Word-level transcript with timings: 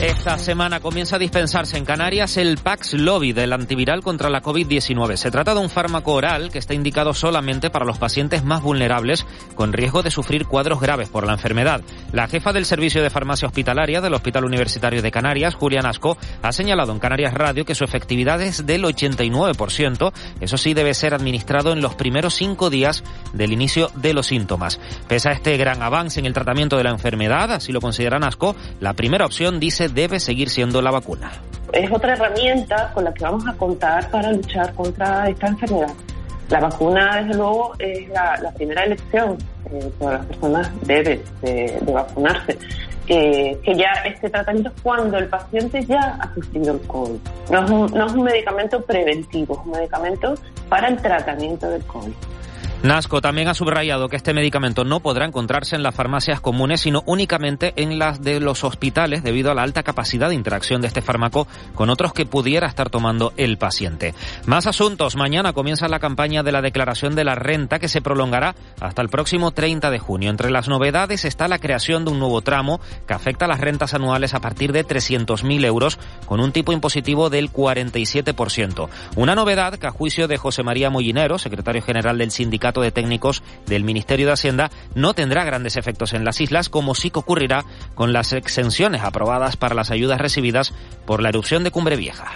Esta 0.00 0.38
semana 0.38 0.80
comienza 0.80 1.16
a 1.16 1.18
dispensarse 1.18 1.76
en 1.76 1.84
Canarias 1.84 2.38
el 2.38 2.56
Paxlovid, 2.56 3.36
el 3.36 3.52
antiviral 3.52 4.00
contra 4.00 4.30
la 4.30 4.42
COVID-19. 4.42 5.16
Se 5.16 5.30
trata 5.30 5.52
de 5.52 5.60
un 5.60 5.68
fármaco 5.68 6.14
oral 6.14 6.50
que 6.50 6.58
está 6.58 6.72
indicado 6.72 7.12
solamente 7.12 7.68
para 7.68 7.84
los 7.84 7.98
pacientes 7.98 8.42
más 8.42 8.62
vulnerables 8.62 9.26
con 9.54 9.74
riesgo 9.74 10.02
de 10.02 10.10
sufrir 10.10 10.46
cuadros 10.46 10.80
graves 10.80 11.10
por 11.10 11.26
la 11.26 11.34
enfermedad. 11.34 11.82
La 12.12 12.28
jefa 12.28 12.54
del 12.54 12.64
Servicio 12.64 13.02
de 13.02 13.10
Farmacia 13.10 13.46
Hospitalaria 13.46 14.00
del 14.00 14.14
Hospital 14.14 14.46
Universitario 14.46 15.02
de 15.02 15.10
Canarias, 15.10 15.54
Julián 15.54 15.84
Asco, 15.84 16.16
ha 16.40 16.52
señalado 16.52 16.92
en 16.92 16.98
Canarias 16.98 17.34
Radio 17.34 17.66
que 17.66 17.74
su 17.74 17.84
efectividad 17.84 18.40
es 18.40 18.64
del 18.64 18.84
89%. 18.84 20.12
Eso 20.40 20.56
sí, 20.56 20.72
debe 20.72 20.94
ser 20.94 21.12
administrado 21.12 21.72
en 21.72 21.82
los 21.82 21.94
primeros 21.94 22.32
cinco 22.32 22.70
días 22.70 23.04
del 23.34 23.52
inicio 23.52 23.90
de 23.96 24.14
los 24.14 24.28
síntomas. 24.28 24.80
Pese 25.08 25.28
a 25.28 25.32
este 25.32 25.58
gran 25.58 25.82
avance 25.82 26.20
en 26.20 26.26
el 26.26 26.32
tratamiento 26.32 26.78
de 26.78 26.84
la 26.84 26.90
enfermedad, 26.90 27.52
así 27.52 27.70
lo 27.70 27.82
consideran 27.82 28.24
Asco, 28.24 28.56
la 28.80 28.94
primera 28.94 29.26
opción, 29.26 29.60
dice, 29.60 29.89
debe 29.94 30.20
seguir 30.20 30.48
siendo 30.50 30.82
la 30.82 30.90
vacuna. 30.90 31.30
Es 31.72 31.90
otra 31.90 32.14
herramienta 32.14 32.90
con 32.92 33.04
la 33.04 33.14
que 33.14 33.24
vamos 33.24 33.46
a 33.46 33.54
contar 33.54 34.10
para 34.10 34.32
luchar 34.32 34.74
contra 34.74 35.28
esta 35.28 35.46
enfermedad. 35.48 35.92
La 36.48 36.58
vacuna, 36.58 37.22
desde 37.22 37.36
luego, 37.36 37.74
es 37.78 38.08
la, 38.08 38.52
primera 38.56 38.84
elección. 38.84 39.38
Eh, 39.70 39.92
todas 40.00 40.18
las 40.18 40.26
personas 40.26 40.70
deben 40.82 41.22
de, 41.42 41.78
vacunarse. 41.92 42.58
Eh, 43.06 43.58
que 43.64 43.74
ya 43.76 43.90
este 44.04 44.30
tratamiento 44.30 44.70
es 44.74 44.82
cuando 44.82 45.18
el 45.18 45.26
paciente 45.26 45.84
ya 45.84 46.18
ha 46.20 46.34
sufrido 46.34 46.74
el 46.74 46.80
COVID. 46.86 47.18
No 47.50 48.06
es 48.06 48.12
un 48.12 48.22
medicamento 48.22 48.80
preventivo, 48.82 49.54
es 49.54 49.66
un 49.66 49.72
medicamento 49.72 50.34
para 50.68 50.88
el 50.88 50.96
tratamiento 51.00 51.68
del 51.68 51.84
COVID. 51.84 52.12
Nasco 52.82 53.20
también 53.20 53.46
ha 53.48 53.52
subrayado 53.52 54.08
que 54.08 54.16
este 54.16 54.32
medicamento 54.32 54.84
no 54.84 55.00
podrá 55.00 55.26
encontrarse 55.26 55.76
en 55.76 55.82
las 55.82 55.94
farmacias 55.94 56.40
comunes, 56.40 56.80
sino 56.80 57.02
únicamente 57.04 57.74
en 57.76 57.98
las 57.98 58.22
de 58.22 58.40
los 58.40 58.64
hospitales 58.64 59.22
debido 59.22 59.50
a 59.50 59.54
la 59.54 59.64
alta 59.64 59.82
capacidad 59.82 60.30
de 60.30 60.34
interacción 60.34 60.80
de 60.80 60.86
este 60.86 61.02
fármaco 61.02 61.46
con 61.74 61.90
otros 61.90 62.14
que 62.14 62.24
pudiera 62.24 62.66
estar 62.66 62.88
tomando 62.88 63.34
el 63.36 63.58
paciente. 63.58 64.14
Más 64.46 64.66
asuntos. 64.66 65.14
Mañana 65.14 65.52
comienza 65.52 65.88
la 65.88 65.98
campaña 65.98 66.42
de 66.42 66.52
la 66.52 66.62
declaración 66.62 67.14
de 67.14 67.24
la 67.24 67.34
renta 67.34 67.78
que 67.78 67.88
se 67.88 68.00
prolongará 68.00 68.54
hasta 68.80 69.02
el 69.02 69.10
próximo 69.10 69.50
30 69.50 69.90
de 69.90 69.98
junio. 69.98 70.30
Entre 70.30 70.50
las 70.50 70.66
novedades 70.66 71.26
está 71.26 71.48
la 71.48 71.58
creación 71.58 72.06
de 72.06 72.12
un 72.12 72.18
nuevo 72.18 72.40
tramo 72.40 72.80
que 73.06 73.12
afecta 73.12 73.44
a 73.44 73.48
las 73.48 73.60
rentas 73.60 73.92
anuales 73.92 74.32
a 74.32 74.40
partir 74.40 74.72
de 74.72 74.86
300.000 74.86 75.66
euros 75.66 75.98
con 76.24 76.40
un 76.40 76.50
tipo 76.50 76.72
impositivo 76.72 77.28
del 77.28 77.52
47%. 77.52 78.88
Una 79.16 79.34
novedad 79.34 79.78
que 79.78 79.86
a 79.86 79.90
juicio 79.90 80.28
de 80.28 80.38
José 80.38 80.62
María 80.62 80.88
Mollinero, 80.88 81.36
secretario 81.36 81.82
general 81.82 82.16
del 82.16 82.30
sindicato 82.30 82.69
de 82.78 82.92
Técnicos 82.92 83.42
del 83.66 83.82
Ministerio 83.82 84.26
de 84.26 84.32
Hacienda 84.32 84.70
no 84.94 85.14
tendrá 85.14 85.44
grandes 85.44 85.76
efectos 85.76 86.12
en 86.12 86.24
las 86.24 86.40
islas, 86.40 86.68
como 86.68 86.94
sí 86.94 87.10
que 87.10 87.18
ocurrirá 87.18 87.64
con 87.96 88.12
las 88.12 88.32
exenciones 88.32 89.02
aprobadas 89.02 89.56
para 89.56 89.74
las 89.74 89.90
ayudas 89.90 90.20
recibidas 90.20 90.72
por 91.06 91.20
la 91.22 91.30
erupción 91.30 91.64
de 91.64 91.72
Cumbre 91.72 91.96
Vieja. 91.96 92.32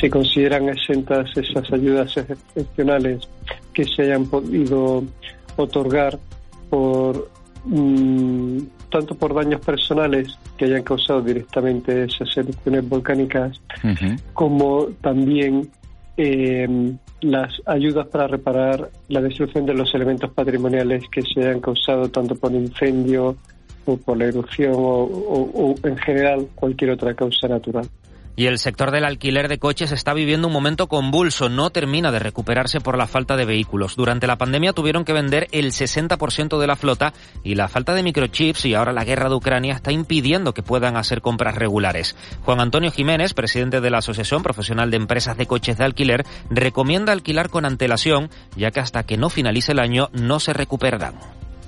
Se 0.00 0.10
consideran 0.10 0.68
exentas 0.68 1.30
esas 1.36 1.72
ayudas 1.72 2.16
excepcionales 2.16 3.28
que 3.72 3.84
se 3.84 4.02
hayan 4.02 4.26
podido 4.26 5.04
otorgar 5.56 6.18
por 6.70 7.30
mm, 7.64 8.58
tanto 8.90 9.14
por 9.14 9.34
daños 9.34 9.60
personales 9.60 10.38
que 10.56 10.66
hayan 10.66 10.82
causado 10.82 11.22
directamente 11.22 12.04
esas 12.04 12.36
erupciones 12.36 12.88
volcánicas, 12.88 13.60
como 14.34 14.86
también 15.00 15.68
eh, 16.16 16.94
las 17.20 17.52
ayudas 17.66 18.06
para 18.08 18.26
reparar 18.26 18.90
la 19.08 19.20
destrucción 19.20 19.66
de 19.66 19.74
los 19.74 19.94
elementos 19.94 20.30
patrimoniales 20.32 21.04
que 21.10 21.22
se 21.22 21.48
han 21.48 21.60
causado 21.60 22.08
tanto 22.10 22.34
por 22.34 22.52
incendio 22.52 23.36
o 23.84 23.96
por 23.96 24.16
la 24.16 24.26
erupción 24.26 24.74
o 24.74 25.74
en 25.82 25.96
general 25.98 26.48
cualquier 26.54 26.90
otra 26.90 27.14
causa 27.14 27.48
natural. 27.48 27.88
Y 28.34 28.46
el 28.46 28.58
sector 28.58 28.90
del 28.90 29.04
alquiler 29.04 29.48
de 29.48 29.58
coches 29.58 29.92
está 29.92 30.14
viviendo 30.14 30.46
un 30.46 30.54
momento 30.54 30.86
convulso, 30.86 31.50
no 31.50 31.68
termina 31.68 32.10
de 32.10 32.18
recuperarse 32.18 32.80
por 32.80 32.96
la 32.96 33.06
falta 33.06 33.36
de 33.36 33.44
vehículos. 33.44 33.94
Durante 33.94 34.26
la 34.26 34.38
pandemia 34.38 34.72
tuvieron 34.72 35.04
que 35.04 35.12
vender 35.12 35.48
el 35.52 35.66
60% 35.66 36.58
de 36.58 36.66
la 36.66 36.76
flota 36.76 37.12
y 37.44 37.56
la 37.56 37.68
falta 37.68 37.94
de 37.94 38.02
microchips 38.02 38.64
y 38.64 38.74
ahora 38.74 38.92
la 38.92 39.04
guerra 39.04 39.28
de 39.28 39.34
Ucrania 39.34 39.74
está 39.74 39.92
impidiendo 39.92 40.54
que 40.54 40.62
puedan 40.62 40.96
hacer 40.96 41.20
compras 41.20 41.56
regulares. 41.56 42.16
Juan 42.42 42.60
Antonio 42.60 42.90
Jiménez, 42.90 43.34
presidente 43.34 43.82
de 43.82 43.90
la 43.90 43.98
Asociación 43.98 44.42
Profesional 44.42 44.90
de 44.90 44.96
Empresas 44.96 45.36
de 45.36 45.46
Coches 45.46 45.76
de 45.76 45.84
Alquiler, 45.84 46.24
recomienda 46.48 47.12
alquilar 47.12 47.50
con 47.50 47.66
antelación, 47.66 48.30
ya 48.56 48.70
que 48.70 48.80
hasta 48.80 49.02
que 49.02 49.18
no 49.18 49.28
finalice 49.28 49.72
el 49.72 49.78
año 49.78 50.08
no 50.12 50.40
se 50.40 50.54
recuperarán. 50.54 51.16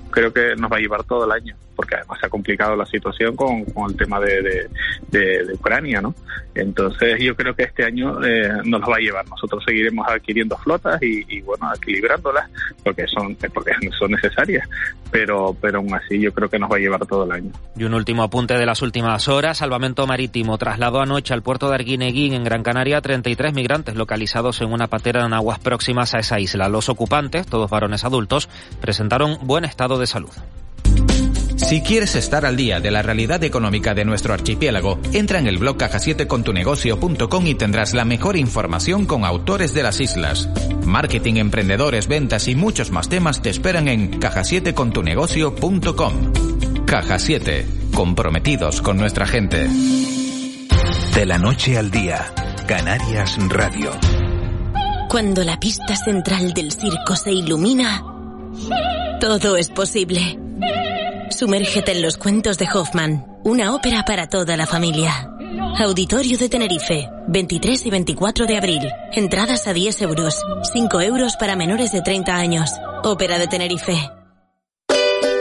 Creo 0.09 0.33
que 0.33 0.55
nos 0.55 0.71
va 0.71 0.77
a 0.77 0.79
llevar 0.79 1.03
todo 1.03 1.25
el 1.25 1.31
año 1.31 1.55
porque 1.75 1.95
además 1.95 2.19
se 2.19 2.27
ha 2.27 2.29
complicado 2.29 2.75
la 2.75 2.85
situación 2.85 3.35
con, 3.35 3.65
el 3.89 3.97
tema 3.97 4.19
de, 4.19 4.69
de, 5.09 5.53
Ucrania, 5.53 6.01
¿no? 6.01 6.15
Entonces 6.53 7.19
yo 7.19 7.35
creo 7.35 7.53
que 7.53 7.63
este 7.63 7.83
año 7.83 8.23
eh, 8.23 8.49
nos 8.63 8.81
lo 8.81 8.87
va 8.87 8.97
a 8.97 8.99
llevar. 8.99 9.27
Nosotros 9.27 9.63
seguiremos 9.65 10.07
adquiriendo 10.07 10.57
flotas 10.57 11.01
y, 11.01 11.41
bueno, 11.41 11.71
equilibrándolas 11.73 12.49
porque 12.83 13.05
son 13.07 13.35
porque 13.53 13.71
son 13.97 14.11
necesarias, 14.11 14.67
pero 15.11 15.55
pero 15.59 15.79
aún 15.79 15.93
así 15.93 16.19
yo 16.19 16.31
creo 16.33 16.49
que 16.49 16.59
nos 16.59 16.71
va 16.71 16.77
a 16.77 16.79
llevar 16.79 17.05
todo 17.05 17.25
el 17.25 17.31
año. 17.31 17.51
Y 17.75 17.83
un 17.83 17.93
último 17.93 18.23
apunte 18.23 18.55
de 18.55 18.65
las 18.65 18.81
últimas 18.81 19.27
horas, 19.27 19.57
Salvamento 19.57 20.07
Marítimo 20.07 20.57
trasladó 20.57 21.01
anoche 21.01 21.33
al 21.33 21.43
puerto 21.43 21.69
de 21.69 21.75
Arguineguín 21.75 22.33
en 22.33 22.43
Gran 22.43 22.63
Canaria 22.63 23.01
33 23.01 23.53
migrantes 23.53 23.95
localizados 23.95 24.61
en 24.61 24.71
una 24.71 24.87
patera 24.87 25.25
en 25.25 25.33
aguas 25.33 25.59
próximas 25.59 26.13
a 26.13 26.19
esa 26.19 26.39
isla. 26.39 26.69
Los 26.69 26.89
ocupantes, 26.89 27.47
todos 27.47 27.69
varones 27.69 28.03
adultos, 28.03 28.49
presentaron 28.81 29.37
buen 29.43 29.65
estado 29.65 29.99
de 29.99 30.07
salud. 30.07 30.31
Si 31.57 31.81
quieres 31.81 32.15
estar 32.15 32.45
al 32.45 32.57
día 32.57 32.79
de 32.79 32.91
la 32.91 33.01
realidad 33.01 33.43
económica 33.43 33.93
de 33.93 34.05
nuestro 34.05 34.33
archipiélago, 34.33 34.99
entra 35.13 35.39
en 35.39 35.47
el 35.47 35.57
blog 35.57 35.77
caja7contunegocio.com 35.77 37.47
y 37.47 37.55
tendrás 37.55 37.93
la 37.93 38.05
mejor 38.05 38.35
información 38.35 39.05
con 39.05 39.23
autores 39.23 39.73
de 39.73 39.83
las 39.83 40.01
islas. 40.01 40.49
Marketing, 40.85 41.35
emprendedores, 41.35 42.07
ventas 42.07 42.47
y 42.47 42.55
muchos 42.55 42.91
más 42.91 43.09
temas 43.09 43.41
te 43.41 43.49
esperan 43.49 43.87
en 43.87 44.19
caja7contunegocio.com. 44.19 46.33
Caja 46.85 47.19
7, 47.19 47.65
comprometidos 47.93 48.81
con 48.81 48.97
nuestra 48.97 49.25
gente. 49.25 49.67
De 51.15 51.25
la 51.25 51.37
noche 51.37 51.77
al 51.77 51.89
día, 51.89 52.33
Canarias 52.67 53.37
Radio. 53.49 53.91
Cuando 55.09 55.43
la 55.43 55.59
pista 55.59 55.95
central 55.95 56.53
del 56.53 56.71
circo 56.73 57.15
se 57.15 57.31
ilumina, 57.31 58.03
todo 59.21 59.55
es 59.55 59.69
posible. 59.69 60.37
Sumérgete 61.29 61.91
en 61.91 62.01
los 62.01 62.17
cuentos 62.17 62.57
de 62.57 62.67
Hoffman, 62.71 63.25
una 63.43 63.73
ópera 63.73 64.03
para 64.05 64.27
toda 64.27 64.55
la 64.57 64.65
familia. 64.65 65.29
Auditorio 65.79 66.37
de 66.37 66.49
Tenerife, 66.49 67.09
23 67.27 67.85
y 67.85 67.89
24 67.89 68.45
de 68.45 68.57
abril. 68.57 68.81
Entradas 69.11 69.67
a 69.67 69.73
10 69.73 70.01
euros, 70.03 70.41
5 70.73 71.01
euros 71.01 71.35
para 71.37 71.55
menores 71.55 71.91
de 71.91 72.01
30 72.01 72.35
años. 72.35 72.71
Ópera 73.03 73.37
de 73.37 73.47
Tenerife. 73.47 73.97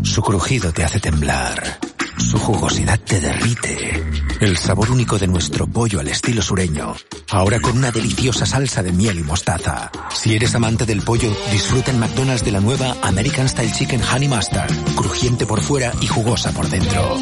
Su 0.02 0.22
crujido 0.22 0.72
te 0.72 0.84
hace 0.84 1.00
temblar. 1.00 1.78
Su 2.18 2.38
jugosidad 2.38 2.98
te 3.00 3.20
derrite. 3.20 4.04
El 4.40 4.56
sabor 4.56 4.90
único 4.90 5.18
de 5.18 5.26
nuestro 5.26 5.66
pollo 5.66 6.00
al 6.00 6.08
estilo 6.08 6.42
sureño. 6.42 6.94
Ahora 7.30 7.60
con 7.60 7.76
una 7.76 7.90
deliciosa 7.90 8.46
salsa 8.46 8.82
de 8.82 8.92
miel 8.92 9.18
y 9.18 9.22
mostaza. 9.22 9.90
Si 10.10 10.34
eres 10.34 10.54
amante 10.54 10.86
del 10.86 11.02
pollo, 11.02 11.30
disfruta 11.52 11.90
en 11.90 11.98
McDonald's 11.98 12.44
de 12.44 12.52
la 12.52 12.60
nueva 12.60 12.96
American 13.02 13.48
Style 13.48 13.72
Chicken 13.72 14.02
Honey 14.02 14.28
Mustard. 14.28 14.72
Crujiente 14.94 15.46
por 15.46 15.60
fuera 15.60 15.92
y 16.00 16.06
jugosa 16.06 16.52
por 16.52 16.68
dentro. 16.68 17.18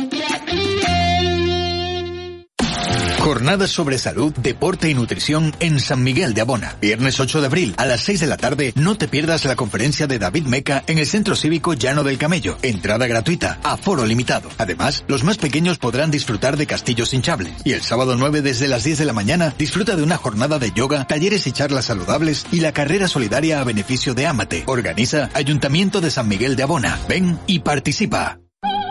Jornadas 3.27 3.73
sobre 3.73 3.99
salud, 3.99 4.33
deporte 4.35 4.89
y 4.89 4.95
nutrición 4.95 5.53
en 5.59 5.81
San 5.81 6.05
Miguel 6.05 6.33
de 6.33 6.43
Abona. 6.43 6.77
Viernes 6.81 7.19
8 7.19 7.41
de 7.41 7.47
abril 7.49 7.75
a 7.77 7.85
las 7.85 8.03
6 8.03 8.21
de 8.21 8.27
la 8.29 8.37
tarde, 8.37 8.73
no 8.77 8.97
te 8.97 9.09
pierdas 9.09 9.45
la 9.45 9.57
conferencia 9.57 10.07
de 10.07 10.21
David 10.21 10.45
Meca 10.45 10.85
en 10.87 10.99
el 10.99 11.07
Centro 11.07 11.35
Cívico 11.35 11.75
Llano 11.75 12.05
del 12.05 12.19
Camello. 12.19 12.57
Entrada 12.63 13.09
gratuita, 13.09 13.59
aforo 13.65 14.07
limitado. 14.07 14.49
Además, 14.59 15.03
los 15.09 15.25
más 15.25 15.39
pequeños 15.39 15.79
podrán 15.79 16.13
disfrutar 16.13 16.57
de 16.57 16.69
castillos 16.69 17.15
hinchables. 17.15 17.53
Y 17.65 17.73
el 17.73 17.83
sábado 17.83 18.15
9 18.17 18.43
desde 18.43 18.69
las 18.69 18.85
10 18.85 18.99
de 18.99 19.05
la 19.07 19.13
mañana, 19.13 19.53
disfruta 19.59 19.97
de 19.97 20.05
una 20.05 20.19
jornada 20.19 20.61
de 20.61 20.71
yoga, 20.71 21.05
talleres 21.09 21.49
y 21.49 21.53
charlas 21.53 21.87
saludables 21.87 22.47
y 22.53 22.61
la 22.61 22.71
carrera 22.71 23.09
solidaria 23.09 23.61
a 23.61 23.65
beneficio 23.65 24.15
de 24.15 24.29
Amate. 24.29 24.63
Organiza 24.67 25.31
Ayuntamiento 25.35 26.01
de 26.01 26.13
San 26.13 26.29
Miguel 26.29 26.55
de 26.55 26.63
Abona. 26.63 26.97
Ven 27.09 27.41
y 27.49 27.59
participa. 27.59 28.39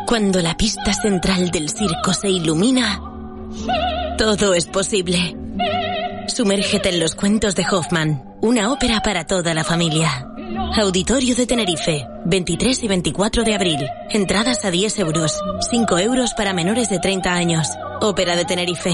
Cuando 0.06 0.42
la 0.42 0.58
pista 0.58 0.94
central 0.94 1.52
del 1.52 1.70
circo 1.70 2.14
se 2.14 2.30
ilumina, 2.30 3.15
todo 4.18 4.54
es 4.54 4.66
posible. 4.68 5.36
Sumérgete 6.28 6.90
en 6.90 7.00
los 7.00 7.16
cuentos 7.16 7.56
de 7.56 7.66
Hoffman, 7.70 8.24
una 8.42 8.72
ópera 8.72 9.02
para 9.02 9.26
toda 9.26 9.54
la 9.54 9.64
familia. 9.64 10.28
Auditorio 10.78 11.36
de 11.36 11.46
Tenerife, 11.46 12.08
23 12.26 12.84
y 12.84 12.88
24 12.88 13.44
de 13.44 13.56
abril. 13.56 13.88
Entradas 14.10 14.66
a 14.66 14.72
10 14.72 15.00
euros, 15.00 15.40
5 15.70 16.00
euros 16.00 16.34
para 16.34 16.54
menores 16.54 16.90
de 16.90 17.00
30 17.00 17.34
años. 17.34 17.70
Ópera 18.02 18.36
de 18.36 18.46
Tenerife. 18.46 18.94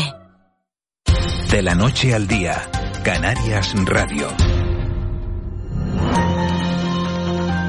De 1.49 1.61
la 1.61 1.75
noche 1.75 2.13
al 2.13 2.27
día, 2.27 2.61
Canarias 3.03 3.73
Radio. 3.85 4.27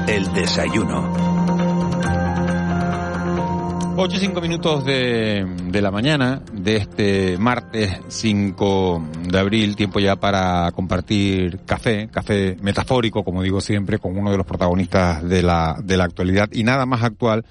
El 0.07 0.31
desayuno. 0.33 1.32
8 3.95 4.17
y 4.17 4.19
5 4.19 4.41
minutos 4.41 4.85
de, 4.85 5.45
de, 5.65 5.81
la 5.81 5.91
mañana 5.91 6.41
de 6.51 6.77
este 6.77 7.37
martes 7.37 7.95
5 8.07 9.03
de 9.29 9.37
abril, 9.37 9.75
tiempo 9.75 9.99
ya 9.99 10.15
para 10.15 10.71
compartir 10.71 11.59
café, 11.65 12.09
café 12.11 12.57
metafórico, 12.59 13.23
como 13.23 13.43
digo 13.43 13.61
siempre, 13.61 13.99
con 13.99 14.17
uno 14.17 14.31
de 14.31 14.37
los 14.37 14.47
protagonistas 14.47 15.23
de 15.23 15.43
la, 15.43 15.77
de 15.83 15.97
la 15.97 16.05
actualidad 16.05 16.49
y 16.51 16.63
nada 16.63 16.87
más 16.87 17.03
actual 17.03 17.45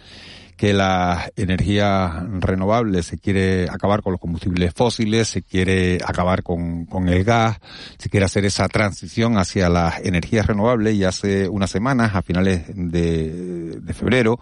que 0.62 0.72
la 0.72 1.28
energía 1.34 2.24
renovable 2.38 3.02
se 3.02 3.18
quiere 3.18 3.68
acabar 3.68 4.00
con 4.00 4.12
los 4.12 4.20
combustibles 4.20 4.72
fósiles, 4.72 5.26
se 5.26 5.42
quiere 5.42 5.98
acabar 6.06 6.44
con, 6.44 6.86
con 6.86 7.08
el 7.08 7.24
gas, 7.24 7.58
se 7.98 8.08
quiere 8.08 8.26
hacer 8.26 8.44
esa 8.44 8.68
transición 8.68 9.38
hacia 9.38 9.68
las 9.68 9.98
energías 10.04 10.46
renovables 10.46 10.94
y 10.94 11.02
hace 11.02 11.48
unas 11.48 11.68
semanas, 11.68 12.14
a 12.14 12.22
finales 12.22 12.66
de, 12.76 13.80
febrero, 13.92 14.38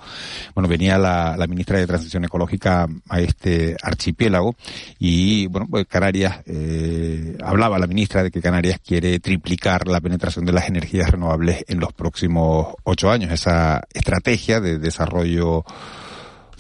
bueno, 0.55 0.69
venía 0.69 0.99
la, 0.99 1.39
la, 1.39 1.47
ministra 1.47 1.79
de 1.79 1.87
Transición 1.87 2.27
Ecológica 2.27 2.87
a 3.09 3.21
este 3.21 3.75
archipiélago 3.83 4.57
y, 4.99 5.47
bueno, 5.47 5.69
pues 5.71 5.87
Canarias, 5.87 6.43
eh, 6.45 7.39
hablaba 7.43 7.79
la 7.79 7.87
ministra 7.87 8.23
de 8.23 8.31
que 8.31 8.43
Canarias 8.43 8.79
quiere 8.87 9.21
triplicar 9.21 9.89
la 9.89 10.03
penetración 10.03 10.45
de 10.45 10.53
las 10.53 10.69
energías 10.69 11.13
renovables 11.13 11.65
en 11.67 11.81
los 11.81 11.95
próximos 11.95 12.75
ocho 12.85 13.11
años. 13.11 13.33
Esa 13.33 13.85
estrategia 13.95 14.61
de 14.61 14.79
desarrollo 14.79 15.65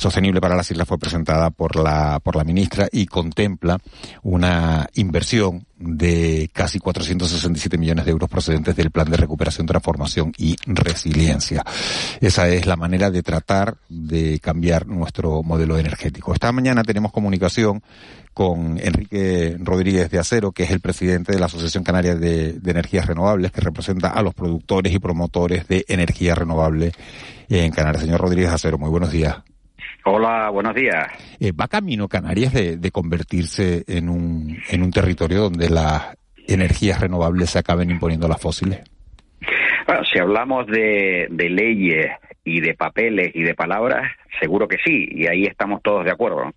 sostenible 0.01 0.41
para 0.41 0.57
las 0.57 0.71
islas 0.71 0.89
fue 0.89 0.99
presentada 0.99 1.51
por 1.51 1.77
la, 1.77 2.21
por 2.21 2.35
la 2.37 2.45
ministra 2.45 2.89
y 2.91 3.07
contempla 3.07 3.79
una 4.23 4.89
inversión 4.95 5.67
de 5.77 6.51
casi 6.53 6.79
467 6.79 7.79
millones 7.79 8.05
de 8.05 8.11
euros 8.11 8.29
procedentes 8.29 8.77
del 8.77 8.91
Plan 8.91 9.11
de 9.11 9.17
Recuperación, 9.17 9.67
Transformación 9.67 10.33
y 10.37 10.57
Resiliencia. 10.67 11.65
Esa 12.21 12.49
es 12.49 12.67
la 12.67 12.77
manera 12.77 13.11
de 13.11 13.23
tratar 13.23 13.77
de 13.89 14.39
cambiar 14.41 14.87
nuestro 14.87 15.43
modelo 15.43 15.79
energético. 15.79 16.35
Esta 16.35 16.53
mañana 16.53 16.83
tenemos 16.83 17.13
comunicación 17.13 17.83
con 18.33 18.79
Enrique 18.79 19.57
Rodríguez 19.59 20.11
de 20.11 20.19
Acero, 20.19 20.53
que 20.53 20.63
es 20.65 20.71
el 20.71 20.81
presidente 20.81 21.33
de 21.33 21.39
la 21.39 21.47
Asociación 21.47 21.85
Canaria 21.85 22.15
de, 22.15 22.59
Energías 22.65 23.07
Renovables, 23.07 23.53
que 23.53 23.61
representa 23.61 24.09
a 24.09 24.23
los 24.23 24.35
productores 24.35 24.93
y 24.93 24.99
promotores 24.99 25.67
de 25.67 25.85
energía 25.89 26.35
renovable 26.35 26.93
en 27.49 27.73
Canarias. 27.73 28.05
Señor 28.05 28.21
Rodríguez 28.21 28.51
de 28.51 28.55
Acero, 28.55 28.79
muy 28.79 28.91
buenos 28.91 29.11
días. 29.11 29.50
Hola, 30.05 30.49
buenos 30.51 30.75
días. 30.75 31.09
Eh, 31.39 31.53
¿Va 31.53 31.69
camino 31.69 32.09
Canarias 32.09 32.53
de, 32.53 32.77
de, 32.77 32.91
convertirse 32.91 33.85
en 33.87 34.09
un, 34.09 34.59
en 34.71 34.83
un 34.83 34.91
territorio 34.91 35.43
donde 35.43 35.69
las 35.69 36.17
energías 36.49 37.01
renovables 37.01 37.51
se 37.51 37.59
acaben 37.59 37.91
imponiendo 37.91 38.27
las 38.27 38.41
fósiles? 38.41 38.81
Bueno, 39.87 40.05
si 40.05 40.19
hablamos 40.19 40.67
de, 40.67 41.29
de 41.31 41.51
leyes 41.51 42.07
y 42.45 42.61
de 42.61 42.75
papeles 42.75 43.31
y 43.35 43.43
de 43.43 43.55
palabras, 43.55 44.11
seguro 44.41 44.67
que 44.67 44.79
sí, 44.85 45.09
y 45.11 45.27
ahí 45.27 45.45
estamos 45.45 45.83
todos 45.83 46.05
de 46.05 46.13
acuerdo. 46.13 46.53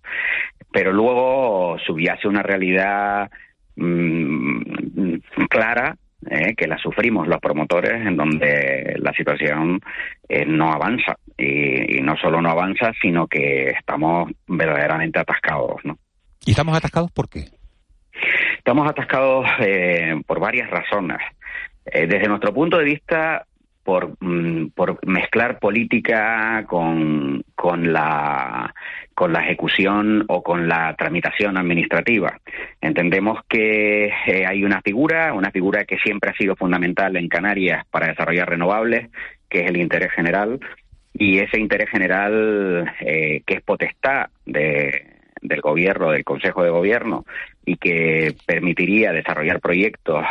Pero 0.72 0.92
luego 0.92 1.76
subyace 1.86 2.26
una 2.26 2.42
realidad 2.42 3.30
mmm, 3.76 4.62
clara 5.50 5.96
eh, 6.30 6.54
que 6.56 6.66
la 6.66 6.78
sufrimos 6.78 7.26
los 7.28 7.40
promotores, 7.40 8.06
en 8.06 8.16
donde 8.16 8.94
la 8.98 9.12
situación 9.12 9.80
eh, 10.28 10.44
no 10.46 10.72
avanza. 10.72 11.16
Y, 11.36 11.98
y, 11.98 12.00
no 12.00 12.16
solo 12.16 12.40
no 12.40 12.50
avanza, 12.50 12.92
sino 13.02 13.26
que 13.26 13.70
estamos 13.70 14.30
verdaderamente 14.46 15.18
atascados. 15.18 15.84
¿no? 15.84 15.98
¿Y 16.46 16.52
estamos 16.52 16.76
atascados 16.76 17.10
por 17.10 17.28
qué? 17.28 17.46
Estamos 18.58 18.88
atascados 18.88 19.46
eh, 19.60 20.14
por 20.26 20.40
varias 20.40 20.70
razones. 20.70 21.18
Eh, 21.84 22.06
desde 22.06 22.28
nuestro 22.28 22.52
punto 22.52 22.78
de 22.78 22.84
vista, 22.84 23.46
por, 23.84 24.16
mm, 24.20 24.70
por 24.74 25.06
mezclar 25.06 25.58
política 25.58 26.64
con, 26.66 27.44
con, 27.54 27.92
la, 27.92 28.74
con 29.14 29.32
la 29.32 29.40
ejecución 29.40 30.24
o 30.28 30.42
con 30.42 30.66
la 30.68 30.94
tramitación 30.96 31.56
administrativa. 31.56 32.40
Entendemos 32.80 33.40
que 33.48 34.06
eh, 34.06 34.46
hay 34.46 34.64
una 34.64 34.80
figura, 34.80 35.32
una 35.34 35.50
figura 35.50 35.84
que 35.84 35.98
siempre 35.98 36.30
ha 36.30 36.36
sido 36.36 36.56
fundamental 36.56 37.16
en 37.16 37.28
Canarias 37.28 37.84
para 37.90 38.08
desarrollar 38.08 38.48
renovables, 38.48 39.10
que 39.48 39.60
es 39.60 39.66
el 39.68 39.76
interés 39.76 40.10
general, 40.12 40.58
y 41.12 41.38
ese 41.38 41.60
interés 41.60 41.90
general 41.90 42.92
eh, 43.00 43.42
que 43.46 43.54
es 43.54 43.62
potestad 43.62 44.30
de, 44.46 45.14
del 45.42 45.60
gobierno, 45.60 46.10
del 46.10 46.24
Consejo 46.24 46.64
de 46.64 46.70
Gobierno, 46.70 47.24
y 47.64 47.76
que 47.76 48.34
permitiría 48.46 49.12
desarrollar 49.12 49.60
proyectos 49.60 50.24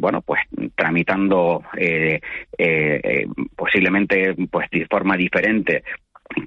bueno, 0.00 0.22
pues 0.22 0.40
tramitando 0.74 1.62
eh, 1.76 2.20
eh, 2.56 3.26
posiblemente 3.54 4.34
pues 4.50 4.68
de 4.70 4.86
forma 4.86 5.16
diferente 5.16 5.82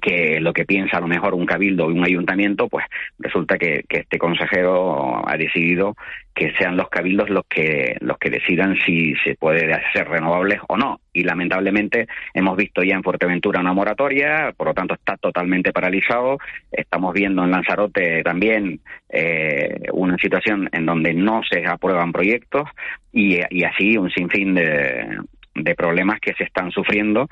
que 0.00 0.40
lo 0.40 0.52
que 0.52 0.64
piensa 0.64 0.96
a 0.96 1.00
lo 1.00 1.08
mejor 1.08 1.34
un 1.34 1.46
cabildo 1.46 1.90
y 1.90 1.94
un 1.94 2.04
ayuntamiento, 2.04 2.68
pues 2.68 2.84
resulta 3.18 3.58
que, 3.58 3.84
que, 3.88 3.98
este 3.98 4.18
consejero 4.18 5.28
ha 5.28 5.36
decidido 5.36 5.94
que 6.34 6.52
sean 6.56 6.76
los 6.76 6.88
cabildos 6.88 7.30
los 7.30 7.44
que 7.48 7.96
los 8.00 8.18
que 8.18 8.30
decidan 8.30 8.76
si 8.84 9.14
se 9.22 9.36
puede 9.36 9.72
hacer 9.72 10.08
renovables 10.08 10.60
o 10.68 10.76
no. 10.76 11.00
Y 11.12 11.22
lamentablemente 11.22 12.08
hemos 12.32 12.56
visto 12.56 12.82
ya 12.82 12.94
en 12.94 13.02
Fuerteventura 13.02 13.60
una 13.60 13.72
moratoria, 13.72 14.52
por 14.56 14.68
lo 14.68 14.74
tanto 14.74 14.94
está 14.94 15.16
totalmente 15.16 15.72
paralizado. 15.72 16.38
Estamos 16.72 17.14
viendo 17.14 17.44
en 17.44 17.50
Lanzarote 17.50 18.22
también 18.22 18.80
eh, 19.08 19.80
una 19.92 20.16
situación 20.16 20.68
en 20.72 20.86
donde 20.86 21.14
no 21.14 21.42
se 21.48 21.64
aprueban 21.66 22.10
proyectos 22.10 22.68
y, 23.12 23.38
y 23.50 23.64
así 23.64 23.96
un 23.96 24.10
sinfín 24.10 24.54
de, 24.54 25.18
de 25.54 25.74
problemas 25.74 26.20
que 26.20 26.34
se 26.34 26.44
están 26.44 26.70
sufriendo 26.70 27.28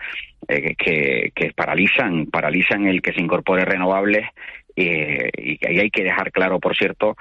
eh, 0.48 0.74
que, 0.76 1.32
que, 1.34 1.52
paralizan 1.52 2.26
paralizan 2.26 2.86
el 2.86 3.02
que 3.02 3.12
se 3.12 3.20
incorpore 3.20 3.64
renovables 3.64 4.28
eh, 4.76 5.30
y 5.36 5.66
ahí 5.66 5.80
hay 5.80 5.90
que 5.90 6.04
dejar 6.04 6.32
claro 6.32 6.60
por 6.60 6.76
cierto 6.76 7.16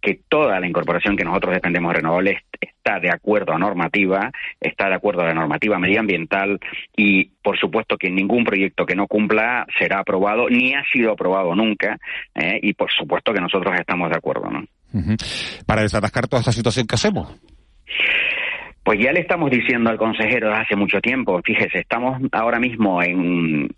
que 0.00 0.20
toda 0.28 0.60
la 0.60 0.66
incorporación 0.66 1.16
que 1.16 1.24
nosotros 1.24 1.54
dependemos 1.54 1.92
de 1.92 1.96
renovables 1.98 2.38
está 2.60 3.00
de 3.00 3.10
acuerdo 3.10 3.52
a 3.52 3.58
normativa, 3.58 4.30
está 4.60 4.88
de 4.88 4.94
acuerdo 4.94 5.22
a 5.22 5.26
la 5.26 5.34
normativa 5.34 5.78
medioambiental 5.78 6.58
y, 6.96 7.24
por 7.42 7.58
supuesto, 7.58 7.96
que 7.96 8.10
ningún 8.10 8.44
proyecto 8.44 8.86
que 8.86 8.94
no 8.94 9.06
cumpla 9.06 9.66
será 9.78 10.00
aprobado, 10.00 10.48
ni 10.48 10.74
ha 10.74 10.82
sido 10.92 11.12
aprobado 11.12 11.54
nunca, 11.54 11.98
eh, 12.34 12.58
y 12.62 12.74
por 12.74 12.90
supuesto 12.90 13.32
que 13.32 13.40
nosotros 13.40 13.74
estamos 13.78 14.10
de 14.10 14.16
acuerdo. 14.16 14.50
¿no? 14.50 14.64
Para 15.66 15.82
desatascar 15.82 16.28
toda 16.28 16.40
esta 16.40 16.52
situación, 16.52 16.86
¿qué 16.86 16.94
hacemos? 16.94 17.38
Pues 18.88 19.00
ya 19.00 19.12
le 19.12 19.20
estamos 19.20 19.50
diciendo 19.50 19.90
al 19.90 19.98
consejero 19.98 20.50
hace 20.54 20.74
mucho 20.74 21.02
tiempo, 21.02 21.38
fíjese, 21.44 21.80
estamos 21.80 22.22
ahora 22.32 22.58
mismo 22.58 23.02
en, 23.02 23.68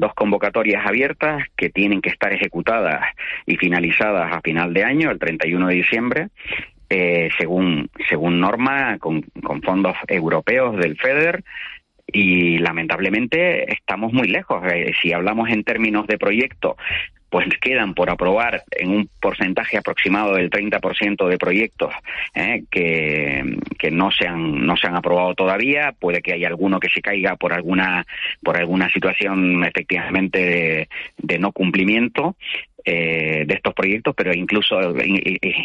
dos 0.00 0.12
convocatorias 0.12 0.84
abiertas 0.84 1.44
que 1.56 1.70
tienen 1.70 2.00
que 2.00 2.10
estar 2.10 2.32
ejecutadas 2.32 3.00
y 3.46 3.54
finalizadas 3.54 4.32
a 4.34 4.40
final 4.40 4.74
de 4.74 4.82
año, 4.82 5.12
el 5.12 5.20
31 5.20 5.68
de 5.68 5.74
diciembre, 5.76 6.28
eh, 6.90 7.28
según, 7.38 7.88
según 8.08 8.40
norma, 8.40 8.98
con, 8.98 9.22
con 9.22 9.62
fondos 9.62 9.94
europeos 10.08 10.78
del 10.78 10.96
FEDER, 10.96 11.44
y 12.08 12.58
lamentablemente 12.58 13.72
estamos 13.72 14.12
muy 14.12 14.26
lejos. 14.26 14.64
Eh, 14.68 14.94
si 15.00 15.12
hablamos 15.12 15.48
en 15.48 15.62
términos 15.62 16.08
de 16.08 16.18
proyecto, 16.18 16.76
pues 17.34 17.48
quedan 17.60 17.94
por 17.94 18.10
aprobar 18.10 18.62
en 18.70 18.90
un 18.90 19.10
porcentaje 19.20 19.76
aproximado 19.76 20.36
del 20.36 20.50
30% 20.50 21.26
de 21.26 21.36
proyectos 21.36 21.92
eh, 22.32 22.62
que, 22.70 23.58
que 23.76 23.90
no 23.90 24.12
se 24.12 24.28
han 24.28 24.64
no 24.64 24.76
se 24.76 24.86
han 24.86 24.94
aprobado 24.94 25.34
todavía. 25.34 25.92
Puede 25.98 26.22
que 26.22 26.32
haya 26.32 26.46
alguno 26.46 26.78
que 26.78 26.90
se 26.90 27.02
caiga 27.02 27.34
por 27.34 27.52
alguna 27.52 28.06
por 28.40 28.56
alguna 28.56 28.88
situación 28.88 29.64
efectivamente 29.64 30.38
de, 30.38 30.88
de 31.18 31.38
no 31.40 31.50
cumplimiento 31.50 32.36
eh, 32.86 33.44
de 33.46 33.54
estos 33.54 33.72
proyectos, 33.72 34.14
pero 34.14 34.34
incluso 34.34 34.78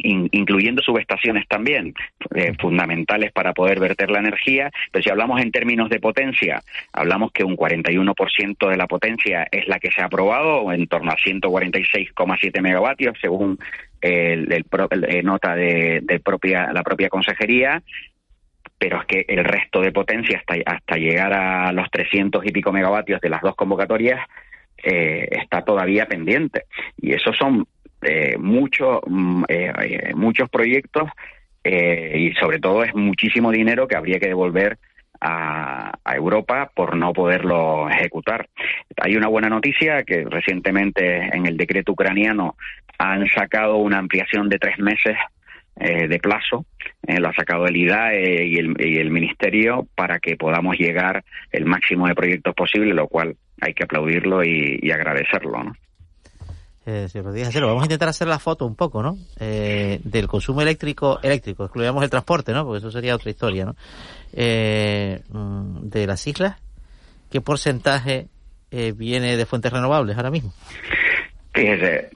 incluyendo 0.04 0.82
subestaciones 0.82 1.48
también, 1.50 1.94
eh, 2.34 2.54
fundamentales 2.58 3.34
para 3.34 3.54
poder 3.54 3.80
verter 3.80 4.10
la 4.10 4.20
energía. 4.20 4.72
Pero 4.92 5.04
si 5.04 5.10
hablamos 5.10 5.42
en 5.42 5.52
términos 5.52 5.90
de 5.90 6.00
potencia, 6.00 6.64
hablamos 6.94 7.34
que 7.34 7.44
un 7.44 7.58
41% 7.58 8.70
de 8.70 8.78
la 8.78 8.88
potencia 8.88 9.48
es 9.52 9.68
la 9.68 9.80
que 9.80 9.92
se 9.92 10.02
ha 10.02 10.06
aprobado, 10.06 10.72
en 10.72 10.88
torno 10.88 11.12
a 11.12 11.18
146,7 11.18 12.62
megavatios, 12.62 13.18
según 13.20 13.60
el, 14.00 14.50
el, 14.54 15.26
nota 15.26 15.56
de, 15.56 16.00
de, 16.02 16.20
propia 16.22 16.72
la 16.72 16.84
propia 16.84 17.10
consejería 17.10 17.84
pero 18.78 19.02
es 19.02 19.06
que 19.08 19.26
el 19.28 19.44
resto 19.44 19.82
de 19.82 19.92
potencia 19.92 20.38
hasta, 20.38 20.56
hasta 20.66 20.96
llegar 20.96 21.34
a 21.34 21.74
los 21.74 21.92
300 21.92 22.46
y 22.46 22.52
pico 22.52 22.72
megavatios 22.72 23.20
de 23.20 23.30
las 23.30 23.42
dos 23.42 23.56
convocatorias 23.56 24.26
eh, 24.84 25.28
está 25.32 25.64
todavía 25.64 26.06
pendiente. 26.08 26.66
Y 26.98 27.14
esos 27.14 27.36
son 27.38 27.66
eh, 28.02 28.38
muchos 28.38 29.02
mm, 29.06 29.44
eh, 29.48 30.14
muchos 30.16 30.50
proyectos 30.50 31.10
y 31.62 32.32
sobre 32.40 32.60
todo 32.60 32.84
es 32.84 32.96
muchísimo 32.96 33.52
dinero 33.52 33.88
que 33.88 33.96
habría 33.96 34.18
que 34.18 34.30
devolver 34.30 34.80
a, 35.22 35.92
Europa 36.16 36.72
por 36.74 36.96
no 36.96 37.14
poderlo 37.14 37.90
ejecutar. 37.90 38.50
Hay 39.02 39.16
una 39.16 39.28
buena 39.28 39.50
noticia 39.50 40.04
que 40.04 40.26
recientemente 40.26 41.18
en 41.18 41.46
el 41.46 41.58
decreto 41.58 41.92
ucraniano 41.92 42.56
han 42.98 43.28
sacado 43.28 43.78
una 43.78 44.00
ampliación 44.00 44.50
de 44.50 44.58
tres 44.58 44.80
meses 44.80 45.16
eh, 45.82 46.10
de 46.10 46.20
plazo, 46.20 46.66
eh, 47.08 47.22
lo 47.22 47.30
ha 47.30 47.34
sacado 47.34 47.66
el 47.66 47.78
IDAE 47.78 48.46
y 48.48 48.58
el, 48.58 48.76
y 48.80 48.98
el 48.98 49.12
Ministerio 49.12 49.88
para 49.96 50.20
que 50.20 50.36
podamos 50.36 50.78
llegar 50.78 51.24
el 51.52 51.66
máximo 51.66 52.08
de 52.08 52.16
proyectos 52.16 52.54
posible, 52.54 52.94
lo 52.94 53.08
cual 53.08 53.38
hay 53.62 53.74
que 53.74 53.84
aplaudirlo 53.84 54.44
y, 54.44 54.92
agradecerlo, 54.92 55.64
¿no? 55.64 55.74
Eh, 56.86 57.08
vamos 57.14 57.84
a 57.84 57.86
intentar 57.86 58.10
hacer 58.10 58.28
la 58.28 58.40
foto 58.40 58.66
un 58.66 58.76
poco, 58.76 59.04
¿no? 59.04 59.16
Eh, 59.40 60.00
del 60.04 60.28
consumo 60.28 60.62
eléctrico, 60.62 61.20
eléctrico, 61.22 61.66
excluyamos 61.66 62.04
el 62.04 62.10
transporte, 62.10 62.52
¿no? 62.52 62.66
Porque 62.66 62.80
eso 62.80 62.90
sería 62.90 63.16
otra 63.16 63.30
historia, 63.30 63.66
¿no? 63.66 63.76
Eh, 64.34 65.22
mm, 65.30 65.82
de 65.90 66.08
las 66.08 66.26
islas, 66.26 66.60
¿qué 67.32 67.42
porcentaje 67.42 68.28
viene 68.96 69.36
de 69.36 69.46
fuentes 69.46 69.74
renovables 69.74 70.16
ahora 70.16 70.30
mismo? 70.30 70.54
Fíjese, 71.54 72.10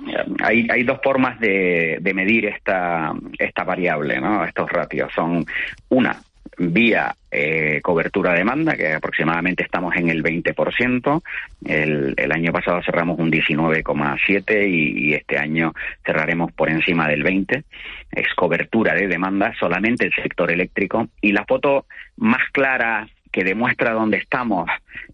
hay, 0.43 0.67
hay 0.69 0.83
dos 0.83 1.00
formas 1.03 1.39
de, 1.39 1.97
de 2.00 2.13
medir 2.13 2.45
esta, 2.45 3.12
esta 3.39 3.63
variable, 3.63 4.19
¿no? 4.21 4.45
estos 4.45 4.69
ratios. 4.69 5.12
Son 5.13 5.43
una, 5.89 6.21
vía 6.57 7.15
eh, 7.31 7.79
cobertura-demanda, 7.81 8.75
que 8.75 8.93
aproximadamente 8.93 9.63
estamos 9.63 9.95
en 9.95 10.10
el 10.10 10.24
20%. 10.24 11.22
El, 11.65 12.13
el 12.17 12.31
año 12.31 12.51
pasado 12.51 12.81
cerramos 12.83 13.19
un 13.19 13.31
19,7% 13.31 14.69
y, 14.69 15.10
y, 15.10 15.13
este 15.13 15.38
año 15.38 15.74
cerraremos 16.05 16.51
por 16.51 16.69
encima 16.69 17.07
del 17.07 17.24
20%. 17.24 17.63
Es 18.12 18.27
cobertura 18.36 18.93
de 18.93 19.07
demanda 19.07 19.53
solamente 19.60 20.05
el 20.05 20.13
sector 20.13 20.51
eléctrico. 20.51 21.07
Y 21.22 21.31
la 21.31 21.45
foto 21.45 21.86
más 22.17 22.41
clara 22.51 23.07
que 23.33 23.43
demuestra 23.43 23.93
dónde 23.93 24.17
estamos 24.17 24.69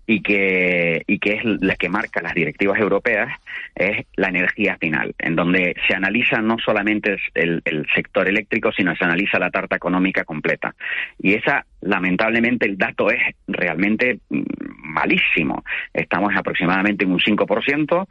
y 0.05 0.21
que, 0.21 1.03
y 1.07 1.19
que 1.19 1.35
es 1.35 1.45
la 1.45 1.75
que 1.75 1.88
marca 1.88 2.21
las 2.21 2.35
directivas 2.35 2.77
europeas 2.77 3.31
es 3.73 4.05
la 4.17 4.27
energía 4.27 4.77
final, 4.77 5.15
en 5.17 5.38
donde 5.38 5.73
se 5.88 5.95
analiza 5.95 6.41
no 6.41 6.57
solamente 6.59 7.15
el, 7.33 7.61
el 7.63 7.88
sector 7.95 8.27
eléctrico, 8.27 8.73
sino 8.73 8.93
se 8.95 9.05
analiza 9.05 9.39
la 9.39 9.49
tarta 9.49 9.77
económica 9.77 10.25
completa. 10.25 10.75
Y 11.17 11.35
esa, 11.35 11.65
lamentablemente, 11.79 12.65
el 12.65 12.77
dato 12.77 13.09
es 13.09 13.21
realmente 13.47 14.19
mm, 14.29 14.41
malísimo. 14.83 15.63
Estamos 15.93 16.35
aproximadamente 16.35 17.05
en 17.05 17.11
un 17.11 17.19
5%, 17.19 18.07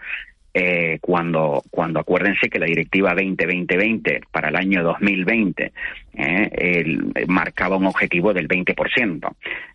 eh, 0.54 0.98
cuando, 1.00 1.62
cuando 1.70 2.00
acuérdense 2.00 2.48
que 2.48 2.58
la 2.58 2.66
directiva 2.66 3.14
2020 3.14 4.22
para 4.32 4.48
el 4.48 4.56
año 4.56 4.82
2020 4.82 5.72
eh, 6.14 6.98
marcaba 7.26 7.76
un 7.76 7.86
objetivo 7.86 8.32
del 8.32 8.48
20%. 8.48 9.34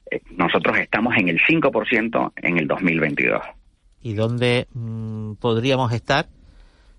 Eh, 0.10 0.22
nosotros 0.36 0.77
estamos 0.77 1.15
en 1.18 1.30
el 1.30 1.39
5% 1.39 2.32
en 2.38 2.58
el 2.58 2.68
2022. 2.68 3.42
¿Y 4.01 4.13
dónde 4.13 4.68
mm, 4.74 5.34
podríamos 5.36 5.94
estar 5.94 6.27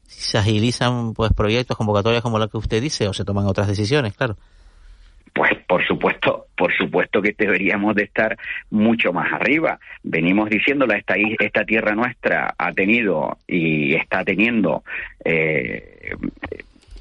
si 0.06 0.20
se 0.20 0.38
agilizan 0.38 1.14
pues 1.14 1.32
proyectos, 1.32 1.76
convocatorias 1.76 2.22
como 2.22 2.38
la 2.38 2.48
que 2.48 2.56
usted 2.56 2.80
dice 2.80 3.08
o 3.08 3.12
se 3.12 3.24
toman 3.24 3.46
otras 3.46 3.68
decisiones, 3.68 4.14
claro? 4.14 4.36
Pues 5.34 5.52
por 5.66 5.84
supuesto, 5.84 6.46
por 6.56 6.72
supuesto 6.76 7.20
que 7.20 7.34
deberíamos 7.36 7.96
de 7.96 8.04
estar 8.04 8.36
mucho 8.70 9.12
más 9.12 9.32
arriba. 9.32 9.80
Venimos 10.04 10.48
diciéndolo, 10.48 10.94
esta, 10.94 11.16
esta 11.40 11.64
tierra 11.64 11.94
nuestra 11.94 12.54
ha 12.56 12.72
tenido 12.72 13.36
y 13.48 13.94
está 13.94 14.24
teniendo 14.24 14.84
eh, 15.24 16.14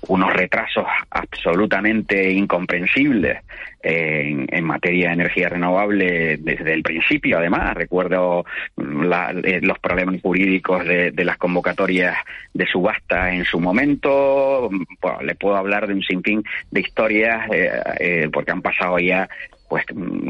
unos 0.07 0.33
retrasos 0.33 0.85
absolutamente 1.09 2.31
incomprensibles 2.31 3.39
en, 3.81 4.47
en, 4.49 4.63
materia 4.63 5.07
de 5.07 5.13
energía 5.13 5.49
renovable 5.49 6.37
desde 6.37 6.73
el 6.73 6.83
principio. 6.83 7.37
Además, 7.37 7.73
recuerdo 7.73 8.45
la, 8.77 9.31
eh, 9.31 9.59
los 9.61 9.79
problemas 9.79 10.21
jurídicos 10.21 10.85
de, 10.85 11.11
de, 11.11 11.25
las 11.25 11.37
convocatorias 11.37 12.15
de 12.53 12.65
subasta 12.65 13.33
en 13.33 13.45
su 13.45 13.59
momento. 13.59 14.69
Bueno, 15.01 15.21
le 15.21 15.35
puedo 15.35 15.55
hablar 15.55 15.87
de 15.87 15.93
un 15.93 16.03
sinfín 16.03 16.43
de 16.71 16.81
historias 16.81 17.49
eh, 17.51 17.71
eh, 17.99 18.29
porque 18.31 18.51
han 18.51 18.61
pasado 18.61 18.99
ya 18.99 19.27
pues 19.69 19.85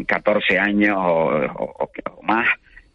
14 0.08 0.60
años 0.60 0.98
o, 0.98 1.46
o, 1.46 1.92
o 2.12 2.24
más 2.24 2.48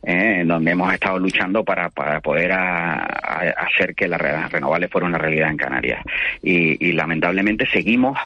eh, 0.02 0.42
donde 0.46 0.70
hemos 0.70 0.92
estado 0.92 1.18
luchando 1.18 1.64
para, 1.64 1.90
para 1.90 2.20
poder 2.20 2.52
a, 2.52 2.94
hacer 2.96 3.94
que 3.94 4.08
las 4.08 4.20
renovables 4.50 4.90
fuera 4.90 5.06
una 5.06 5.18
realidad 5.18 5.50
en 5.50 5.56
Canarias. 5.56 6.04
Y, 6.42 6.86
y 6.86 6.92
lamentablemente 6.92 7.66
seguimos 7.66 8.18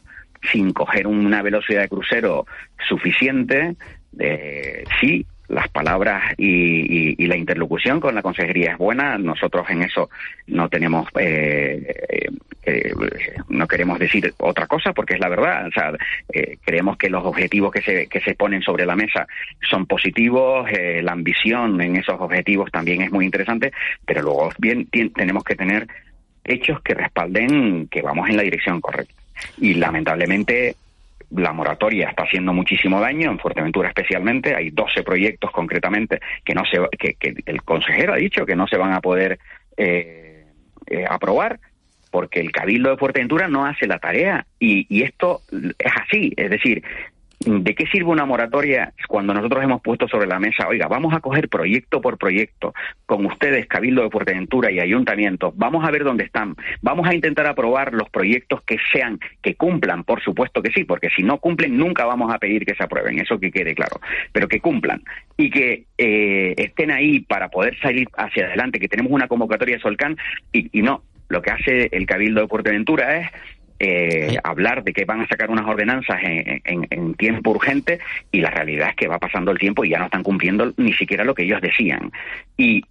sin 0.50 0.72
coger 0.72 1.06
una 1.06 1.42
velocidad 1.42 1.82
de 1.82 1.88
crucero 1.88 2.46
suficiente. 2.88 3.76
De, 4.10 4.84
sí, 5.00 5.26
las 5.52 5.68
palabras 5.68 6.34
y, 6.38 7.22
y, 7.22 7.26
la 7.26 7.36
interlocución 7.36 8.00
con 8.00 8.14
la 8.14 8.22
consejería 8.22 8.72
es 8.72 8.78
buena. 8.78 9.18
Nosotros 9.18 9.68
en 9.68 9.82
eso 9.82 10.08
no 10.46 10.68
tenemos, 10.68 11.06
eh, 11.18 11.94
eh, 12.64 12.94
no 13.48 13.68
queremos 13.68 13.98
decir 13.98 14.32
otra 14.38 14.66
cosa 14.66 14.92
porque 14.92 15.14
es 15.14 15.20
la 15.20 15.28
verdad. 15.28 15.66
O 15.66 15.70
sea, 15.70 15.92
eh, 16.32 16.56
creemos 16.64 16.96
que 16.96 17.10
los 17.10 17.24
objetivos 17.24 17.70
que 17.70 17.82
se, 17.82 18.06
que 18.06 18.20
se 18.20 18.34
ponen 18.34 18.62
sobre 18.62 18.86
la 18.86 18.96
mesa 18.96 19.26
son 19.68 19.86
positivos, 19.86 20.68
eh, 20.70 21.02
la 21.02 21.12
ambición 21.12 21.80
en 21.82 21.96
esos 21.96 22.18
objetivos 22.18 22.70
también 22.70 23.02
es 23.02 23.12
muy 23.12 23.26
interesante, 23.26 23.72
pero 24.06 24.22
luego 24.22 24.50
bien 24.58 24.88
tenemos 25.14 25.44
que 25.44 25.54
tener 25.54 25.86
hechos 26.44 26.80
que 26.80 26.94
respalden 26.94 27.88
que 27.88 28.00
vamos 28.00 28.28
en 28.30 28.36
la 28.38 28.42
dirección 28.42 28.80
correcta. 28.80 29.14
Y 29.58 29.74
lamentablemente 29.74 30.76
la 31.36 31.52
moratoria 31.52 32.08
está 32.08 32.24
haciendo 32.24 32.52
muchísimo 32.52 33.00
daño, 33.00 33.30
en 33.30 33.38
Fuerteventura 33.38 33.88
especialmente, 33.88 34.54
hay 34.54 34.70
12 34.70 35.02
proyectos 35.02 35.50
concretamente 35.50 36.20
que 36.44 36.54
no 36.54 36.64
se 36.64 36.78
que, 36.98 37.14
que 37.14 37.34
el 37.46 37.62
consejero 37.62 38.14
ha 38.14 38.16
dicho 38.16 38.44
que 38.44 38.56
no 38.56 38.66
se 38.66 38.76
van 38.76 38.92
a 38.92 39.00
poder 39.00 39.38
eh, 39.76 40.46
eh, 40.86 41.04
aprobar 41.08 41.58
porque 42.10 42.40
el 42.40 42.52
Cabildo 42.52 42.90
de 42.90 42.98
Fuerteventura 42.98 43.48
no 43.48 43.64
hace 43.64 43.86
la 43.86 43.98
tarea 43.98 44.46
y, 44.58 44.86
y 44.94 45.02
esto 45.02 45.40
es 45.50 45.92
así, 45.96 46.34
es 46.36 46.50
decir, 46.50 46.84
¿De 47.44 47.74
qué 47.74 47.86
sirve 47.86 48.10
una 48.10 48.24
moratoria 48.24 48.92
cuando 49.08 49.34
nosotros 49.34 49.64
hemos 49.64 49.82
puesto 49.82 50.06
sobre 50.06 50.26
la 50.26 50.38
mesa, 50.38 50.68
oiga, 50.68 50.86
vamos 50.86 51.12
a 51.14 51.20
coger 51.20 51.48
proyecto 51.48 52.00
por 52.00 52.16
proyecto 52.18 52.72
con 53.06 53.26
ustedes, 53.26 53.66
Cabildo 53.66 54.02
de 54.02 54.10
Fuerteventura 54.10 54.70
y 54.70 54.78
Ayuntamientos, 54.78 55.52
vamos 55.56 55.84
a 55.84 55.90
ver 55.90 56.04
dónde 56.04 56.24
están, 56.24 56.54
vamos 56.82 57.08
a 57.08 57.14
intentar 57.14 57.46
aprobar 57.46 57.94
los 57.94 58.08
proyectos 58.10 58.62
que 58.62 58.76
sean, 58.92 59.18
que 59.42 59.54
cumplan, 59.54 60.04
por 60.04 60.22
supuesto 60.22 60.62
que 60.62 60.70
sí, 60.70 60.84
porque 60.84 61.08
si 61.16 61.22
no 61.22 61.38
cumplen 61.38 61.76
nunca 61.76 62.04
vamos 62.04 62.32
a 62.32 62.38
pedir 62.38 62.64
que 62.64 62.74
se 62.74 62.84
aprueben, 62.84 63.18
eso 63.18 63.38
que 63.38 63.50
quede 63.50 63.74
claro, 63.74 64.00
pero 64.32 64.46
que 64.46 64.60
cumplan 64.60 65.02
y 65.36 65.50
que 65.50 65.84
eh, 65.98 66.54
estén 66.56 66.90
ahí 66.90 67.20
para 67.20 67.48
poder 67.48 67.78
salir 67.80 68.08
hacia 68.16 68.46
adelante, 68.46 68.78
que 68.78 68.88
tenemos 68.88 69.10
una 69.10 69.28
convocatoria 69.28 69.76
de 69.76 69.82
Solcán 69.82 70.16
y, 70.52 70.78
y 70.78 70.82
no, 70.82 71.02
lo 71.28 71.42
que 71.42 71.50
hace 71.50 71.88
el 71.92 72.06
Cabildo 72.06 72.42
de 72.42 72.48
Fuerteventura 72.48 73.18
es 73.18 73.30
eh, 73.84 74.38
hablar 74.44 74.84
de 74.84 74.92
que 74.92 75.04
van 75.04 75.22
a 75.22 75.26
sacar 75.26 75.50
unas 75.50 75.66
ordenanzas 75.66 76.16
en, 76.22 76.60
en, 76.64 76.86
en, 76.88 77.14
tiempo 77.14 77.50
urgente 77.50 77.98
y 78.30 78.40
la 78.40 78.50
realidad 78.50 78.90
es 78.90 78.94
que 78.94 79.08
va 79.08 79.18
pasando 79.18 79.50
el 79.50 79.58
tiempo 79.58 79.84
y 79.84 79.90
ya 79.90 79.98
no 79.98 80.04
están 80.04 80.22
cumpliendo 80.22 80.72
ni 80.76 80.92
siquiera 80.92 81.24
lo 81.24 81.34
que 81.34 81.42
ellos 81.42 81.60
decían. 81.60 82.12
Y 82.56 82.82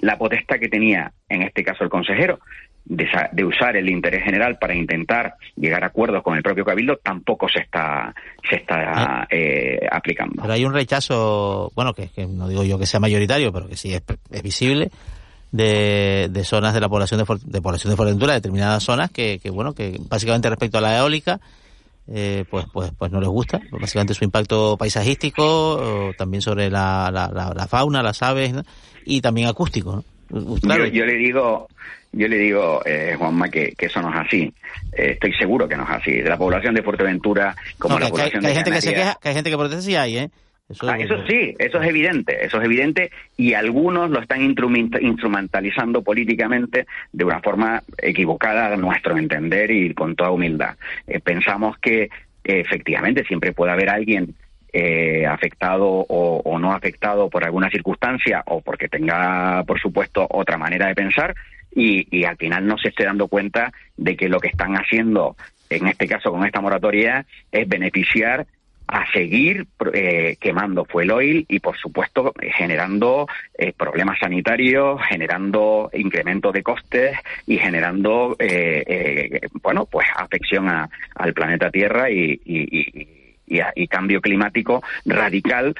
la 0.00 0.18
potestad 0.18 0.58
que 0.58 0.68
tenía, 0.68 1.12
en 1.28 1.42
este 1.42 1.62
caso, 1.62 1.84
el 1.84 1.90
consejero, 1.90 2.40
de, 2.84 3.06
de, 3.30 3.44
usar 3.44 3.76
el 3.76 3.88
interés 3.88 4.24
general 4.24 4.58
para 4.58 4.74
intentar 4.74 5.34
llegar 5.54 5.84
a 5.84 5.88
acuerdos 5.88 6.24
con 6.24 6.36
el 6.36 6.42
propio 6.42 6.64
Cabildo 6.64 6.96
tampoco 6.96 7.48
se 7.48 7.60
está 7.60 8.12
se 8.48 8.56
está 8.56 9.28
eh, 9.30 9.86
aplicando. 9.88 10.42
Pero 10.42 10.52
hay 10.52 10.64
un 10.64 10.74
rechazo, 10.74 11.70
bueno, 11.76 11.92
que, 11.94 12.08
que, 12.08 12.26
no 12.26 12.48
digo 12.48 12.64
yo 12.64 12.78
que 12.78 12.86
sea 12.86 12.98
mayoritario, 12.98 13.52
pero 13.52 13.68
que 13.68 13.76
sí 13.76 13.94
es, 13.94 14.02
es 14.32 14.42
visible 14.42 14.90
de, 15.52 16.28
de, 16.30 16.44
zonas 16.44 16.74
de 16.74 16.80
la 16.80 16.88
población 16.88 17.24
de, 17.24 17.38
de 17.44 17.62
población 17.62 17.90
de 17.90 17.96
Fuerteventura, 17.96 18.34
determinadas 18.34 18.82
zonas 18.82 19.10
que, 19.10 19.38
que, 19.42 19.50
bueno, 19.50 19.74
que 19.74 19.98
básicamente 20.08 20.48
respecto 20.48 20.78
a 20.78 20.80
la 20.80 20.98
eólica, 20.98 21.40
eh, 22.08 22.44
pues, 22.50 22.66
pues, 22.72 22.92
pues 22.98 23.12
no 23.12 23.20
les 23.20 23.28
gusta, 23.28 23.60
básicamente 23.70 24.14
su 24.14 24.24
impacto 24.24 24.76
paisajístico, 24.76 26.12
también 26.16 26.42
sobre 26.42 26.70
la, 26.70 27.10
la, 27.12 27.28
la, 27.28 27.52
la, 27.54 27.66
fauna, 27.68 28.02
las 28.02 28.22
aves, 28.22 28.52
¿no? 28.52 28.62
y 29.04 29.20
también 29.20 29.48
acústico, 29.48 29.96
¿no? 29.96 30.04
Yo, 30.30 31.04
le 31.04 31.14
digo, 31.14 31.66
yo 32.12 32.28
le 32.28 32.38
digo, 32.38 32.82
eh, 32.84 33.16
Juanma, 33.18 33.48
que, 33.48 33.74
eso 33.76 34.00
no 34.00 34.10
es 34.10 34.26
así. 34.26 34.52
Eh, 34.92 35.12
estoy 35.12 35.32
seguro 35.34 35.68
que 35.68 35.76
no 35.76 35.82
es 35.82 35.90
así. 35.90 36.12
De 36.12 36.28
la 36.28 36.36
población 36.36 36.74
de 36.74 36.82
Fuerteventura, 36.82 37.54
como 37.78 37.98
la 37.98 38.08
población 38.08 38.42
que 38.42 38.48
hay, 38.48 38.54
gente 38.54 38.70
que 38.70 38.80
se 38.80 38.94
queja, 38.94 39.18
que 39.20 39.28
hay 39.28 39.34
gente 39.34 39.50
que 39.50 39.56
protesta, 39.56 39.82
sí 39.82 39.96
hay, 39.96 40.18
¿eh? 40.18 40.30
Eso, 40.70 40.88
ah, 40.88 40.96
eso, 40.98 41.26
sí, 41.26 41.54
eso 41.58 41.82
es 41.82 41.88
evidente, 41.88 42.44
eso 42.44 42.58
es 42.58 42.64
evidente 42.64 43.10
y 43.36 43.54
algunos 43.54 44.08
lo 44.08 44.20
están 44.20 44.40
instrumentalizando 44.42 46.02
políticamente 46.02 46.86
de 47.12 47.24
una 47.24 47.40
forma 47.40 47.82
equivocada 47.98 48.72
a 48.72 48.76
nuestro 48.76 49.18
entender 49.18 49.70
y 49.70 49.92
con 49.94 50.14
toda 50.14 50.30
humildad. 50.30 50.76
Eh, 51.08 51.18
pensamos 51.18 51.76
que 51.78 52.08
efectivamente 52.44 53.24
siempre 53.24 53.52
puede 53.52 53.72
haber 53.72 53.90
alguien 53.90 54.34
eh, 54.72 55.26
afectado 55.26 55.88
o, 55.88 56.58
no 56.60 56.72
afectado 56.72 57.28
por 57.28 57.42
alguna 57.42 57.68
circunstancia 57.70 58.44
o 58.46 58.60
porque 58.60 58.88
tenga, 58.88 59.64
por 59.64 59.80
supuesto, 59.80 60.24
otra 60.30 60.56
manera 60.58 60.86
de 60.86 60.94
pensar 60.94 61.34
y, 61.74 62.24
al 62.24 62.36
final 62.36 62.66
no 62.66 62.78
se 62.78 62.88
esté 62.88 63.04
dando 63.04 63.26
cuenta 63.26 63.72
de 63.96 64.16
que 64.16 64.28
lo 64.28 64.38
que 64.38 64.48
están 64.48 64.74
haciendo, 64.74 65.36
en 65.68 65.88
este 65.88 66.06
caso 66.06 66.30
con 66.30 66.46
esta 66.46 66.60
moratoria, 66.60 67.26
es 67.50 67.68
beneficiar 67.68 68.46
a 68.92 69.10
seguir 69.12 69.66
eh, 69.92 70.36
quemando 70.40 70.84
fuel 70.84 71.10
oil 71.12 71.46
y, 71.48 71.60
por 71.60 71.76
supuesto, 71.76 72.32
generando 72.56 73.28
eh, 73.56 73.72
problemas 73.72 74.18
sanitarios, 74.18 75.00
generando 75.08 75.90
incremento 75.92 76.50
de 76.50 76.62
costes 76.62 77.16
y 77.46 77.58
generando, 77.58 78.36
bueno, 79.62 79.86
pues 79.86 80.06
afección 80.16 80.68
al 80.68 81.32
planeta 81.34 81.70
Tierra 81.70 82.10
y, 82.10 82.40
y, 82.44 83.86
cambio 83.88 84.20
climático 84.20 84.82
radical 85.04 85.74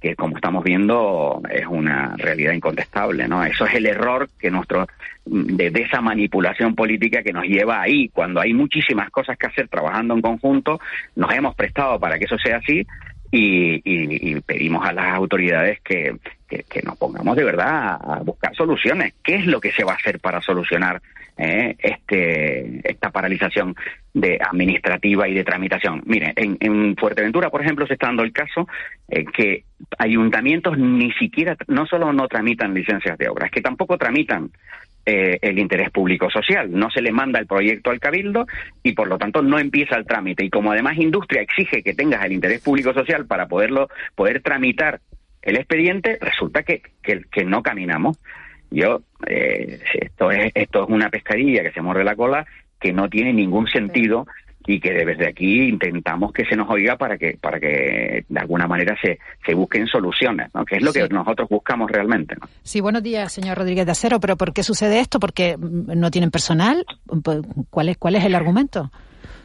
que 0.00 0.16
como 0.16 0.36
estamos 0.36 0.64
viendo 0.64 1.42
es 1.50 1.66
una 1.66 2.16
realidad 2.16 2.52
incontestable, 2.52 3.28
¿no? 3.28 3.44
Eso 3.44 3.66
es 3.66 3.74
el 3.74 3.86
error 3.86 4.28
que 4.38 4.50
nuestro 4.50 4.86
de, 5.26 5.66
esa 5.74 6.00
manipulación 6.00 6.74
política 6.74 7.22
que 7.22 7.32
nos 7.32 7.44
lleva 7.44 7.80
ahí, 7.80 8.08
cuando 8.08 8.40
hay 8.40 8.54
muchísimas 8.54 9.10
cosas 9.10 9.36
que 9.36 9.46
hacer 9.46 9.68
trabajando 9.68 10.14
en 10.14 10.22
conjunto, 10.22 10.80
nos 11.16 11.32
hemos 11.32 11.54
prestado 11.54 12.00
para 12.00 12.18
que 12.18 12.24
eso 12.24 12.38
sea 12.38 12.56
así 12.56 12.86
y, 13.30 14.40
pedimos 14.40 14.84
a 14.86 14.92
las 14.92 15.14
autoridades 15.14 15.80
que, 15.82 16.16
que, 16.50 16.82
nos 16.82 16.98
pongamos 16.98 17.36
de 17.36 17.44
verdad 17.44 17.98
a 18.02 18.20
buscar 18.24 18.54
soluciones. 18.54 19.14
¿Qué 19.22 19.36
es 19.36 19.46
lo 19.46 19.60
que 19.60 19.72
se 19.72 19.84
va 19.84 19.92
a 19.92 19.96
hacer 19.96 20.20
para 20.20 20.40
solucionar 20.40 21.00
eh, 21.42 21.74
este, 21.78 22.80
esta 22.84 23.10
paralización 23.10 23.74
de 24.12 24.38
administrativa 24.42 25.26
y 25.26 25.32
de 25.32 25.42
tramitación. 25.42 26.02
Mire, 26.04 26.34
en, 26.36 26.94
Fuerteventura, 26.96 27.48
por 27.48 27.62
ejemplo, 27.62 27.86
se 27.86 27.94
está 27.94 28.08
dando 28.08 28.24
el 28.24 28.32
caso 28.32 28.68
eh, 29.08 29.24
que 29.24 29.64
ayuntamientos 29.96 30.76
ni 30.76 31.10
siquiera, 31.12 31.56
no 31.66 31.86
solo 31.86 32.12
no 32.12 32.28
tramitan 32.28 32.74
licencias 32.74 33.16
de 33.16 33.30
obra, 33.30 33.46
es 33.46 33.52
que 33.52 33.62
tampoco 33.62 33.96
tramitan 33.96 34.50
eh, 35.06 35.38
el 35.40 35.58
interés 35.58 35.88
público 35.88 36.28
social. 36.28 36.70
No 36.70 36.90
se 36.90 37.00
le 37.00 37.10
manda 37.10 37.38
el 37.38 37.46
proyecto 37.46 37.90
al 37.90 38.00
cabildo 38.00 38.46
y 38.82 38.92
por 38.92 39.08
lo 39.08 39.16
tanto 39.16 39.40
no 39.40 39.58
empieza 39.58 39.96
el 39.96 40.04
trámite. 40.04 40.44
Y 40.44 40.50
como 40.50 40.72
además 40.72 40.98
industria 40.98 41.40
exige 41.40 41.82
que 41.82 41.94
tengas 41.94 42.22
el 42.22 42.32
interés 42.32 42.60
público 42.60 42.92
social 42.92 43.24
para 43.24 43.48
poderlo 43.48 43.88
poder 44.14 44.42
tramitar 44.42 45.00
el 45.42 45.56
expediente, 45.56 46.18
resulta 46.20 46.62
que, 46.62 46.82
que, 47.02 47.22
que 47.30 47.44
no 47.44 47.62
caminamos. 47.62 48.18
Yo, 48.70 49.02
eh, 49.26 49.80
esto, 49.94 50.30
es, 50.30 50.52
esto 50.54 50.84
es 50.84 50.90
una 50.90 51.10
pescadilla 51.10 51.62
que 51.62 51.72
se 51.72 51.82
muerde 51.82 52.04
la 52.04 52.14
cola, 52.14 52.46
que 52.78 52.92
no 52.92 53.08
tiene 53.08 53.32
ningún 53.32 53.66
sentido 53.66 54.26
y 54.66 54.78
que 54.78 54.92
desde 54.92 55.26
aquí 55.26 55.68
intentamos 55.68 56.32
que 56.32 56.44
se 56.44 56.54
nos 56.54 56.68
oiga 56.68 56.96
para 56.96 57.16
que 57.16 57.38
para 57.40 57.58
que 57.58 58.24
de 58.28 58.40
alguna 58.40 58.66
manera 58.66 58.96
se, 59.02 59.18
se 59.44 59.54
busquen 59.54 59.86
soluciones, 59.86 60.48
¿no? 60.54 60.64
que 60.64 60.76
es 60.76 60.82
lo 60.82 60.92
que 60.92 61.08
nosotros 61.08 61.48
buscamos 61.48 61.90
realmente. 61.90 62.36
¿no? 62.40 62.46
Sí, 62.62 62.80
buenos 62.80 63.02
días, 63.02 63.32
señor 63.32 63.58
Rodríguez 63.58 63.86
de 63.86 63.92
Acero, 63.92 64.20
pero 64.20 64.36
¿por 64.36 64.52
qué 64.52 64.62
sucede 64.62 65.00
esto? 65.00 65.18
¿Porque 65.18 65.56
no 65.58 66.10
tienen 66.10 66.30
personal? 66.30 66.84
¿Cuál 67.70 67.88
es, 67.88 67.96
cuál 67.96 68.16
es 68.16 68.24
el 68.24 68.34
argumento? 68.34 68.90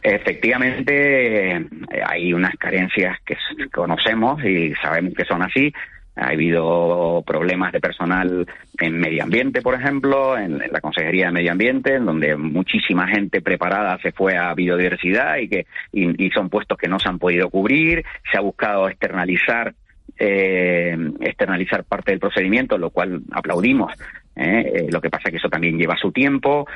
Efectivamente, 0.07 1.55
eh, 1.55 1.65
hay 2.05 2.31
unas 2.31 2.53
carencias 2.57 3.17
que 3.25 3.35
conocemos 3.73 4.39
y 4.45 4.71
sabemos 4.75 5.15
que 5.15 5.25
son 5.25 5.41
así. 5.41 5.73
Ha 6.15 6.27
habido 6.27 7.23
problemas 7.25 7.73
de 7.73 7.79
personal 7.79 8.45
en 8.77 8.99
medio 8.99 9.23
ambiente, 9.23 9.63
por 9.63 9.73
ejemplo, 9.73 10.37
en, 10.37 10.59
la 10.59 10.79
Consejería 10.79 11.25
de 11.25 11.31
Medio 11.31 11.51
Ambiente, 11.51 11.95
en 11.95 12.05
donde 12.05 12.35
muchísima 12.35 13.07
gente 13.07 13.41
preparada 13.41 13.97
se 13.97 14.11
fue 14.11 14.37
a 14.37 14.53
biodiversidad 14.53 15.37
y 15.37 15.49
que 15.49 15.65
y, 15.91 16.29
son 16.29 16.49
puestos 16.49 16.77
que 16.77 16.87
no 16.87 16.99
se 16.99 17.09
han 17.09 17.17
podido 17.17 17.49
cubrir. 17.49 18.05
Se 18.31 18.37
ha 18.37 18.41
buscado 18.41 18.87
externalizar 18.87 19.73
eh, 20.19 20.95
externalizar 21.19 21.83
parte 21.83 22.11
del 22.11 22.19
procedimiento, 22.19 22.77
lo 22.77 22.91
cual 22.91 23.23
aplaudimos. 23.31 23.91
¿Eh? 24.35 24.71
Eh, 24.75 24.87
lo 24.91 25.01
que 25.01 25.09
pasa 25.09 25.29
es 25.29 25.31
que 25.31 25.37
eso 25.37 25.49
también 25.49 25.77
lleva 25.77 25.97
su 25.97 26.11
tiempo. 26.11 26.67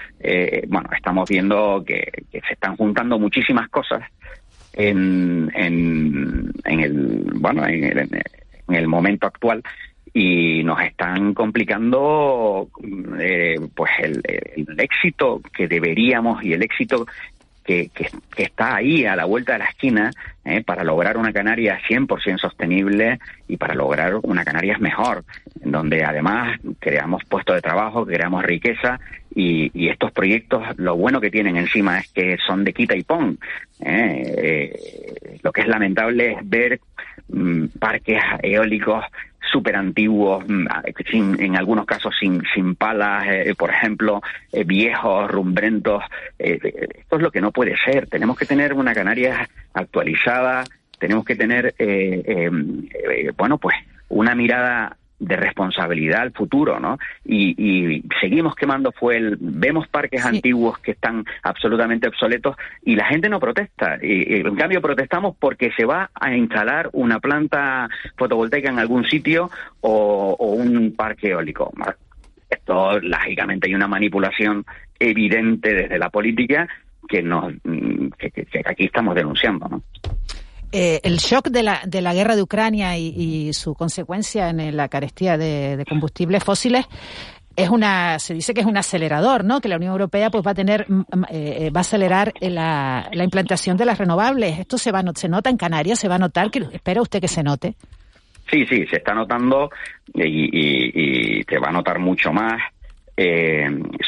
bueno, 0.68 0.90
estamos 0.96 1.30
viendo 1.30 1.84
que, 1.86 2.24
se 2.32 2.54
están 2.54 2.76
juntando 2.78 3.20
muchísimas 3.20 3.70
cosas 3.70 4.02
en, 4.74 5.52
en, 5.56 6.52
en 6.64 6.80
el 6.80 7.24
bueno 7.36 7.66
en 7.68 7.84
el, 7.84 8.00
en 8.70 8.76
el 8.76 8.88
momento 8.88 9.28
actual 9.28 9.64
y 10.14 10.64
nos 10.64 10.82
están 10.82 11.34
complicando 11.34 12.70
eh, 13.20 13.56
pues 13.76 13.92
el, 14.02 14.22
éxito 14.80 15.42
que 15.56 15.68
deberíamos 15.68 16.44
y 16.44 16.54
el 16.54 16.64
éxito 16.64 17.06
que, 17.70 17.92
que, 17.94 18.10
está 18.44 18.78
ahí 18.78 19.06
a 19.06 19.16
la 19.16 19.26
vuelta 19.26 19.54
de 19.54 19.60
la 19.60 19.66
esquina 19.66 20.12
eh, 20.44 20.64
para 20.64 20.84
lograr 20.84 21.18
una 21.18 21.32
Canarias 21.32 21.80
100% 21.88 22.40
sostenible 22.40 23.20
y 23.48 23.58
para 23.58 23.76
lograr 23.76 24.16
una 24.24 24.44
Canarias 24.44 24.80
mejor, 24.80 25.24
donde 25.54 26.04
además 26.04 26.60
creamos 26.80 27.24
puestos 27.26 27.54
de 27.56 27.62
trabajo, 27.62 28.08
creamos 28.08 28.44
riqueza 28.44 29.00
y, 29.40 29.72
y, 29.74 29.90
estos 29.90 30.12
proyectos 30.12 30.64
lo 30.78 30.96
bueno 30.96 31.22
que 31.22 31.32
tienen 31.32 31.58
encima 31.58 32.00
es 32.00 32.12
que 32.12 32.38
son 32.46 32.64
de 32.64 32.74
quita 32.74 32.96
y 32.96 33.04
pon. 33.04 33.38
Eh, 33.80 35.40
lo 35.42 35.52
que 35.52 35.62
es 35.62 35.68
lamentable 35.68 36.34
es 36.34 36.50
ver 36.50 36.80
Mm, 37.32 37.68
parques 37.80 38.20
eólicos 38.42 39.06
súper 39.52 39.76
antiguos, 39.76 40.44
mm, 40.48 40.68
en 41.40 41.56
algunos 41.56 41.86
casos 41.86 42.16
sin, 42.20 42.42
sin 42.54 42.76
palas, 42.76 43.26
eh, 43.28 43.54
por 43.58 43.70
ejemplo, 43.70 44.22
eh, 44.52 44.64
viejos, 44.64 45.30
rumbrentos. 45.30 46.04
Eh, 46.40 46.60
esto 46.98 47.16
es 47.16 47.22
lo 47.22 47.32
que 47.32 47.42
no 47.42 47.52
puede 47.52 47.76
ser. 47.86 48.08
Tenemos 48.08 48.38
que 48.38 48.46
tener 48.46 48.74
una 48.74 48.94
Canarias 48.94 49.48
actualizada, 49.74 50.64
tenemos 51.00 51.24
que 51.24 51.36
tener, 51.36 51.74
bueno, 53.38 53.58
pues 53.58 53.78
una 54.10 54.36
mirada 54.36 54.98
de 55.20 55.36
responsabilidad 55.36 56.22
al 56.22 56.32
futuro, 56.32 56.80
¿no? 56.80 56.98
Y, 57.26 58.04
seguimos 58.22 58.56
quemando 58.56 58.92
fuel, 58.92 59.38
vemos 59.40 59.88
parques 59.88 60.26
antiguos 60.26 60.80
que 60.80 60.92
están 60.92 61.26
absolutamente 61.44 62.08
obsoletos 62.08 62.56
y 62.84 62.96
la 62.96 63.06
gente 63.06 63.30
no 63.30 63.40
protesta. 63.40 63.98
Y, 64.02 64.36
en 64.36 64.56
cambio 64.56 64.82
protestamos 64.82 65.36
porque 65.38 65.72
se 65.76 65.86
va 65.86 66.10
a 66.14 66.34
instalar 66.36 66.90
una 66.94 67.20
planta 67.20 67.90
fotovoltaica 68.18 68.70
en 68.70 68.80
algún 68.80 69.06
sitio 69.06 69.50
o, 69.82 70.36
un 70.40 70.96
parque 70.96 71.30
eólico. 71.30 71.72
Esto, 72.50 73.00
lógicamente, 73.00 73.68
hay 73.68 73.76
una 73.76 73.88
manipulación 73.88 74.66
evidente 75.00 75.74
desde 75.74 76.00
la 76.00 76.10
política 76.10 76.68
que, 77.08 77.22
nos, 77.22 77.54
que, 78.18 78.32
que 78.32 78.64
aquí 78.66 78.86
estamos 78.86 79.16
denunciando, 79.16 79.68
¿no? 79.68 79.84
Eh, 80.72 81.00
el 81.04 81.18
shock 81.18 81.50
de 81.50 81.64
la, 81.64 81.82
de 81.86 82.02
la 82.02 82.14
guerra 82.14 82.36
de 82.36 82.44
Ucrania 82.44 82.96
y, 82.96 83.52
su 83.54 83.74
consecuencia 83.74 84.50
en 84.50 84.78
la 84.78 84.88
carestía 84.88 85.36
de, 85.38 85.84
combustibles 85.90 86.44
fósiles 86.44 86.86
es 87.56 87.70
una 87.70 88.20
se 88.20 88.36
dice 88.36 88.54
que 88.54 88.62
es 88.62 88.68
un 88.68 88.78
acelerador 88.78 89.44
no 89.44 89.60
que 89.60 89.68
la 89.68 89.76
Unión 89.76 89.92
Europea 89.92 90.30
pues 90.30 90.46
va 90.46 90.52
a 90.52 90.54
tener 90.56 90.86
mm, 90.88 91.00
mm, 91.00 91.24
eh, 91.32 91.58
eh, 91.60 91.70
va 91.72 91.80
a 91.80 91.82
acelerar 91.82 92.34
la, 92.40 93.10
la, 93.12 93.24
implantación 93.24 93.78
de 93.78 93.86
las 93.86 93.98
renovables. 93.98 94.60
Esto 94.60 94.78
se 94.78 94.92
va 94.92 95.02
se 95.16 95.28
nota 95.28 95.50
en 95.50 95.58
Canarias 95.58 96.00
se 96.00 96.08
va 96.08 96.16
a 96.16 96.20
notar 96.20 96.52
que 96.52 96.60
espera 96.72 97.02
usted 97.02 97.20
que 97.20 97.28
se 97.28 97.42
note. 97.42 97.74
Sí 98.52 98.66
sí 98.68 98.86
se 98.86 98.98
está 98.98 99.16
notando 99.16 99.72
y, 100.14 101.40
y, 101.40 101.44
se 101.44 101.58
va 101.58 101.70
a 101.70 101.74
notar 101.74 101.98
mucho 102.00 102.32
más 102.32 102.62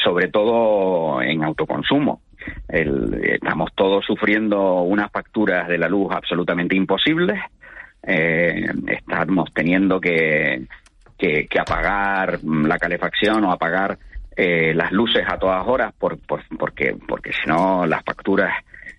sobre 0.02 0.28
todo 0.28 1.20
en 1.20 1.42
autoconsumo 1.44 2.21
estamos 2.68 3.70
todos 3.74 4.04
sufriendo 4.04 4.82
unas 4.82 5.10
facturas 5.10 5.68
de 5.68 5.78
la 5.78 5.88
luz 5.88 6.12
absolutamente 6.12 6.76
imposibles. 6.76 7.38
Eh, 8.04 8.66
estamos 8.88 9.52
teniendo 9.54 10.00
que, 10.00 10.62
que, 11.16 11.46
apagar 11.58 12.40
la 12.42 12.78
calefacción 12.78 13.44
o 13.44 13.52
apagar 13.52 13.96
eh, 14.36 14.74
las 14.74 14.90
luces 14.90 15.22
a 15.26 15.38
todas 15.38 15.66
horas 15.68 15.92
por, 15.96 16.18
porque, 16.58 16.96
porque 17.06 17.32
si 17.32 17.48
no 17.48 17.86
las 17.86 18.02
facturas, 18.02 18.52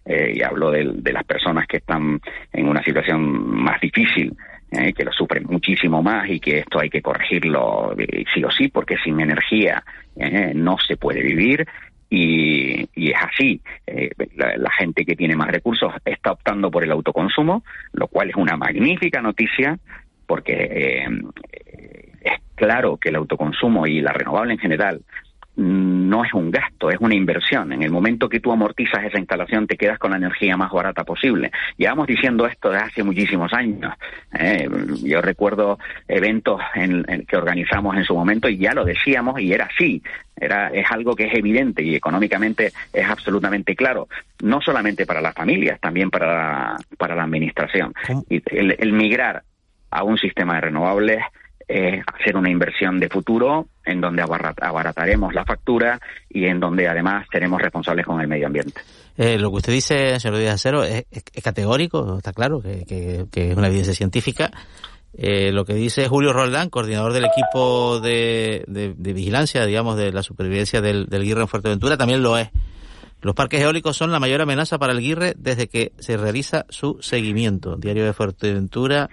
eh, 0.05 0.33
y 0.35 0.41
hablo 0.41 0.71
de, 0.71 1.11
las 1.11 1.23
personas 1.25 1.67
que 1.67 1.77
están 1.77 2.19
en 2.51 2.67
una 2.67 2.83
situación 2.83 3.21
más 3.61 3.79
difícil, 3.81 4.35
que 4.73 5.03
lo 5.05 5.11
sufren 5.11 5.43
muchísimo 5.43 6.01
más 6.01 6.27
y 6.27 6.39
que 6.39 6.57
esto 6.57 6.79
hay 6.79 6.89
que 6.89 6.99
corregirlo 6.99 7.95
sí 8.33 8.43
o 8.43 8.49
sí, 8.49 8.69
porque 8.69 8.97
sin 9.03 9.19
energía 9.19 9.83
no 10.55 10.79
se 10.79 10.97
puede 10.97 11.21
vivir 11.21 11.67
y, 12.15 13.09
es 13.09 13.15
así. 13.19 13.59
Eh, 13.87 14.11
la, 14.35 14.69
gente 14.71 15.03
que 15.03 15.15
tiene 15.15 15.35
más 15.35 15.49
recursos 15.49 15.91
está 16.05 16.31
optando 16.31 16.69
por 16.69 16.83
el 16.83 16.91
autoconsumo, 16.91 17.63
lo 17.93 18.07
cual 18.07 18.29
es 18.29 18.35
una 18.35 18.55
magnífica 18.55 19.21
noticia 19.21 19.79
porque 20.27 21.05
eh, 22.23 22.37
claro 22.55 22.97
que 22.97 23.09
el 23.09 23.15
autoconsumo 23.15 23.87
y 23.87 24.01
la 24.01 24.13
renovable 24.13 24.53
en 24.53 24.59
general 24.59 25.01
no 25.55 26.25
es 26.25 26.33
un 26.33 26.49
gasto, 26.49 26.89
es 26.89 26.97
una 26.99 27.15
inversión. 27.15 27.71
En 27.73 27.83
el 27.83 27.91
momento 27.91 28.27
que 28.27 28.39
tú 28.39 28.51
amortizas 28.51 29.03
esa 29.03 29.19
instalación, 29.19 29.67
te 29.67 29.77
quedas 29.77 29.99
con 29.99 30.11
la 30.11 30.17
energía 30.17 30.57
más 30.57 30.71
barata 30.71 31.03
posible. 31.03 31.51
Llevamos 31.77 32.07
diciendo 32.07 32.47
esto 32.47 32.69
desde 32.69 32.85
hace 32.85 33.03
muchísimos 33.03 33.53
años. 33.53 33.93
¿eh? 34.33 34.67
yo 35.03 35.21
recuerdo 35.21 35.77
eventos 36.07 36.59
en, 36.73 37.05
que 37.27 37.37
organizamos 37.37 37.95
en 37.95 38.03
su 38.03 38.15
momento 38.15 38.49
y 38.49 38.57
ya 38.57 38.73
lo 38.73 38.83
decíamos 38.83 39.39
y 39.39 39.53
era 39.53 39.65
así. 39.65 40.01
Era, 40.35 40.69
es 40.69 40.89
algo 40.89 41.15
que 41.15 41.25
es 41.25 41.35
evidente 41.35 41.83
y 41.83 41.95
económicamente 41.95 42.71
es 42.91 43.07
absolutamente 43.07 43.75
claro, 43.75 44.07
no 44.41 44.59
solamente 44.61 45.05
para 45.05 45.21
las 45.21 45.35
familias, 45.35 45.79
también 45.79 46.09
para 46.09 46.25
la, 46.25 46.77
para 46.97 47.15
la 47.15 47.23
administración. 47.23 47.93
Y 48.27 48.41
el, 48.47 48.75
el 48.79 48.93
migrar 48.93 49.43
a 49.91 50.03
un 50.03 50.17
sistema 50.17 50.55
de 50.55 50.61
renovables 50.61 51.19
eh, 51.75 52.03
hacer 52.05 52.37
una 52.37 52.51
inversión 52.51 52.99
de 52.99 53.09
futuro 53.09 53.65
en 53.83 53.99
donde 53.99 54.21
abarataremos 54.21 55.33
la 55.33 55.43
factura 55.43 55.99
y 56.29 56.45
en 56.45 56.59
donde 56.59 56.87
además 56.87 57.25
seremos 57.31 57.59
responsables 57.59 58.05
con 58.05 58.21
el 58.21 58.27
medio 58.27 58.45
ambiente. 58.45 58.79
Eh, 59.17 59.39
lo 59.39 59.49
que 59.49 59.55
usted 59.57 59.73
dice, 59.73 60.19
señor 60.19 60.37
Díaz 60.37 60.53
Acero, 60.53 60.83
es, 60.83 61.05
categórico, 61.43 62.17
está 62.17 62.31
claro 62.31 62.61
que, 62.61 63.25
es 63.33 63.57
una 63.57 63.69
evidencia 63.69 63.95
científica. 63.95 64.51
Eh, 65.17 65.51
lo 65.51 65.65
que 65.65 65.73
dice 65.73 66.07
Julio 66.07 66.31
Roldán, 66.31 66.69
coordinador 66.69 67.11
del 67.11 67.25
equipo 67.25 67.99
de, 67.99 68.93
vigilancia, 68.95 69.65
digamos, 69.65 69.97
de 69.97 70.11
la 70.11 70.21
supervivencia 70.21 70.79
del, 70.79 71.07
del 71.07 71.23
Guirre 71.23 71.41
en 71.41 71.47
Fuerteventura, 71.47 71.97
también 71.97 72.21
lo 72.21 72.37
es. 72.37 72.49
Los 73.21 73.33
parques 73.33 73.61
eólicos 73.61 73.97
son 73.97 74.11
la 74.11 74.19
mayor 74.19 74.41
amenaza 74.41 74.77
para 74.77 74.93
el 74.93 74.99
Guirre 74.99 75.33
desde 75.37 75.67
que 75.67 75.91
se 75.97 76.17
realiza 76.17 76.67
su 76.69 76.99
seguimiento. 77.01 77.77
Diario 77.77 78.05
de 78.05 78.13
Fuerteventura, 78.13 79.09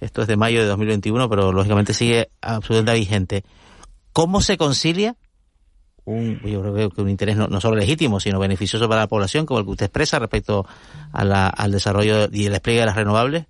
esto 0.00 0.22
es 0.22 0.28
de 0.28 0.36
mayo 0.36 0.60
de 0.60 0.66
2021, 0.66 1.28
pero 1.28 1.52
lógicamente 1.52 1.94
sigue 1.94 2.30
absolutamente 2.40 3.00
vigente. 3.00 3.44
¿Cómo 4.12 4.40
se 4.40 4.56
concilia 4.56 5.16
un, 6.04 6.40
yo 6.40 6.62
creo 6.62 6.90
que 6.90 7.02
un 7.02 7.10
interés 7.10 7.36
no, 7.36 7.60
solo 7.60 7.76
legítimo, 7.76 8.20
sino 8.20 8.38
beneficioso 8.38 8.88
para 8.88 9.02
la 9.02 9.08
población, 9.08 9.46
como 9.46 9.60
el 9.60 9.66
que 9.66 9.72
usted 9.72 9.86
expresa 9.86 10.18
respecto 10.18 10.66
al 11.12 11.72
desarrollo 11.72 12.28
y 12.32 12.46
el 12.46 12.52
despliegue 12.52 12.80
de 12.80 12.86
las 12.86 12.96
renovables, 12.96 13.46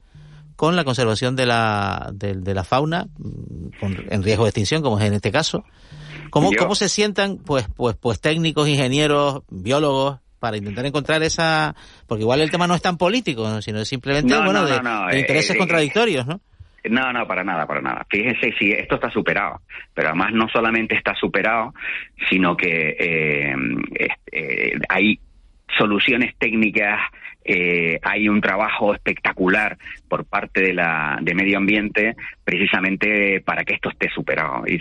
con 0.56 0.76
la 0.76 0.84
conservación 0.84 1.36
de 1.36 1.46
la, 1.46 2.10
de, 2.12 2.54
la 2.54 2.64
fauna 2.64 3.08
en 3.80 4.22
riesgo 4.22 4.44
de 4.44 4.50
extinción, 4.50 4.82
como 4.82 4.98
es 4.98 5.06
en 5.06 5.14
este 5.14 5.32
caso? 5.32 5.64
¿Cómo, 6.30 6.50
¿Cómo 6.58 6.74
se 6.74 6.90
sientan 6.90 7.38
pues, 7.38 7.66
pues, 7.74 7.96
pues 7.98 8.20
técnicos, 8.20 8.68
ingenieros, 8.68 9.42
biólogos, 9.48 10.18
para 10.40 10.56
intentar 10.56 10.84
encontrar 10.86 11.22
esa 11.22 11.74
porque 12.06 12.22
igual 12.22 12.40
el 12.40 12.50
tema 12.50 12.66
no 12.66 12.74
es 12.74 12.82
tan 12.82 12.96
político 12.96 13.62
sino 13.62 13.84
simplemente 13.84 14.36
bueno 14.36 14.64
de, 14.64 14.74
eh, 14.74 15.20
intereses 15.20 15.54
eh, 15.54 15.58
contradictorios 15.58 16.26
no 16.26 16.40
no, 16.88 17.12
no, 17.12 17.26
para 17.26 17.44
nada, 17.44 17.66
para 17.66 17.82
nada. 17.82 18.06
Fíjense 18.08 18.54
si 18.58 18.72
esto 18.72 18.94
está 18.94 19.10
superado, 19.10 19.60
pero 19.92 20.08
además 20.08 20.32
no 20.32 20.48
solamente 20.48 20.96
está 20.96 21.14
superado, 21.14 21.74
sino 22.30 22.56
que 22.56 22.96
eh, 24.32 24.78
hay 24.88 25.20
soluciones 25.76 26.34
técnicas 26.38 26.98
eh, 27.44 27.98
hay 28.02 28.28
un 28.28 28.40
trabajo 28.40 28.92
espectacular 28.94 29.78
por 30.08 30.24
parte 30.24 30.60
de 30.60 30.74
la 30.74 31.18
de 31.20 31.34
medio 31.34 31.58
ambiente 31.58 32.14
precisamente 32.44 33.40
para 33.40 33.64
que 33.64 33.74
esto 33.74 33.90
esté 33.90 34.08
superado. 34.10 34.64
Y, 34.66 34.78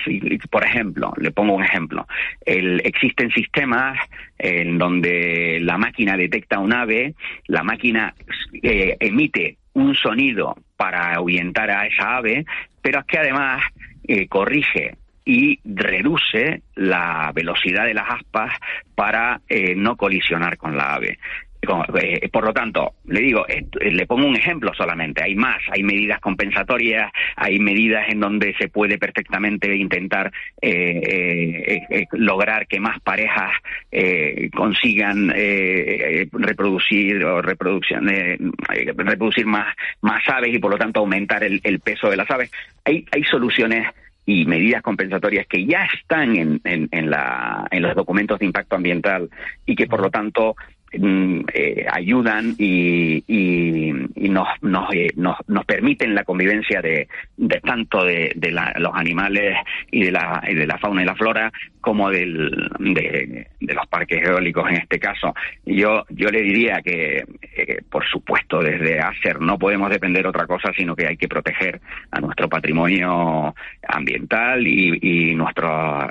por 0.49 0.65
ejemplo, 0.65 1.13
le 1.17 1.31
pongo 1.31 1.53
un 1.53 1.63
ejemplo, 1.63 2.07
el, 2.45 2.81
existen 2.83 3.31
sistemas 3.31 3.97
en 4.37 4.77
donde 4.77 5.59
la 5.61 5.77
máquina 5.77 6.17
detecta 6.17 6.59
un 6.59 6.73
ave, 6.73 7.13
la 7.47 7.63
máquina 7.63 8.13
eh, 8.61 8.97
emite 8.99 9.57
un 9.73 9.95
sonido 9.95 10.55
para 10.75 11.13
ahuyentar 11.13 11.69
a 11.71 11.85
esa 11.85 12.17
ave, 12.17 12.45
pero 12.81 12.99
es 12.99 13.05
que 13.05 13.19
además 13.19 13.61
eh, 14.07 14.27
corrige 14.27 14.95
y 15.25 15.59
reduce 15.63 16.63
la 16.75 17.31
velocidad 17.35 17.85
de 17.85 17.93
las 17.93 18.09
aspas 18.09 18.51
para 18.95 19.41
eh, 19.47 19.75
no 19.75 19.95
colisionar 19.95 20.57
con 20.57 20.75
la 20.75 20.95
ave. 20.95 21.19
Eh, 21.61 22.29
por 22.29 22.45
lo 22.45 22.53
tanto, 22.53 22.93
le 23.05 23.19
digo, 23.19 23.45
eh, 23.47 23.65
le 23.91 24.07
pongo 24.07 24.25
un 24.25 24.35
ejemplo 24.35 24.71
solamente. 24.73 25.23
Hay 25.23 25.35
más, 25.35 25.57
hay 25.69 25.83
medidas 25.83 26.19
compensatorias, 26.21 27.11
hay 27.35 27.59
medidas 27.59 28.05
en 28.09 28.21
donde 28.21 28.55
se 28.57 28.69
puede 28.69 28.97
perfectamente 28.97 29.75
intentar 29.75 30.31
eh, 30.61 31.81
lograr 32.13 32.65
que 32.67 32.79
más 32.79 32.99
parejas 33.01 33.51
consigan 34.53 35.29
reproducir 36.31 37.23
o 37.25 37.41
reproducción, 37.41 38.07
reproducir 38.07 39.45
más, 39.45 39.75
más 40.01 40.21
aves 40.27 40.53
y 40.53 40.59
por 40.59 40.71
lo 40.71 40.77
tanto 40.77 40.99
aumentar 41.01 41.43
el, 41.43 41.79
peso 41.79 42.09
de 42.09 42.17
las 42.17 42.29
aves. 42.29 42.51
Hay, 42.85 43.05
hay 43.11 43.23
soluciones 43.23 43.87
y 44.25 44.45
medidas 44.45 44.83
compensatorias 44.83 45.47
que 45.47 45.65
ya 45.65 45.87
están 45.93 46.35
en, 46.35 46.61
en, 46.63 46.87
en, 46.91 47.09
la, 47.09 47.67
en 47.71 47.81
los 47.81 47.95
documentos 47.95 48.37
de 48.37 48.45
impacto 48.45 48.75
ambiental 48.75 49.29
y 49.65 49.75
que 49.75 49.87
por 49.87 50.01
lo 50.01 50.11
tanto 50.11 50.55
eh, 50.91 51.85
ayudan 51.91 52.55
y, 52.57 53.23
y, 53.27 54.29
nos, 54.29 54.47
nos, 54.61 54.93
eh, 54.93 55.11
nos, 55.15 55.37
nos, 55.47 55.65
permiten 55.65 56.15
la 56.15 56.23
convivencia 56.23 56.81
de, 56.81 57.07
de 57.37 57.59
tanto 57.61 58.03
de, 58.03 58.31
de 58.35 58.51
los 58.51 58.91
animales 58.93 59.57
y 59.91 60.05
de, 60.05 60.11
la, 60.11 60.43
y 60.47 60.55
de 60.55 60.65
la 60.65 60.77
fauna 60.79 61.03
y 61.03 61.05
la 61.05 61.15
flora 61.15 61.51
como 61.79 62.09
del, 62.09 62.69
de, 62.79 63.47
los 63.59 63.87
parques 63.87 64.27
eólicos 64.27 64.69
en 64.69 64.77
este 64.77 64.99
caso. 64.99 65.33
Yo, 65.65 66.05
yo 66.09 66.29
le 66.29 66.41
diría 66.41 66.81
que, 66.81 67.23
eh, 67.55 67.81
por 67.89 68.05
supuesto, 68.07 68.61
desde 68.61 68.99
ACER 68.99 69.39
no 69.39 69.57
podemos 69.57 69.89
depender 69.89 70.23
de 70.23 70.29
otra 70.29 70.47
cosa, 70.47 70.71
sino 70.75 70.95
que 70.95 71.07
hay 71.07 71.17
que 71.17 71.27
proteger 71.27 71.79
a 72.11 72.19
nuestro 72.19 72.49
patrimonio 72.49 73.55
ambiental 73.87 74.65
y, 74.65 74.99
y 75.01 75.35
nuestro, 75.35 76.09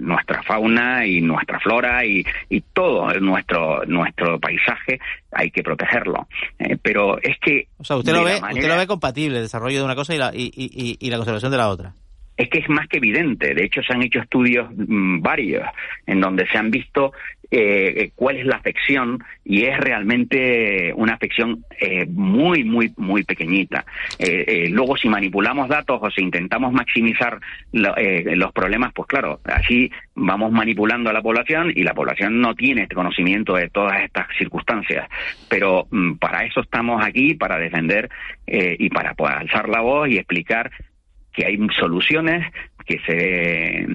nuestra 0.00 0.42
fauna 0.42 1.06
y 1.06 1.20
nuestra 1.22 1.58
flora 1.58 2.04
y, 2.04 2.24
y 2.48 2.60
todo 2.72 3.12
nuestro, 3.18 3.82
nuestro 3.86 4.09
nuestro 4.16 4.38
paisaje 4.40 5.00
hay 5.32 5.50
que 5.50 5.62
protegerlo. 5.62 6.28
Eh, 6.58 6.76
pero 6.82 7.20
es 7.22 7.38
que... 7.40 7.68
O 7.78 7.84
sea, 7.84 7.96
usted 7.96 8.12
lo, 8.12 8.24
ve, 8.24 8.34
usted 8.34 8.68
lo 8.68 8.76
ve 8.76 8.86
compatible, 8.86 9.36
el 9.38 9.44
desarrollo 9.44 9.78
de 9.78 9.84
una 9.84 9.94
cosa 9.94 10.14
y 10.14 10.18
la, 10.18 10.30
y, 10.34 10.50
y, 10.54 10.96
y 10.98 11.10
la 11.10 11.16
conservación 11.16 11.52
de 11.52 11.58
la 11.58 11.68
otra 11.68 11.94
es 12.40 12.48
que 12.48 12.58
es 12.58 12.68
más 12.70 12.88
que 12.88 12.96
evidente. 12.96 13.54
De 13.54 13.64
hecho, 13.64 13.82
se 13.82 13.92
han 13.92 14.02
hecho 14.02 14.20
estudios 14.20 14.68
mm, 14.74 15.20
varios 15.20 15.64
en 16.06 16.20
donde 16.20 16.46
se 16.46 16.56
han 16.56 16.70
visto 16.70 17.12
eh, 17.50 18.12
cuál 18.14 18.36
es 18.36 18.46
la 18.46 18.56
afección 18.56 19.22
y 19.44 19.64
es 19.64 19.76
realmente 19.76 20.92
una 20.94 21.14
afección 21.14 21.64
eh, 21.80 22.06
muy, 22.06 22.64
muy, 22.64 22.94
muy 22.96 23.24
pequeñita. 23.24 23.84
Eh, 24.18 24.68
luego, 24.70 24.96
si 24.96 25.08
manipulamos 25.08 25.68
datos 25.68 25.98
o 26.00 26.10
si 26.10 26.22
intentamos 26.22 26.72
maximizar 26.72 27.40
los 27.72 28.52
problemas, 28.52 28.92
pues 28.94 29.08
claro, 29.08 29.40
así 29.44 29.90
vamos 30.14 30.52
manipulando 30.52 31.10
a 31.10 31.12
la 31.12 31.22
población 31.22 31.72
y 31.74 31.82
la 31.82 31.92
población 31.92 32.40
no 32.40 32.54
tiene 32.54 32.82
este 32.82 32.94
conocimiento 32.94 33.56
de 33.56 33.68
todas 33.68 34.00
estas 34.02 34.28
circunstancias. 34.38 35.08
Pero 35.48 35.88
mm, 35.90 36.14
para 36.14 36.44
eso 36.44 36.60
estamos 36.60 37.04
aquí, 37.04 37.34
para 37.34 37.58
defender 37.58 38.08
y 38.46 38.88
para 38.88 39.14
alzar 39.16 39.68
la 39.68 39.80
voz 39.80 40.08
y 40.08 40.16
explicar 40.16 40.72
que 41.40 41.46
hay 41.46 41.58
soluciones 41.78 42.46
que 42.84 42.98
se 43.06 43.86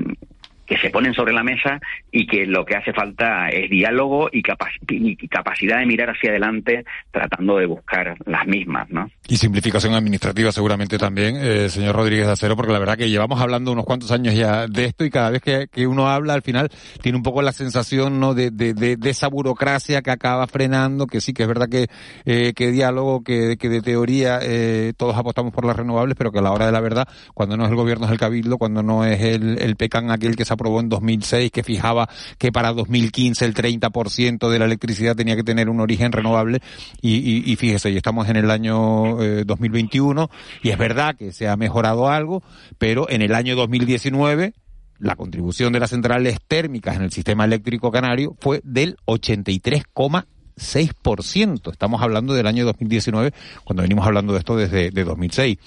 que 0.65 0.77
se 0.77 0.89
ponen 0.89 1.13
sobre 1.13 1.33
la 1.33 1.43
mesa 1.43 1.79
y 2.11 2.25
que 2.25 2.45
lo 2.45 2.65
que 2.65 2.75
hace 2.75 2.93
falta 2.93 3.49
es 3.49 3.69
diálogo 3.69 4.29
y, 4.31 4.41
capacidad 4.41 5.79
de 5.79 5.85
mirar 5.85 6.09
hacia 6.09 6.31
adelante 6.31 6.85
tratando 7.11 7.57
de 7.57 7.65
buscar 7.65 8.15
las 8.25 8.47
mismas, 8.47 8.89
¿no? 8.89 9.09
Y 9.27 9.37
simplificación 9.37 9.93
administrativa 9.93 10.51
seguramente 10.51 10.97
también, 10.97 11.35
eh, 11.37 11.69
señor 11.69 11.95
Rodríguez 11.95 12.25
de 12.27 12.33
Acero, 12.33 12.55
porque 12.55 12.73
la 12.73 12.79
verdad 12.79 12.97
que 12.97 13.09
llevamos 13.09 13.41
hablando 13.41 13.71
unos 13.71 13.85
cuantos 13.85 14.11
años 14.11 14.33
ya 14.35 14.67
de 14.67 14.85
esto 14.85 15.05
y 15.05 15.09
cada 15.09 15.29
vez 15.29 15.41
que, 15.41 15.85
uno 15.85 16.09
habla 16.09 16.33
al 16.33 16.41
final 16.41 16.69
tiene 17.01 17.17
un 17.17 17.23
poco 17.23 17.43
la 17.43 17.51
sensación 17.51 18.19
no 18.19 18.33
de, 18.33 18.49
de, 18.49 18.73
de, 18.73 19.09
esa 19.09 19.27
burocracia 19.27 20.01
que 20.01 20.09
acaba 20.09 20.47
frenando, 20.47 21.05
que 21.05 21.21
sí 21.21 21.31
que 21.31 21.43
es 21.43 21.47
verdad 21.47 21.69
que, 21.69 21.87
eh, 22.25 22.53
que 22.53 22.71
diálogo, 22.71 23.23
que, 23.23 23.57
que 23.57 23.69
de 23.69 23.81
teoría 23.81 24.39
eh, 24.41 24.93
todos 24.97 25.15
apostamos 25.15 25.53
por 25.53 25.65
las 25.65 25.75
renovables, 25.75 26.15
pero 26.17 26.31
que 26.31 26.39
a 26.39 26.41
la 26.41 26.51
hora 26.51 26.65
de 26.65 26.71
la 26.71 26.81
verdad, 26.81 27.07
cuando 27.35 27.55
no 27.55 27.65
es 27.65 27.69
el 27.69 27.75
gobierno 27.75 28.07
es 28.07 28.11
el 28.11 28.17
cabildo, 28.17 28.57
cuando 28.57 28.81
no 28.81 29.05
es 29.05 29.21
el, 29.21 29.59
el 29.59 29.75
PECAN 29.75 30.09
aquel 30.09 30.35
que 30.35 30.45
se 30.45 30.54
aprobó 30.55 30.79
en 30.79 30.89
2006 30.89 31.51
que 31.51 31.63
fijaba 31.63 32.09
que 32.37 32.51
para 32.51 32.73
2015 32.73 33.45
el 33.45 33.53
30% 33.53 34.49
de 34.49 34.59
la 34.59 34.65
electricidad 34.65 35.15
tenía 35.15 35.35
que 35.35 35.43
tener 35.43 35.69
un 35.69 35.79
origen 35.79 36.11
renovable 36.11 36.59
y, 37.01 37.51
y, 37.51 37.55
fíjese, 37.55 37.91
y 37.91 37.97
estamos 37.97 38.27
en 38.29 38.37
el 38.37 38.51
año 38.51 39.17
2021 39.45 40.23
eh, 40.23 40.27
y 40.63 40.69
es 40.69 40.77
verdad 40.77 41.15
que 41.15 41.31
se 41.31 41.47
ha 41.47 41.55
mejorado 41.55 42.09
algo, 42.09 42.43
pero 42.77 43.09
en 43.09 43.21
el 43.21 43.35
año 43.35 43.55
2019 43.55 44.53
la 44.99 45.15
contribución 45.15 45.73
de 45.73 45.79
las 45.79 45.89
centrales 45.89 46.37
térmicas 46.47 46.95
en 46.95 47.01
el 47.03 47.11
sistema 47.11 47.45
eléctrico 47.45 47.91
canario 47.91 48.35
fue 48.39 48.61
del 48.63 48.97
83,6%. 49.05 51.71
Estamos 51.71 52.01
hablando 52.01 52.33
del 52.33 52.47
año 52.47 52.65
2019, 52.65 53.31
cuando 53.63 53.83
venimos 53.83 54.07
hablando 54.07 54.33
de 54.33 54.39
esto 54.39 54.55
desde 54.55 54.89
de 54.91 55.03
2006. 55.03 55.57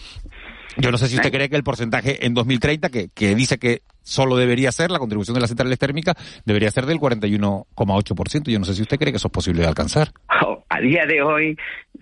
Yo 0.79 0.91
no 0.91 0.99
sé 0.99 1.09
si 1.09 1.17
usted 1.17 1.33
cree 1.33 1.49
que 1.49 1.57
el 1.57 1.65
porcentaje 1.65 2.25
en 2.25 2.35
2030, 2.35 2.91
que, 2.91 3.09
que 3.09 3.35
dice 3.35 3.59
que 3.59 3.83
solo 4.09 4.37
debería 4.37 4.73
ser, 4.73 4.91
la 4.91 4.99
contribución 4.99 5.35
de 5.35 5.41
las 5.41 5.51
centrales 5.51 5.79
térmicas, 5.79 6.15
debería 6.45 6.71
ser 6.71 6.87
del 6.87 6.99
41,8%. 6.99 8.51
Yo 8.51 8.59
no 8.59 8.65
sé 8.65 8.75
si 8.75 8.83
usted 8.83 8.99
cree 8.99 9.13
que 9.13 9.17
eso 9.17 9.29
es 9.29 9.33
posible 9.33 9.63
de 9.63 9.69
alcanzar. 9.69 10.09
Oh, 10.45 10.65
a 10.69 10.81
día 10.81 11.05
de 11.07 11.23
hoy, 11.23 11.57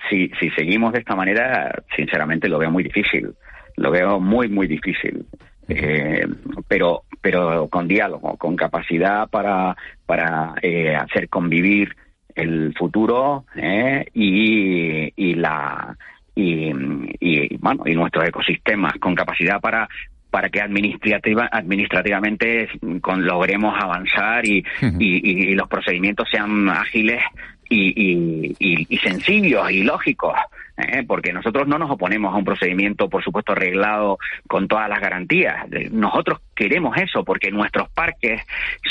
si, 0.09 0.29
si 0.41 0.51
seguimos 0.51 0.93
de 0.93 1.01
esta 1.01 1.17
manera, 1.17 1.83
sinceramente 1.97 2.49
lo 2.49 2.59
veo 2.59 2.71
muy 2.71 2.85
difícil. 2.85 3.35
Lo 3.77 3.91
veo 3.91 4.21
muy, 4.21 4.49
muy 4.49 4.67
difícil. 4.67 5.27
eh, 5.69 6.27
pero 6.69 7.03
pero 7.21 7.69
con 7.69 7.89
diálogo, 7.89 8.37
con 8.37 8.55
capacidad 8.55 9.29
para 9.29 9.77
para 10.07 10.55
eh, 10.63 10.95
hacer 10.95 11.29
convivir 11.29 11.95
el 12.37 12.73
futuro 12.79 13.47
eh, 13.57 14.05
y, 14.15 15.13
y 15.17 15.35
la 15.35 15.97
y, 16.37 16.71
y, 17.19 17.57
bueno 17.57 17.83
y 17.87 17.95
nuestros 17.95 18.29
ecosistemas 18.29 18.93
con 19.01 19.15
capacidad 19.15 19.61
para 19.61 19.89
para 20.31 20.49
que 20.49 20.61
administrativa, 20.61 21.49
administrativamente 21.51 22.69
con, 23.01 23.25
logremos 23.25 23.75
avanzar 23.81 24.47
y, 24.47 24.65
y, 24.99 25.51
y, 25.51 25.55
los 25.55 25.69
procedimientos 25.69 26.29
sean 26.31 26.69
ágiles 26.69 27.23
y, 27.69 28.55
y 28.59 28.99
sencillos 28.99 29.71
y 29.71 29.83
lógicos. 29.83 30.35
¿eh? 30.77 31.05
porque 31.07 31.33
nosotros 31.33 31.67
no 31.67 31.79
nos 31.79 31.91
oponemos 31.91 32.35
a 32.35 32.37
un 32.37 32.45
procedimiento, 32.45 33.09
por 33.09 33.23
supuesto, 33.23 33.53
arreglado 33.53 34.19
con 34.47 34.69
todas 34.69 34.89
las 34.89 35.01
garantías. 35.01 35.67
Nosotros 35.91 36.41
queremos 36.55 36.97
eso 36.97 37.25
porque 37.25 37.51
nuestros 37.51 37.89
parques 37.91 38.43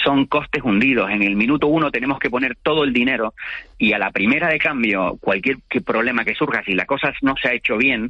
son 0.04 0.26
costes 0.26 0.64
hundidos. 0.64 1.10
En 1.12 1.24
el 1.24 1.36
minuto 1.36 1.68
uno 1.68 1.92
tenemos 1.92 2.20
que 2.20 2.30
poner 2.30 2.56
todo 2.62 2.84
el 2.84 2.94
dinero 2.94 3.34
y 3.78 3.94
a 3.94 4.00
la 4.00 4.12
primera 4.12 4.48
de 4.48 4.60
cambio, 4.60 5.18
cualquier 5.20 5.58
problema 5.86 6.26
que 6.26 6.36
surja, 6.36 6.64
si 6.64 6.74
la 6.74 6.86
cosa 6.86 7.14
no 7.22 7.36
se 7.42 7.50
ha 7.50 7.54
hecho 7.54 7.78
bien, 7.78 8.10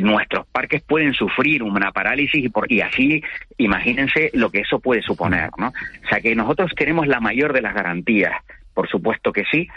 nuestros 0.00 0.46
parques 0.46 0.82
pueden 0.82 1.14
sufrir 1.14 1.62
una 1.62 1.92
parálisis 1.92 2.44
y, 2.44 2.48
por, 2.48 2.70
y 2.70 2.80
así 2.80 3.22
imagínense 3.58 4.30
lo 4.34 4.50
que 4.50 4.60
eso 4.60 4.78
puede 4.80 5.02
suponer, 5.02 5.50
¿no? 5.58 5.68
O 5.68 6.08
sea 6.08 6.20
que 6.20 6.34
nosotros 6.34 6.72
queremos 6.76 7.06
la 7.06 7.20
mayor 7.20 7.52
de 7.52 7.62
las 7.62 7.74
garantías, 7.74 8.32
por 8.74 8.88
supuesto 8.88 9.32
que 9.32 9.44
sí, 9.50 9.68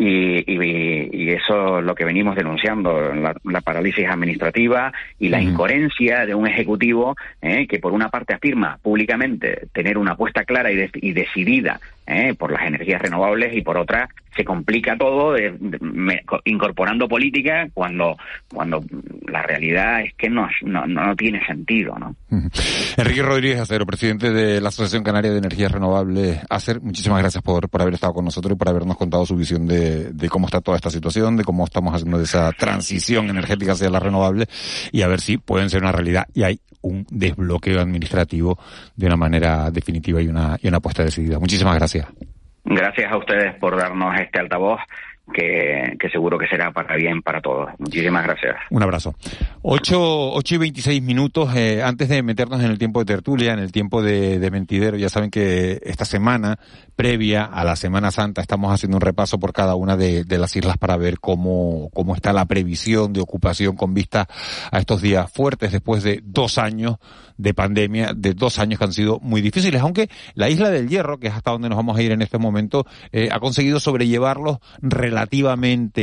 y, 0.00 0.44
y, 0.46 1.30
eso 1.30 1.80
es 1.80 1.84
lo 1.84 1.94
que 1.94 2.04
venimos 2.04 2.36
denunciando, 2.36 3.12
la, 3.12 3.60
parálisis 3.60 4.06
administrativa 4.08 4.92
y 5.18 5.28
la 5.28 5.42
incoherencia 5.42 6.24
de 6.24 6.34
un 6.36 6.46
ejecutivo 6.46 7.16
eh, 7.42 7.66
que 7.66 7.80
por 7.80 7.92
una 7.92 8.08
parte 8.08 8.32
afirma 8.32 8.78
públicamente 8.80 9.66
tener 9.72 9.98
una 9.98 10.12
apuesta 10.12 10.44
clara 10.44 10.70
y, 10.70 10.88
y 10.94 11.12
decidida 11.12 11.80
eh, 12.06 12.34
por 12.34 12.52
las 12.52 12.62
energías 12.62 13.02
renovables 13.02 13.54
y 13.54 13.62
por 13.62 13.76
otra 13.76 14.08
se 14.34 14.44
complica 14.44 14.96
todo 14.96 15.34
incorporando 16.44 17.08
política 17.08 17.66
cuando 17.74 18.16
cuando 18.48 18.84
la 19.26 19.42
realidad 19.42 20.02
es 20.02 20.14
que 20.14 20.30
no, 20.30 20.48
no, 20.62 20.86
no 20.86 21.16
tiene 21.16 21.44
sentido. 21.44 21.98
¿no? 21.98 22.14
Enrique 22.96 23.22
Rodríguez 23.22 23.60
Acero, 23.60 23.84
presidente 23.84 24.30
de 24.30 24.60
la 24.60 24.68
Asociación 24.68 25.02
Canaria 25.02 25.32
de 25.32 25.38
Energías 25.38 25.72
Renovables, 25.72 26.38
Acer, 26.48 26.80
muchísimas 26.80 27.20
gracias 27.20 27.42
por, 27.42 27.68
por 27.68 27.82
haber 27.82 27.94
estado 27.94 28.14
con 28.14 28.24
nosotros 28.24 28.52
y 28.54 28.56
por 28.56 28.68
habernos 28.68 28.96
contado 28.96 29.26
su 29.26 29.34
visión 29.34 29.66
de, 29.66 29.87
de 29.88 30.28
cómo 30.28 30.46
está 30.46 30.60
toda 30.60 30.76
esta 30.76 30.90
situación, 30.90 31.36
de 31.36 31.44
cómo 31.44 31.64
estamos 31.64 31.94
haciendo 31.94 32.20
esa 32.20 32.52
transición 32.52 33.28
energética 33.28 33.72
hacia 33.72 33.90
las 33.90 34.02
renovables 34.02 34.48
y 34.92 35.02
a 35.02 35.08
ver 35.08 35.20
si 35.20 35.38
pueden 35.38 35.70
ser 35.70 35.82
una 35.82 35.92
realidad 35.92 36.26
y 36.34 36.42
hay 36.42 36.60
un 36.82 37.06
desbloqueo 37.10 37.80
administrativo 37.80 38.58
de 38.96 39.06
una 39.06 39.16
manera 39.16 39.70
definitiva 39.70 40.20
y 40.22 40.28
una, 40.28 40.56
y 40.62 40.68
una 40.68 40.78
apuesta 40.78 41.04
decidida. 41.04 41.38
Muchísimas 41.38 41.76
gracias. 41.76 42.06
Gracias 42.64 43.10
a 43.10 43.16
ustedes 43.16 43.54
por 43.58 43.76
darnos 43.76 44.14
este 44.20 44.40
altavoz 44.40 44.80
que, 45.32 45.96
seguro 46.10 46.38
que 46.38 46.46
será 46.46 46.72
para 46.72 46.96
bien 46.96 47.22
para 47.22 47.40
todos. 47.40 47.70
Muchísimas 47.78 48.24
gracias. 48.24 48.56
Un 48.70 48.82
abrazo. 48.82 49.14
8, 49.62 50.40
y 50.48 50.56
26 50.56 51.02
minutos. 51.02 51.54
Eh, 51.54 51.82
antes 51.82 52.08
de 52.08 52.22
meternos 52.22 52.60
en 52.60 52.70
el 52.70 52.78
tiempo 52.78 53.00
de 53.00 53.06
tertulia, 53.06 53.52
en 53.52 53.58
el 53.58 53.72
tiempo 53.72 54.02
de, 54.02 54.38
de, 54.38 54.50
mentidero, 54.50 54.96
ya 54.96 55.08
saben 55.08 55.30
que 55.30 55.80
esta 55.82 56.04
semana, 56.04 56.58
previa 56.96 57.44
a 57.44 57.64
la 57.64 57.76
Semana 57.76 58.10
Santa, 58.10 58.40
estamos 58.40 58.72
haciendo 58.72 58.96
un 58.96 59.02
repaso 59.02 59.38
por 59.38 59.52
cada 59.52 59.74
una 59.74 59.96
de, 59.96 60.24
de 60.24 60.38
las 60.38 60.54
islas 60.56 60.78
para 60.78 60.96
ver 60.96 61.20
cómo, 61.20 61.90
cómo 61.92 62.14
está 62.14 62.32
la 62.32 62.46
previsión 62.46 63.12
de 63.12 63.20
ocupación 63.20 63.76
con 63.76 63.94
vista 63.94 64.26
a 64.72 64.78
estos 64.78 65.02
días 65.02 65.30
fuertes 65.30 65.72
después 65.72 66.02
de 66.02 66.20
dos 66.24 66.58
años 66.58 66.96
de 67.36 67.54
pandemia, 67.54 68.12
de 68.14 68.34
dos 68.34 68.58
años 68.58 68.78
que 68.78 68.84
han 68.84 68.92
sido 68.92 69.20
muy 69.20 69.40
difíciles, 69.40 69.80
aunque 69.80 70.10
la 70.34 70.50
isla 70.50 70.70
del 70.70 70.88
Hierro, 70.88 71.18
que 71.18 71.28
es 71.28 71.34
hasta 71.34 71.52
donde 71.52 71.68
nos 71.68 71.76
vamos 71.76 71.96
a 71.96 72.02
ir 72.02 72.10
en 72.10 72.20
este 72.20 72.36
momento, 72.36 72.84
eh, 73.12 73.28
ha 73.30 73.38
conseguido 73.38 73.78
sobrellevarlos 73.78 74.58
relativamente 74.82 75.17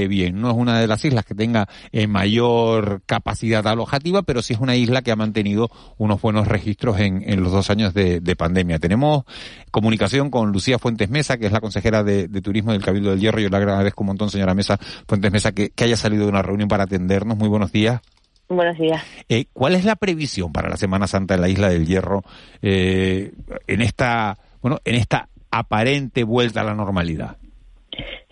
bien. 0.07 0.41
No 0.41 0.51
es 0.51 0.57
una 0.57 0.79
de 0.79 0.87
las 0.87 1.03
islas 1.05 1.25
que 1.25 1.35
tenga 1.35 1.67
eh, 1.91 2.07
mayor 2.07 3.01
capacidad 3.05 3.65
alojativa, 3.67 4.23
pero 4.23 4.41
sí 4.41 4.53
es 4.53 4.59
una 4.59 4.75
isla 4.75 5.01
que 5.01 5.11
ha 5.11 5.15
mantenido 5.15 5.69
unos 5.97 6.21
buenos 6.21 6.47
registros 6.47 6.99
en, 6.99 7.23
en 7.29 7.41
los 7.41 7.51
dos 7.51 7.69
años 7.69 7.93
de, 7.93 8.19
de, 8.19 8.35
pandemia. 8.35 8.79
Tenemos 8.79 9.23
comunicación 9.71 10.29
con 10.29 10.51
Lucía 10.51 10.79
Fuentes 10.79 11.09
Mesa, 11.09 11.37
que 11.37 11.45
es 11.45 11.51
la 11.51 11.61
consejera 11.61 12.03
de, 12.03 12.27
de 12.27 12.41
Turismo 12.41 12.71
del 12.71 12.83
Cabildo 12.83 13.11
del 13.11 13.19
Hierro. 13.19 13.39
Yo 13.39 13.49
le 13.49 13.57
agradezco 13.57 14.03
un 14.03 14.07
montón, 14.07 14.29
señora 14.29 14.53
Mesa, 14.53 14.77
Fuentes 15.07 15.31
Mesa, 15.31 15.51
que, 15.51 15.69
que 15.69 15.83
haya 15.83 15.97
salido 15.97 16.23
de 16.23 16.29
una 16.29 16.41
reunión 16.41 16.67
para 16.67 16.83
atendernos. 16.83 17.37
Muy 17.37 17.49
buenos 17.49 17.71
días. 17.71 18.01
Buenos 18.47 18.77
días. 18.77 19.01
Eh, 19.27 19.45
¿Cuál 19.53 19.75
es 19.75 19.85
la 19.85 19.95
previsión 19.95 20.51
para 20.51 20.69
la 20.69 20.77
Semana 20.77 21.07
Santa 21.07 21.33
en 21.35 21.41
la 21.41 21.49
Isla 21.49 21.69
del 21.69 21.87
Hierro 21.87 22.23
eh, 22.61 23.33
en 23.65 23.81
esta, 23.81 24.37
bueno, 24.61 24.79
en 24.85 24.95
esta 24.95 25.29
aparente 25.49 26.23
vuelta 26.23 26.61
a 26.61 26.63
la 26.63 26.75
normalidad? 26.75 27.37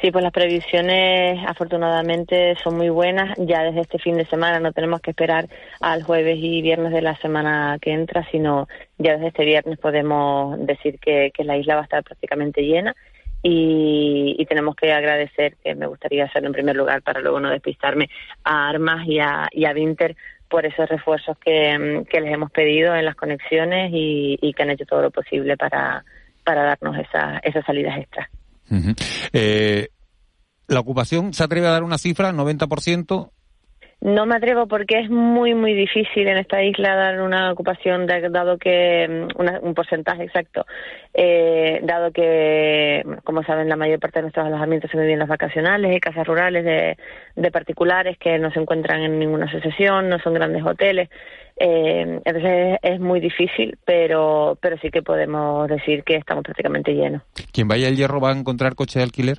Sí, 0.03 0.11
pues 0.11 0.21
las 0.21 0.33
previsiones 0.33 1.39
afortunadamente 1.47 2.57
son 2.61 2.75
muy 2.75 2.89
buenas. 2.89 3.37
Ya 3.37 3.63
desde 3.63 3.79
este 3.79 3.99
fin 3.99 4.17
de 4.17 4.25
semana 4.25 4.59
no 4.59 4.73
tenemos 4.73 4.99
que 4.99 5.11
esperar 5.11 5.47
al 5.79 6.03
jueves 6.03 6.37
y 6.41 6.61
viernes 6.61 6.91
de 6.91 7.01
la 7.01 7.15
semana 7.21 7.77
que 7.81 7.93
entra, 7.93 8.27
sino 8.29 8.67
ya 8.97 9.13
desde 9.13 9.27
este 9.27 9.45
viernes 9.45 9.79
podemos 9.79 10.59
decir 10.67 10.99
que, 10.99 11.31
la 11.45 11.55
isla 11.55 11.75
va 11.75 11.81
a 11.81 11.83
estar 11.85 12.03
prácticamente 12.03 12.63
llena 12.63 12.93
y, 13.41 14.45
tenemos 14.49 14.75
que 14.75 14.91
agradecer, 14.91 15.55
que 15.63 15.73
me 15.73 15.87
gustaría 15.87 16.25
hacerlo 16.25 16.47
en 16.47 16.53
primer 16.53 16.75
lugar 16.75 17.01
para 17.01 17.21
luego 17.21 17.39
no 17.39 17.49
despistarme, 17.49 18.09
a 18.43 18.67
Armas 18.67 19.07
y 19.07 19.19
a, 19.19 19.47
y 19.53 19.65
Vinter 19.73 20.17
por 20.49 20.65
esos 20.65 20.89
refuerzos 20.89 21.37
que, 21.37 22.03
les 22.11 22.33
hemos 22.33 22.51
pedido 22.51 22.93
en 22.93 23.05
las 23.05 23.15
conexiones 23.15 23.89
y, 23.93 24.53
que 24.53 24.63
han 24.63 24.71
hecho 24.71 24.85
todo 24.85 25.01
lo 25.01 25.11
posible 25.11 25.55
para, 25.55 26.03
darnos 26.43 26.97
esa, 26.97 27.39
esas 27.41 27.65
salidas 27.65 27.97
extras. 27.97 28.27
Eh, 29.33 29.89
¿La 30.67 30.79
ocupación 30.79 31.33
se 31.33 31.43
atreve 31.43 31.67
a 31.67 31.71
dar 31.71 31.83
una 31.83 31.97
cifra, 31.97 32.31
90%? 32.31 33.31
No 34.03 34.25
me 34.25 34.35
atrevo 34.35 34.67
porque 34.67 34.99
es 34.99 35.09
muy, 35.09 35.55
muy 35.55 35.73
difícil 35.73 36.27
en 36.27 36.35
esta 36.35 36.61
isla 36.61 36.93
dar 36.93 37.21
una 37.21 37.49
ocupación, 37.53 38.05
dado 38.05 38.57
que 38.57 39.29
mm, 39.37 39.65
un 39.65 39.73
porcentaje 39.73 40.23
exacto, 40.23 40.65
eh, 41.13 41.79
dado 41.83 42.11
que, 42.11 43.01
como 43.23 43.43
saben, 43.43 43.69
la 43.69 43.77
mayor 43.77 44.01
parte 44.01 44.19
de 44.19 44.23
nuestros 44.23 44.45
alojamientos 44.45 44.91
son 44.91 44.99
viviendas 44.99 45.29
vacacionales 45.29 45.95
y 45.95 46.01
casas 46.01 46.27
rurales 46.27 46.65
de, 46.65 47.51
particulares 47.51 48.17
que 48.17 48.37
no 48.39 48.51
se 48.51 48.59
encuentran 48.59 49.03
en 49.03 49.19
ninguna 49.19 49.45
asociación, 49.45 50.09
no 50.09 50.19
son 50.19 50.33
grandes 50.33 50.65
hoteles. 50.65 51.09
Eh, 51.55 52.19
entonces 52.25 52.79
es 52.81 52.99
muy 52.99 53.21
difícil, 53.21 53.77
pero, 53.85 54.57
pero 54.59 54.77
sí 54.79 54.89
que 54.89 55.01
podemos 55.01 55.69
decir 55.69 56.03
que 56.03 56.17
estamos 56.17 56.43
prácticamente 56.43 56.93
llenos. 56.93 57.21
¿Quien 57.53 57.69
vaya 57.69 57.87
al 57.87 57.95
hierro 57.95 58.19
va 58.19 58.31
a 58.31 58.37
encontrar 58.37 58.75
coche 58.75 58.99
de 58.99 59.03
alquiler? 59.03 59.37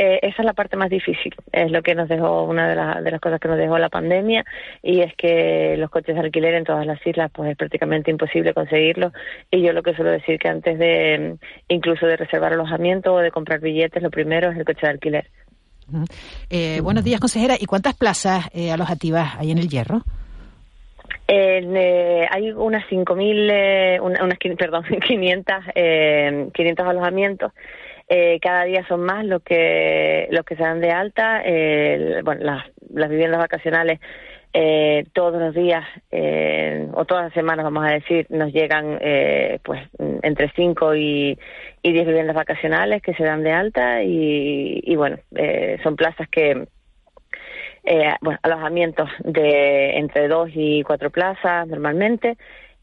Eh, 0.00 0.20
esa 0.22 0.42
es 0.42 0.46
la 0.46 0.52
parte 0.52 0.76
más 0.76 0.90
difícil, 0.90 1.34
es 1.50 1.72
lo 1.72 1.82
que 1.82 1.96
nos 1.96 2.08
dejó, 2.08 2.44
una 2.44 2.68
de, 2.68 3.02
de, 3.02 3.10
las 3.10 3.20
cosas 3.20 3.40
que 3.40 3.48
nos 3.48 3.58
dejó 3.58 3.78
la 3.78 3.88
pandemia, 3.88 4.44
y 4.80 5.00
es 5.00 5.12
que 5.16 5.74
los 5.76 5.90
coches 5.90 6.14
de 6.14 6.20
alquiler 6.20 6.54
en 6.54 6.62
todas 6.62 6.86
las 6.86 7.04
islas, 7.04 7.32
pues 7.34 7.50
es 7.50 7.56
prácticamente 7.56 8.08
imposible 8.12 8.54
conseguirlos, 8.54 9.12
y 9.50 9.60
yo 9.60 9.72
lo 9.72 9.82
que 9.82 9.94
suelo 9.94 10.12
decir 10.12 10.38
que 10.38 10.46
antes 10.46 10.78
de, 10.78 11.36
incluso 11.66 12.06
de 12.06 12.16
reservar 12.16 12.52
alojamiento 12.52 13.12
o 13.12 13.18
de 13.18 13.32
comprar 13.32 13.58
billetes, 13.58 14.00
lo 14.00 14.10
primero 14.10 14.52
es 14.52 14.58
el 14.58 14.64
coche 14.64 14.82
de 14.82 14.88
alquiler. 14.88 15.26
Eh, 16.48 16.80
buenos 16.80 17.02
días, 17.02 17.18
consejera, 17.18 17.56
¿y 17.58 17.66
cuántas 17.66 17.96
plazas 17.96 18.48
eh, 18.54 18.70
alojativas 18.70 19.34
hay 19.40 19.50
en 19.50 19.58
el 19.58 19.68
Hierro? 19.68 20.04
Eh, 21.26 22.24
hay 22.30 22.52
unas 22.52 22.84
5.000, 22.88 23.48
eh, 23.50 24.00
unas, 24.00 24.38
perdón, 24.56 24.84
500, 25.08 25.56
eh, 25.74 26.50
500 26.54 26.86
alojamientos 26.86 27.52
eh, 28.08 28.38
cada 28.40 28.64
día 28.64 28.86
son 28.88 29.00
más 29.02 29.24
los 29.24 29.42
que 29.42 30.28
los 30.30 30.44
que 30.44 30.56
se 30.56 30.62
dan 30.62 30.80
de 30.80 30.90
alta. 30.90 31.42
Eh, 31.44 32.20
bueno, 32.24 32.44
las, 32.44 32.64
las 32.90 33.10
viviendas 33.10 33.40
vacacionales 33.40 34.00
eh, 34.52 35.04
todos 35.12 35.40
los 35.40 35.54
días 35.54 35.84
eh, 36.10 36.88
o 36.94 37.04
todas 37.04 37.24
las 37.24 37.34
semanas, 37.34 37.64
vamos 37.64 37.84
a 37.84 37.92
decir, 37.92 38.26
nos 38.30 38.52
llegan 38.52 38.98
eh, 39.00 39.58
pues 39.62 39.82
entre 40.22 40.50
5 40.56 40.94
y, 40.94 41.38
y 41.82 41.92
10 41.92 42.06
viviendas 42.06 42.34
vacacionales 42.34 43.02
que 43.02 43.14
se 43.14 43.24
dan 43.24 43.42
de 43.42 43.52
alta 43.52 44.02
y, 44.02 44.80
y 44.82 44.96
bueno, 44.96 45.18
eh, 45.34 45.78
son 45.82 45.96
plazas 45.96 46.28
que 46.28 46.66
eh, 47.84 48.14
bueno, 48.20 48.38
alojamientos 48.42 49.08
de 49.20 49.98
entre 49.98 50.28
dos 50.28 50.50
y 50.54 50.82
cuatro 50.82 51.10
plazas 51.10 51.66
normalmente 51.68 52.36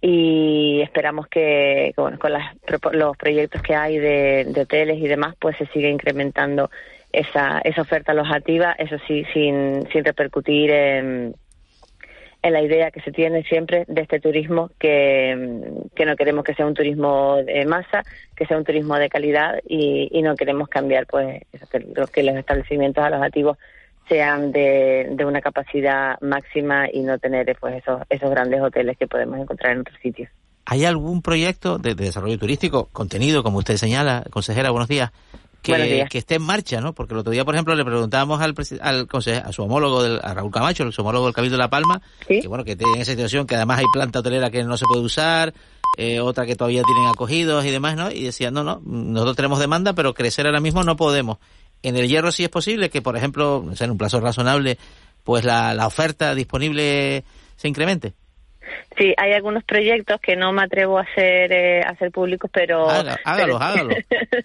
y 0.07 0.81
esperamos 0.83 1.25
que 1.27 1.93
con 1.95 2.19
los 2.93 3.17
proyectos 3.17 3.63
que 3.63 3.73
hay 3.73 3.97
de, 3.97 4.53
hoteles 4.55 4.99
y 4.99 5.07
demás 5.07 5.33
pues 5.39 5.57
se 5.57 5.65
siga 5.67 5.89
incrementando 5.89 6.69
esa, 7.11 7.59
esa 7.63 7.81
oferta 7.81 8.11
alojativa, 8.11 8.73
eso 8.73 8.97
sí, 9.07 9.25
sin, 9.33 9.87
sin 9.91 10.05
repercutir 10.05 10.69
en, 10.69 11.35
la 12.43 12.61
idea 12.61 12.91
que 12.91 13.01
se 13.01 13.11
tiene 13.11 13.41
siempre 13.45 13.85
de 13.87 14.01
este 14.01 14.19
turismo 14.19 14.69
que, 14.77 15.63
que 15.95 16.05
no 16.05 16.15
queremos 16.15 16.43
que 16.43 16.53
sea 16.53 16.67
un 16.67 16.75
turismo 16.75 17.37
de 17.37 17.65
masa, 17.65 18.03
que 18.35 18.45
sea 18.45 18.59
un 18.59 18.63
turismo 18.63 18.99
de 18.99 19.09
calidad 19.09 19.59
y, 19.67 20.09
y 20.11 20.21
no 20.21 20.35
queremos 20.35 20.69
cambiar 20.69 21.07
pues 21.07 21.41
que 22.13 22.21
los 22.21 22.35
establecimientos 22.35 23.03
alojativos 23.03 23.57
sean 24.07 24.51
de, 24.51 25.09
de 25.11 25.25
una 25.25 25.41
capacidad 25.41 26.19
máxima 26.21 26.87
y 26.91 27.01
no 27.01 27.17
tener 27.17 27.55
pues 27.59 27.75
esos, 27.75 28.01
esos 28.09 28.29
grandes 28.29 28.61
hoteles 28.61 28.97
que 28.97 29.07
podemos 29.07 29.39
encontrar 29.39 29.73
en 29.73 29.79
otros 29.81 29.97
sitios. 30.01 30.29
¿Hay 30.65 30.85
algún 30.85 31.21
proyecto 31.21 31.77
de, 31.77 31.93
desarrollo 31.93 32.39
turístico, 32.39 32.89
contenido, 32.91 33.43
como 33.43 33.59
usted 33.59 33.77
señala, 33.77 34.23
consejera, 34.31 34.71
buenos 34.71 34.87
días, 34.89 35.11
que, 35.61 36.05
que, 36.09 36.17
esté 36.17 36.35
en 36.35 36.43
marcha, 36.43 36.81
¿no? 36.81 36.93
Porque 36.93 37.13
el 37.13 37.19
otro 37.19 37.31
día, 37.31 37.45
por 37.45 37.55
ejemplo, 37.55 37.75
le 37.75 37.83
preguntábamos 37.83 38.41
al, 38.41 38.53
al 38.81 39.07
a 39.11 39.51
su 39.51 39.63
homólogo, 39.63 40.03
del, 40.03 40.19
a 40.23 40.33
Raúl 40.33 40.51
Camacho, 40.51 40.83
el 40.83 40.93
su 40.93 41.01
homólogo 41.01 41.25
del 41.25 41.33
Cabildo 41.33 41.57
de 41.57 41.63
La 41.63 41.69
Palma, 41.69 42.01
que 42.27 42.47
bueno, 42.47 42.63
que 42.63 42.75
tiene 42.75 43.01
esa 43.01 43.11
situación 43.11 43.47
que 43.47 43.55
además 43.55 43.79
hay 43.79 43.85
planta 43.91 44.19
hotelera 44.19 44.49
que 44.49 44.63
no 44.63 44.77
se 44.77 44.85
puede 44.85 45.01
usar, 45.01 45.53
eh, 45.97 46.19
otra 46.19 46.45
que 46.45 46.55
todavía 46.55 46.83
tienen 46.83 47.07
acogidos 47.07 47.63
y 47.65 47.71
demás, 47.71 47.95
¿no? 47.95 48.11
Y 48.11 48.23
decían, 48.23 48.53
no, 48.53 48.63
no, 48.63 48.81
nosotros 48.85 49.35
tenemos 49.35 49.59
demanda, 49.59 49.93
pero 49.93 50.13
crecer 50.13 50.45
ahora 50.45 50.59
mismo 50.59 50.83
no 50.83 50.95
podemos. 50.95 51.37
En 51.87 51.95
el 51.95 52.07
hierro 52.07 52.31
sí 52.31 52.43
es 52.43 52.49
posible 52.49 52.89
que, 52.89 53.01
por 53.01 53.15
ejemplo, 53.15 53.63
en 53.79 53.91
un 53.91 53.97
plazo 53.97 54.19
razonable, 54.19 54.77
pues 55.23 55.45
la, 55.45 55.73
la 55.73 55.85
oferta 55.85 56.33
disponible 56.33 57.23
se 57.55 57.67
incremente. 57.67 58.13
Sí, 58.97 59.13
hay 59.17 59.33
algunos 59.33 59.63
proyectos 59.63 60.19
que 60.19 60.35
no 60.35 60.51
me 60.51 60.63
atrevo 60.63 60.97
a 60.97 61.01
hacer, 61.01 61.51
eh, 61.51 61.81
a 61.83 61.89
hacer 61.89 62.11
públicos, 62.11 62.49
pero... 62.51 62.89
hágalo, 62.89 63.57
hágalo. 63.61 63.89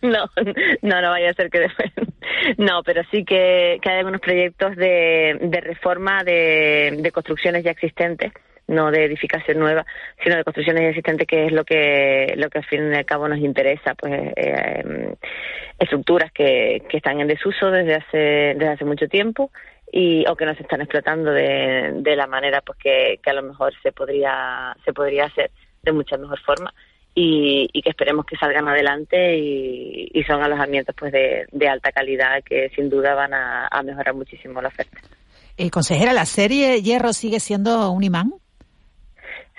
no, 0.03 0.27
no, 0.83 1.01
no 1.01 1.11
vaya 1.11 1.31
a 1.31 1.35
ser 1.35 1.51
que 1.51 1.61
después... 1.61 1.91
no, 2.59 2.83
pero 2.85 3.03
sí 3.11 3.25
que, 3.25 3.79
que 3.81 3.91
hay 3.91 3.99
algunos 3.99 4.21
proyectos 4.21 4.77
de, 4.77 5.39
de 5.41 5.61
reforma 5.61 6.25
de, 6.25 6.99
de 6.99 7.13
construcciones 7.13 7.65
ya 7.65 7.71
existentes 7.71 8.33
no 8.71 8.91
de 8.91 9.05
edificación 9.05 9.59
nueva, 9.59 9.85
sino 10.23 10.37
de 10.37 10.45
construcciones 10.45 10.85
existentes, 10.85 11.27
que 11.27 11.47
es 11.47 11.53
lo 11.53 11.65
que, 11.65 12.35
lo 12.37 12.49
que 12.49 12.59
al 12.59 12.65
fin 12.65 12.93
y 12.93 12.97
al 12.97 13.05
cabo 13.05 13.29
nos 13.29 13.39
interesa, 13.39 13.95
pues 13.95 14.13
eh, 14.37 14.83
em, 14.85 15.15
estructuras 15.79 16.31
que, 16.33 16.83
que 16.89 16.99
están 16.99 17.21
en 17.21 17.27
desuso 17.27 17.71
desde 17.71 17.97
hace, 17.97 18.19
desde 18.57 18.69
hace 18.69 18.85
mucho 18.85 19.09
tiempo 19.09 19.51
y 19.93 20.25
o 20.29 20.37
que 20.37 20.47
no 20.47 20.55
se 20.55 20.63
están 20.63 20.81
explotando 20.81 21.33
de, 21.33 21.93
de 21.97 22.17
la 22.17 22.29
manera 22.29 22.61
pues 22.61 22.79
que, 22.79 23.19
que, 23.23 23.31
a 23.31 23.35
lo 23.35 23.43
mejor 23.43 23.73
se 23.83 23.91
podría 23.91 24.77
se 24.85 24.93
podría 24.93 25.25
hacer 25.25 25.51
de 25.83 25.91
mucha 25.91 26.17
mejor 26.17 26.39
forma 26.41 26.73
y, 27.13 27.69
y 27.73 27.83
que 27.83 27.91
esperemos 27.91 28.25
que 28.25 28.37
salgan 28.37 28.69
adelante 28.69 29.37
y, 29.37 30.23
son 30.29 30.43
alojamientos 30.45 30.95
pues 30.97 31.11
de, 31.11 31.47
de, 31.51 31.69
alta 31.69 31.91
calidad 31.91 32.45
que 32.45 32.71
sin 32.77 32.89
duda 32.89 33.15
van 33.15 33.35
a, 33.35 33.67
a 33.67 33.83
mejorar 33.83 34.15
muchísimo 34.15 34.63
la 34.63 34.69
oferta. 34.69 35.01
Eh, 35.57 35.71
consejera, 35.71 36.13
¿la 36.13 36.25
serie 36.25 36.83
Hierro 36.83 37.13
sigue 37.13 37.41
siendo 37.41 37.91
un 37.91 38.05
imán? 38.05 38.35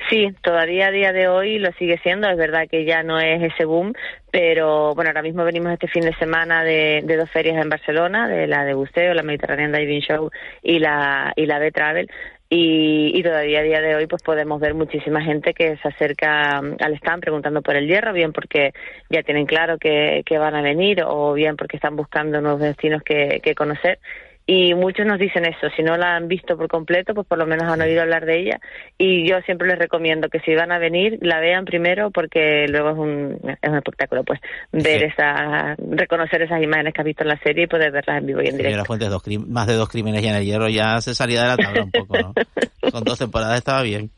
Sí, 0.09 0.29
todavía 0.41 0.87
a 0.87 0.91
día 0.91 1.13
de 1.13 1.27
hoy 1.27 1.59
lo 1.59 1.71
sigue 1.73 1.97
siendo. 1.99 2.29
Es 2.29 2.37
verdad 2.37 2.67
que 2.69 2.85
ya 2.85 3.03
no 3.03 3.19
es 3.19 3.41
ese 3.41 3.65
boom, 3.65 3.93
pero 4.31 4.93
bueno, 4.95 5.09
ahora 5.09 5.21
mismo 5.21 5.43
venimos 5.43 5.71
este 5.71 5.87
fin 5.87 6.03
de 6.03 6.15
semana 6.15 6.63
de, 6.63 7.01
de 7.03 7.17
dos 7.17 7.29
ferias 7.29 7.61
en 7.61 7.69
Barcelona, 7.69 8.27
de 8.27 8.47
la 8.47 8.65
de 8.65 8.73
buceo, 8.73 9.13
la 9.13 9.23
Mediterranean 9.23 9.71
Diving 9.71 10.01
Show 10.01 10.29
y 10.63 10.79
la 10.79 11.33
y 11.35 11.45
la 11.45 11.59
de 11.59 11.71
Travel. 11.71 12.09
Y, 12.53 13.17
y, 13.17 13.23
todavía 13.23 13.59
a 13.59 13.63
día 13.63 13.79
de 13.79 13.95
hoy 13.95 14.07
pues 14.07 14.21
podemos 14.23 14.59
ver 14.59 14.73
muchísima 14.73 15.21
gente 15.21 15.53
que 15.53 15.77
se 15.77 15.87
acerca 15.87 16.57
al 16.57 16.93
stand 16.95 17.21
preguntando 17.21 17.61
por 17.61 17.77
el 17.77 17.87
hierro, 17.87 18.11
bien 18.11 18.33
porque 18.33 18.73
ya 19.09 19.23
tienen 19.23 19.45
claro 19.45 19.77
que, 19.77 20.21
que 20.25 20.37
van 20.37 20.55
a 20.55 20.61
venir 20.61 21.01
o 21.07 21.31
bien 21.33 21.55
porque 21.55 21.77
están 21.77 21.95
buscando 21.95 22.41
nuevos 22.41 22.59
destinos 22.59 23.03
que, 23.03 23.39
que 23.41 23.55
conocer 23.55 23.99
y 24.45 24.73
muchos 24.73 25.05
nos 25.05 25.19
dicen 25.19 25.45
eso, 25.45 25.69
si 25.75 25.83
no 25.83 25.97
la 25.97 26.15
han 26.15 26.27
visto 26.27 26.57
por 26.57 26.67
completo, 26.67 27.13
pues 27.13 27.27
por 27.27 27.37
lo 27.37 27.45
menos 27.45 27.71
han 27.71 27.81
oído 27.81 28.01
hablar 28.01 28.25
de 28.25 28.39
ella 28.39 28.59
y 28.97 29.27
yo 29.27 29.39
siempre 29.41 29.67
les 29.67 29.77
recomiendo 29.77 30.29
que 30.29 30.39
si 30.39 30.55
van 30.55 30.71
a 30.71 30.79
venir 30.79 31.19
la 31.21 31.39
vean 31.39 31.63
primero 31.63 32.11
porque 32.11 32.65
luego 32.67 32.89
es 32.89 32.97
un, 32.97 33.57
es 33.61 33.69
un 33.69 33.77
espectáculo, 33.77 34.23
pues 34.23 34.39
ver 34.71 35.03
esa, 35.03 35.75
reconocer 35.77 36.41
esas 36.41 36.61
imágenes 36.61 36.93
que 36.93 37.01
has 37.01 37.05
visto 37.05 37.23
en 37.23 37.29
la 37.29 37.39
serie 37.39 37.65
y 37.65 37.67
poder 37.67 37.91
verlas 37.91 38.17
en 38.17 38.25
vivo 38.25 38.41
y 38.41 38.47
en 38.47 38.57
directo. 38.57 38.85
Fuentes, 38.85 39.09
dos 39.09 39.23
más 39.47 39.67
de 39.67 39.75
dos 39.75 39.89
crímenes 39.89 40.23
ya 40.23 40.31
en 40.31 40.37
el 40.37 40.45
hierro 40.45 40.67
ya 40.69 40.99
se 41.01 41.13
salía 41.13 41.43
de 41.43 41.47
la 41.47 41.57
tabla 41.57 41.83
un 41.83 41.91
poco, 41.91 42.17
¿no? 42.17 42.33
Con 42.91 43.03
dos 43.03 43.19
temporadas 43.19 43.57
estaba 43.57 43.83
bien. 43.83 44.09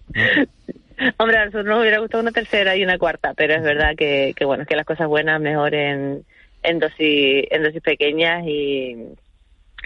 Hombre, 1.18 1.38
a 1.38 1.46
nosotros 1.46 1.66
nos 1.66 1.82
hubiera 1.82 2.00
gustado 2.00 2.22
una 2.22 2.32
tercera 2.32 2.76
y 2.78 2.84
una 2.84 2.98
cuarta, 2.98 3.34
pero 3.36 3.56
es 3.56 3.62
verdad 3.62 3.92
que, 3.98 4.34
que 4.36 4.46
bueno, 4.46 4.66
que 4.66 4.76
las 4.76 4.86
cosas 4.86 5.08
buenas 5.08 5.42
mejoren 5.42 6.24
en 6.64 6.80
dosis, 6.80 7.46
en 7.52 7.64
dosis 7.64 7.82
pequeñas 7.82 8.44
y 8.48 8.96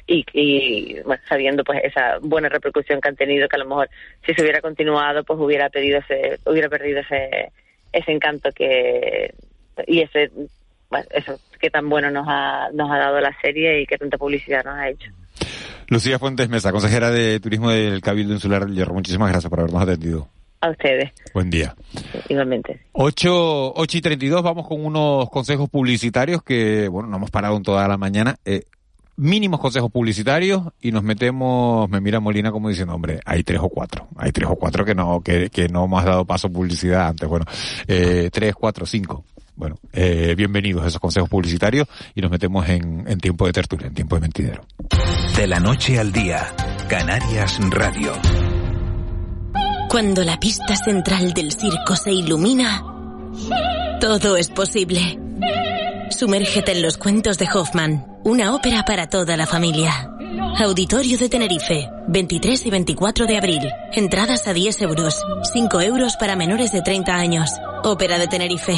y, 0.07 0.25
y 0.33 0.99
bueno, 1.01 1.21
sabiendo 1.27 1.63
pues 1.63 1.81
esa 1.83 2.17
buena 2.21 2.49
repercusión 2.49 3.01
que 3.01 3.09
han 3.09 3.15
tenido 3.15 3.47
que 3.47 3.57
a 3.57 3.59
lo 3.59 3.65
mejor 3.65 3.89
si 4.25 4.33
se 4.33 4.41
hubiera 4.41 4.61
continuado 4.61 5.23
pues 5.23 5.39
hubiera 5.39 5.69
pedido 5.69 5.99
ese 5.99 6.39
hubiera 6.45 6.69
perdido 6.69 7.01
ese 7.01 7.51
ese 7.91 8.11
encanto 8.11 8.49
que 8.53 9.33
y 9.85 10.01
ese 10.01 10.31
bueno, 10.89 11.05
eso 11.11 11.39
que 11.59 11.69
tan 11.69 11.89
bueno 11.89 12.09
nos 12.09 12.25
ha 12.27 12.69
nos 12.73 12.89
ha 12.89 12.97
dado 12.97 13.19
la 13.19 13.35
serie 13.41 13.81
y 13.81 13.85
que 13.85 13.97
tanta 13.97 14.17
publicidad 14.17 14.63
nos 14.63 14.75
ha 14.75 14.89
hecho. 14.89 15.11
Lucía 15.89 16.19
Fuentes 16.19 16.49
Mesa, 16.49 16.71
consejera 16.71 17.11
de 17.11 17.39
Turismo 17.39 17.69
del 17.69 18.01
Cabildo 18.01 18.33
Insular 18.33 18.65
del 18.65 18.75
Hierro. 18.75 18.93
Muchísimas 18.93 19.29
gracias 19.29 19.49
por 19.49 19.59
habernos 19.59 19.81
atendido. 19.81 20.27
A 20.59 20.71
ustedes. 20.71 21.11
Buen 21.33 21.49
día. 21.49 21.75
Igualmente. 22.27 22.81
8, 22.93 23.73
8 23.75 23.97
y 23.97 24.01
32, 24.01 24.41
vamos 24.41 24.67
con 24.67 24.83
unos 24.83 25.29
consejos 25.29 25.69
publicitarios 25.69 26.41
que, 26.41 26.87
bueno, 26.87 27.07
no 27.07 27.17
hemos 27.17 27.29
parado 27.29 27.55
en 27.55 27.63
toda 27.63 27.87
la 27.87 27.97
mañana. 27.97 28.35
Eh, 28.43 28.63
mínimos 29.17 29.59
consejos 29.59 29.91
publicitarios 29.91 30.63
y 30.79 30.91
nos 30.91 31.03
metemos, 31.03 31.89
me 31.89 31.99
mira 31.99 32.19
Molina 32.19 32.51
como 32.51 32.69
diciendo, 32.69 32.93
hombre, 32.93 33.19
hay 33.25 33.43
tres 33.43 33.59
o 33.61 33.69
cuatro, 33.69 34.07
hay 34.15 34.31
tres 34.31 34.47
o 34.49 34.55
cuatro 34.55 34.85
que 34.85 34.95
no, 34.95 35.21
que, 35.21 35.49
que 35.49 35.67
no 35.67 35.85
hemos 35.85 36.05
dado 36.05 36.25
paso 36.25 36.49
publicidad 36.49 37.07
antes. 37.07 37.27
Bueno, 37.27 37.45
eh, 37.87 38.29
tres, 38.31 38.55
cuatro, 38.55 38.85
cinco. 38.85 39.25
Bueno, 39.55 39.77
eh, 39.91 40.35
bienvenidos 40.37 40.83
a 40.83 40.87
esos 40.87 41.01
consejos 41.01 41.29
publicitarios 41.29 41.87
y 42.13 42.21
nos 42.21 42.29
metemos 42.29 42.69
en, 42.69 43.05
en 43.07 43.17
tiempo 43.17 43.47
de 43.47 43.53
tertulia, 43.53 43.87
en 43.87 43.95
tiempo 43.95 44.15
de 44.15 44.21
mentidero. 44.21 44.61
De 45.35 45.47
la 45.47 45.59
noche 45.59 45.99
al 45.99 46.11
día, 46.11 46.53
Canarias 46.87 47.59
Radio. 47.71 48.13
Cuando 49.89 50.23
la 50.23 50.39
pista 50.39 50.75
central 50.75 51.33
del 51.33 51.51
circo 51.53 51.95
se 51.95 52.11
ilumina, 52.11 52.83
todo 53.99 54.37
es 54.37 54.49
posible. 54.49 55.26
Sumérgete 56.09 56.71
en 56.71 56.81
los 56.81 56.97
cuentos 56.97 57.37
de 57.37 57.47
Hoffman, 57.53 58.05
una 58.23 58.55
ópera 58.55 58.83
para 58.83 59.07
toda 59.07 59.37
la 59.37 59.45
familia. 59.45 60.09
Auditorio 60.59 61.17
de 61.17 61.29
Tenerife, 61.29 61.89
23 62.07 62.65
y 62.65 62.69
24 62.69 63.27
de 63.27 63.37
abril. 63.37 63.61
Entradas 63.91 64.47
a 64.47 64.53
10 64.53 64.81
euros, 64.81 65.21
5 65.53 65.81
euros 65.81 66.15
para 66.17 66.35
menores 66.35 66.71
de 66.71 66.81
30 66.81 67.13
años. 67.13 67.51
Ópera 67.83 68.17
de 68.17 68.27
Tenerife. 68.27 68.77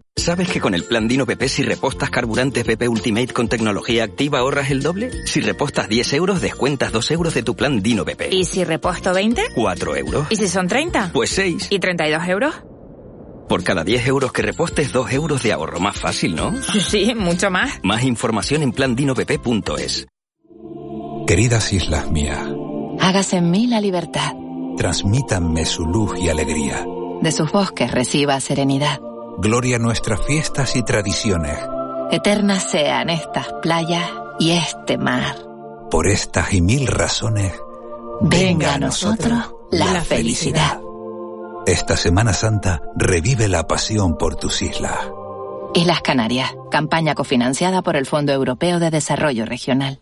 ¿Sabes 0.15 0.49
que 0.49 0.59
con 0.59 0.75
el 0.75 0.83
plan 0.83 1.07
Dino 1.07 1.25
BP 1.25 1.47
si 1.47 1.63
repostas 1.63 2.11
carburantes 2.11 2.63
BP 2.65 2.87
Ultimate 2.87 3.33
con 3.33 3.47
tecnología 3.47 4.03
activa 4.03 4.39
ahorras 4.39 4.69
el 4.69 4.83
doble? 4.83 5.09
Si 5.25 5.41
repostas 5.41 5.89
10 5.89 6.13
euros 6.13 6.41
descuentas 6.41 6.91
2 6.91 7.11
euros 7.11 7.33
de 7.33 7.41
tu 7.41 7.55
plan 7.55 7.81
Dino 7.81 8.05
BP. 8.05 8.31
¿Y 8.31 8.45
si 8.45 8.63
reposto 8.63 9.13
20? 9.13 9.41
4 9.55 9.95
euros. 9.95 10.27
¿Y 10.29 10.35
si 10.35 10.47
son 10.47 10.67
30? 10.67 11.09
Pues 11.11 11.31
6. 11.31 11.67
¿Y 11.71 11.79
32 11.79 12.27
euros? 12.27 12.53
Por 13.49 13.63
cada 13.63 13.83
10 13.83 14.07
euros 14.07 14.31
que 14.31 14.43
repostes, 14.43 14.91
2 14.91 15.11
euros 15.11 15.41
de 15.41 15.53
ahorro. 15.53 15.79
Más 15.79 15.97
fácil, 15.97 16.35
¿no? 16.35 16.53
Sí, 16.79 17.15
mucho 17.15 17.49
más. 17.49 17.79
Más 17.81 18.03
información 18.03 18.61
en 18.61 18.73
plandinopp.es. 18.73 20.05
Queridas 21.25 21.73
islas 21.73 22.11
mías. 22.11 22.47
Hágase 22.99 23.37
en 23.37 23.49
mí 23.49 23.65
la 23.65 23.81
libertad. 23.81 24.33
Transmítanme 24.77 25.65
su 25.65 25.83
luz 25.83 26.19
y 26.19 26.29
alegría. 26.29 26.85
De 27.21 27.31
sus 27.31 27.51
bosques 27.51 27.91
reciba 27.91 28.39
serenidad 28.39 28.99
Gloria 29.43 29.77
a 29.77 29.79
nuestras 29.79 30.23
fiestas 30.23 30.75
y 30.75 30.83
tradiciones. 30.83 31.57
Eternas 32.11 32.61
sean 32.69 33.09
estas 33.09 33.51
playas 33.63 34.07
y 34.37 34.51
este 34.51 34.99
mar. 34.99 35.35
Por 35.89 36.07
estas 36.07 36.53
y 36.53 36.61
mil 36.61 36.85
razones, 36.85 37.51
venga 38.21 38.75
a 38.75 38.77
nosotros 38.77 39.55
la 39.71 40.01
felicidad. 40.01 40.79
Esta 41.65 41.97
Semana 41.97 42.33
Santa 42.33 42.83
revive 42.95 43.47
la 43.47 43.65
pasión 43.65 44.15
por 44.15 44.35
tus 44.35 44.61
islas. 44.61 45.09
Islas 45.73 46.01
Canarias, 46.01 46.53
campaña 46.69 47.15
cofinanciada 47.15 47.81
por 47.81 47.95
el 47.95 48.05
Fondo 48.05 48.33
Europeo 48.33 48.77
de 48.77 48.91
Desarrollo 48.91 49.47
Regional. 49.47 50.01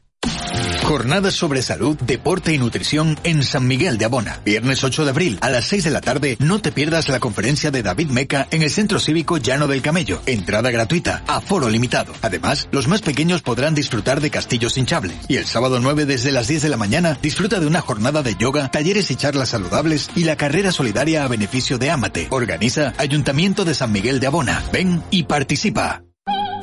Jornadas 0.89 1.35
sobre 1.35 1.61
salud, 1.61 1.95
deporte 1.99 2.51
y 2.51 2.57
nutrición 2.57 3.15
en 3.23 3.43
San 3.43 3.67
Miguel 3.67 3.99
de 3.99 4.05
Abona. 4.05 4.39
Viernes 4.43 4.83
8 4.83 5.03
de 5.03 5.11
abril 5.11 5.37
a 5.39 5.51
las 5.51 5.65
6 5.65 5.83
de 5.83 5.91
la 5.91 6.01
tarde, 6.01 6.35
no 6.39 6.63
te 6.63 6.71
pierdas 6.71 7.09
la 7.09 7.19
conferencia 7.19 7.69
de 7.69 7.83
David 7.83 8.09
Meca 8.09 8.47
en 8.49 8.63
el 8.63 8.71
Centro 8.71 8.99
Cívico 8.99 9.37
Llano 9.37 9.67
del 9.67 9.83
Camello. 9.83 10.19
Entrada 10.25 10.71
gratuita, 10.71 11.21
aforo 11.27 11.69
limitado. 11.69 12.11
Además, 12.23 12.67
los 12.71 12.87
más 12.87 13.03
pequeños 13.03 13.43
podrán 13.43 13.75
disfrutar 13.75 14.19
de 14.19 14.31
castillos 14.31 14.79
hinchables. 14.79 15.15
Y 15.27 15.35
el 15.35 15.45
sábado 15.45 15.79
9 15.79 16.07
desde 16.07 16.31
las 16.31 16.47
10 16.47 16.63
de 16.63 16.69
la 16.69 16.77
mañana, 16.77 17.19
disfruta 17.21 17.59
de 17.59 17.67
una 17.67 17.81
jornada 17.81 18.23
de 18.23 18.33
yoga, 18.33 18.71
talleres 18.71 19.11
y 19.11 19.15
charlas 19.15 19.49
saludables 19.49 20.09
y 20.15 20.23
la 20.23 20.37
carrera 20.37 20.71
solidaria 20.71 21.23
a 21.23 21.27
beneficio 21.27 21.77
de 21.77 21.91
Amate. 21.91 22.25
Organiza 22.31 22.95
Ayuntamiento 22.97 23.63
de 23.63 23.75
San 23.75 23.91
Miguel 23.91 24.19
de 24.19 24.25
Abona. 24.25 24.63
Ven 24.73 25.03
y 25.11 25.21
participa. 25.21 26.01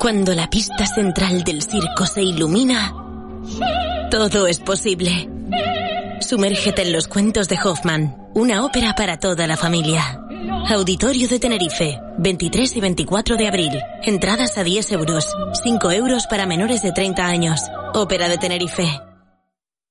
Cuando 0.01 0.33
la 0.33 0.49
pista 0.49 0.85
central 0.85 1.45
del 1.45 1.61
circo 1.63 2.05
se 2.05 2.23
ilumina, 2.23 2.93
todo 4.09 4.47
es 4.47 4.59
posible. 4.59 5.29
Sumérgete 6.21 6.81
en 6.81 6.93
los 6.93 7.07
cuentos 7.07 7.47
de 7.47 7.57
Hoffman, 7.63 8.15
una 8.33 8.65
ópera 8.65 8.93
para 8.95 9.19
toda 9.19 9.47
la 9.47 9.57
familia. 9.57 10.21
Auditorio 10.69 11.27
de 11.27 11.39
Tenerife, 11.39 11.99
23 12.17 12.75
y 12.75 12.81
24 12.81 13.37
de 13.37 13.47
abril. 13.47 13.71
Entradas 14.03 14.57
a 14.57 14.63
10 14.63 14.91
euros, 14.93 15.33
5 15.63 15.91
euros 15.91 16.27
para 16.27 16.45
menores 16.45 16.81
de 16.81 16.91
30 16.91 17.25
años. 17.25 17.61
Ópera 17.93 18.27
de 18.27 18.37
Tenerife. 18.37 18.87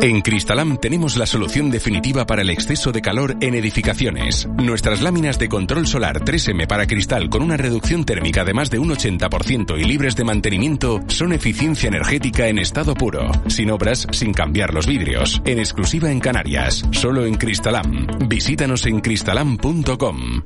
En 0.00 0.22
Cristalam 0.22 0.78
tenemos 0.78 1.16
la 1.18 1.26
solución 1.26 1.70
definitiva 1.70 2.24
para 2.24 2.40
el 2.40 2.48
exceso 2.48 2.92
de 2.92 3.02
calor 3.02 3.36
en 3.40 3.54
edificaciones. 3.54 4.48
Nuestras 4.56 5.02
láminas 5.02 5.38
de 5.38 5.50
control 5.50 5.86
solar 5.86 6.20
3M 6.24 6.66
para 6.66 6.86
cristal 6.86 7.28
con 7.28 7.42
una 7.42 7.58
reducción 7.58 8.04
térmica 8.04 8.42
de 8.42 8.54
más 8.54 8.70
de 8.70 8.78
un 8.78 8.88
80% 8.88 9.78
y 9.78 9.84
libres 9.84 10.16
de 10.16 10.24
mantenimiento 10.24 11.00
son 11.08 11.32
eficiencia 11.34 11.88
energética 11.88 12.48
en 12.48 12.58
estado 12.58 12.94
puro, 12.94 13.30
sin 13.48 13.70
obras, 13.70 14.06
sin 14.12 14.32
cambiar 14.32 14.72
los 14.72 14.86
vidrios, 14.86 15.42
en 15.44 15.58
exclusiva 15.58 16.10
en 16.10 16.20
Canarias, 16.20 16.84
solo 16.92 17.26
en 17.26 17.34
Cristalam. 17.34 18.06
Visítanos 18.28 18.86
en 18.86 19.00
cristalam.com. 19.00 20.42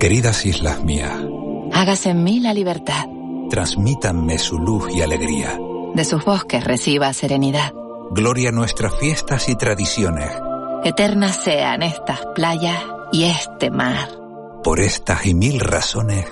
Queridas 0.00 0.44
islas 0.44 0.82
mías, 0.84 1.14
Hágase 1.72 2.10
en 2.10 2.24
mí 2.24 2.40
la 2.40 2.52
libertad. 2.52 3.04
transmítanme 3.48 4.38
su 4.38 4.58
luz 4.58 4.86
y 4.94 5.02
alegría. 5.02 5.56
De 5.94 6.04
sus 6.04 6.24
bosques 6.24 6.64
reciba 6.64 7.12
serenidad. 7.12 7.72
Gloria 8.10 8.48
a 8.48 8.52
nuestras 8.52 8.94
fiestas 8.98 9.48
y 9.48 9.56
tradiciones. 9.56 10.30
Eternas 10.84 11.36
sean 11.36 11.82
estas 11.82 12.20
playas 12.34 12.82
y 13.12 13.24
este 13.24 13.70
mar. 13.70 14.08
Por 14.62 14.80
estas 14.80 15.26
y 15.26 15.34
mil 15.34 15.60
razones, 15.60 16.26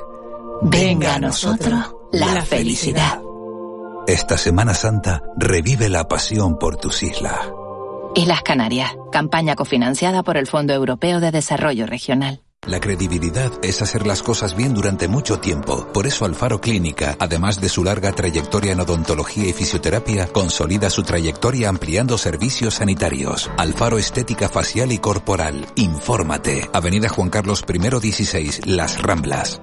Venga 0.63 1.17
a 1.17 1.19
nosotros 1.19 1.95
la 2.13 2.43
felicidad. 2.43 3.21
esta 4.07 4.39
Semana 4.39 4.73
Santa 4.73 5.23
revive 5.37 5.89
la 5.91 6.09
pasión 6.09 6.59
por 6.59 6.77
tus 6.77 7.03
islas. 7.03 7.39
Islas 8.15 8.43
Canarias, 8.43 8.97
campaña 9.13 9.55
cofinanciada 9.57 10.23
por 10.23 10.39
el 10.39 10.47
Fondo 10.47 10.73
Europeo 10.73 11.21
de 11.21 11.31
Desarrollo 11.31 11.87
Regional. 11.87 12.46
La 12.67 12.81
credibilidad 12.81 13.53
es 13.63 13.81
hacer 13.81 14.07
las 14.07 14.23
cosas 14.23 14.57
bien 14.57 14.75
durante 14.75 15.07
mucho 15.07 15.39
tiempo. 15.39 15.87
Por 15.93 16.07
eso 16.07 16.25
Alfaro 16.25 16.61
Clínica, 16.61 17.17
además 17.21 17.61
de 17.61 17.69
su 17.69 17.85
larga 17.85 18.13
trayectoria 18.13 18.73
en 18.73 18.81
odontología 18.81 19.49
y 19.49 19.53
fisioterapia, 19.53 20.27
consolida 20.27 20.91
su 20.91 21.05
trayectoria 21.05 21.69
ampliando 21.69 22.19
servicios 22.19 22.75
sanitarios. 22.75 23.51
Alfaro 23.57 23.99
Estética 23.99 24.49
Facial 24.49 24.91
y 24.91 24.99
Corporal. 24.99 25.67
Infórmate. 25.77 26.69
Avenida 26.73 27.09
Juan 27.09 27.31
Carlos 27.31 27.65
I 27.69 28.01
16, 28.01 28.67
Las 28.67 29.01
Ramblas. 29.01 29.61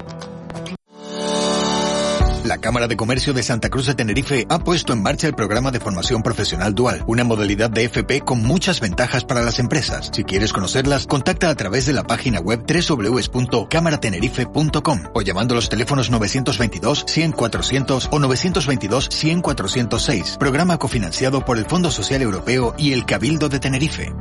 La 2.54 2.60
Cámara 2.60 2.88
de 2.88 2.96
Comercio 2.96 3.34
de 3.34 3.42
Santa 3.42 3.72
Cruz 3.72 3.88
de 3.88 3.96
Tenerife 3.96 4.46
ha 4.48 4.60
puesto 4.60 4.94
en 4.94 5.02
marcha 5.02 5.26
el 5.26 5.34
programa 5.34 5.72
de 5.72 5.80
formación 5.80 6.22
profesional 6.22 6.76
dual, 6.76 7.04
una 7.08 7.24
modalidad 7.24 7.72
de 7.72 7.86
FP 7.86 8.22
con 8.22 8.44
muchas 8.44 8.80
ventajas 8.80 9.26
para 9.26 9.42
las 9.42 9.58
empresas. 9.58 10.12
Si 10.14 10.24
quieres 10.24 10.54
conocerlas, 10.54 11.08
contacta 11.08 11.50
a 11.50 11.56
través 11.56 11.88
de 11.88 11.94
la 11.94 12.04
página 12.04 12.40
web 12.40 12.64
www.cámaratenerife.com 12.68 15.00
o 15.16 15.22
llamando 15.24 15.56
a 15.56 15.58
los 15.58 15.68
teléfonos 15.68 16.12
922-100-400 16.12 18.10
o 18.12 18.20
922-100-406. 18.20 20.38
Programa 20.38 20.78
cofinanciado 20.78 21.44
por 21.44 21.58
el 21.58 21.66
Fondo 21.66 21.90
Social 21.90 22.22
Europeo 22.22 22.76
y 22.78 22.94
el 22.94 23.08
Cabildo 23.08 23.50
de 23.50 23.60
Tenerife. 23.60 24.14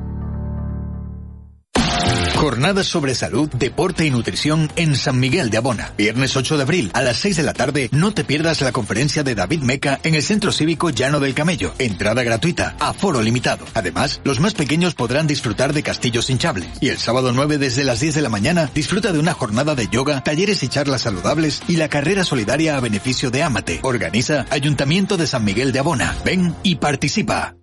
Jornadas 2.42 2.88
sobre 2.88 3.14
salud, 3.14 3.48
deporte 3.50 4.04
y 4.04 4.10
nutrición 4.10 4.68
en 4.74 4.96
San 4.96 5.20
Miguel 5.20 5.48
de 5.48 5.58
Abona. 5.58 5.92
Viernes 5.96 6.36
8 6.36 6.56
de 6.56 6.62
abril 6.64 6.90
a 6.92 7.00
las 7.00 7.18
6 7.18 7.36
de 7.36 7.42
la 7.44 7.52
tarde, 7.52 7.88
no 7.92 8.14
te 8.14 8.24
pierdas 8.24 8.60
la 8.62 8.72
conferencia 8.72 9.22
de 9.22 9.36
David 9.36 9.60
Meca 9.62 10.00
en 10.02 10.16
el 10.16 10.24
Centro 10.24 10.50
Cívico 10.50 10.90
Llano 10.90 11.20
del 11.20 11.34
Camello. 11.34 11.72
Entrada 11.78 12.24
gratuita, 12.24 12.74
aforo 12.80 13.22
limitado. 13.22 13.64
Además, 13.74 14.20
los 14.24 14.40
más 14.40 14.54
pequeños 14.54 14.96
podrán 14.96 15.28
disfrutar 15.28 15.72
de 15.72 15.84
castillos 15.84 16.30
hinchables. 16.30 16.66
Y 16.80 16.88
el 16.88 16.98
sábado 16.98 17.30
9 17.32 17.58
desde 17.58 17.84
las 17.84 18.00
10 18.00 18.16
de 18.16 18.22
la 18.22 18.28
mañana, 18.28 18.68
disfruta 18.74 19.12
de 19.12 19.20
una 19.20 19.34
jornada 19.34 19.76
de 19.76 19.86
yoga, 19.86 20.24
talleres 20.24 20.64
y 20.64 20.68
charlas 20.68 21.02
saludables 21.02 21.62
y 21.68 21.76
la 21.76 21.88
carrera 21.88 22.24
solidaria 22.24 22.76
a 22.76 22.80
beneficio 22.80 23.30
de 23.30 23.44
Amate. 23.44 23.78
Organiza 23.84 24.46
Ayuntamiento 24.50 25.16
de 25.16 25.28
San 25.28 25.44
Miguel 25.44 25.70
de 25.70 25.78
Abona. 25.78 26.16
Ven 26.24 26.56
y 26.64 26.74
participa. 26.74 27.54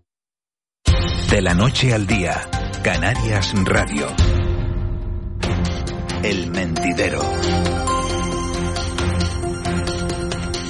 De 1.30 1.42
la 1.42 1.54
noche 1.54 1.94
al 1.94 2.08
día, 2.08 2.50
Canarias 2.82 3.54
Radio. 3.66 4.08
El 6.24 6.52
mentidero. 6.52 7.20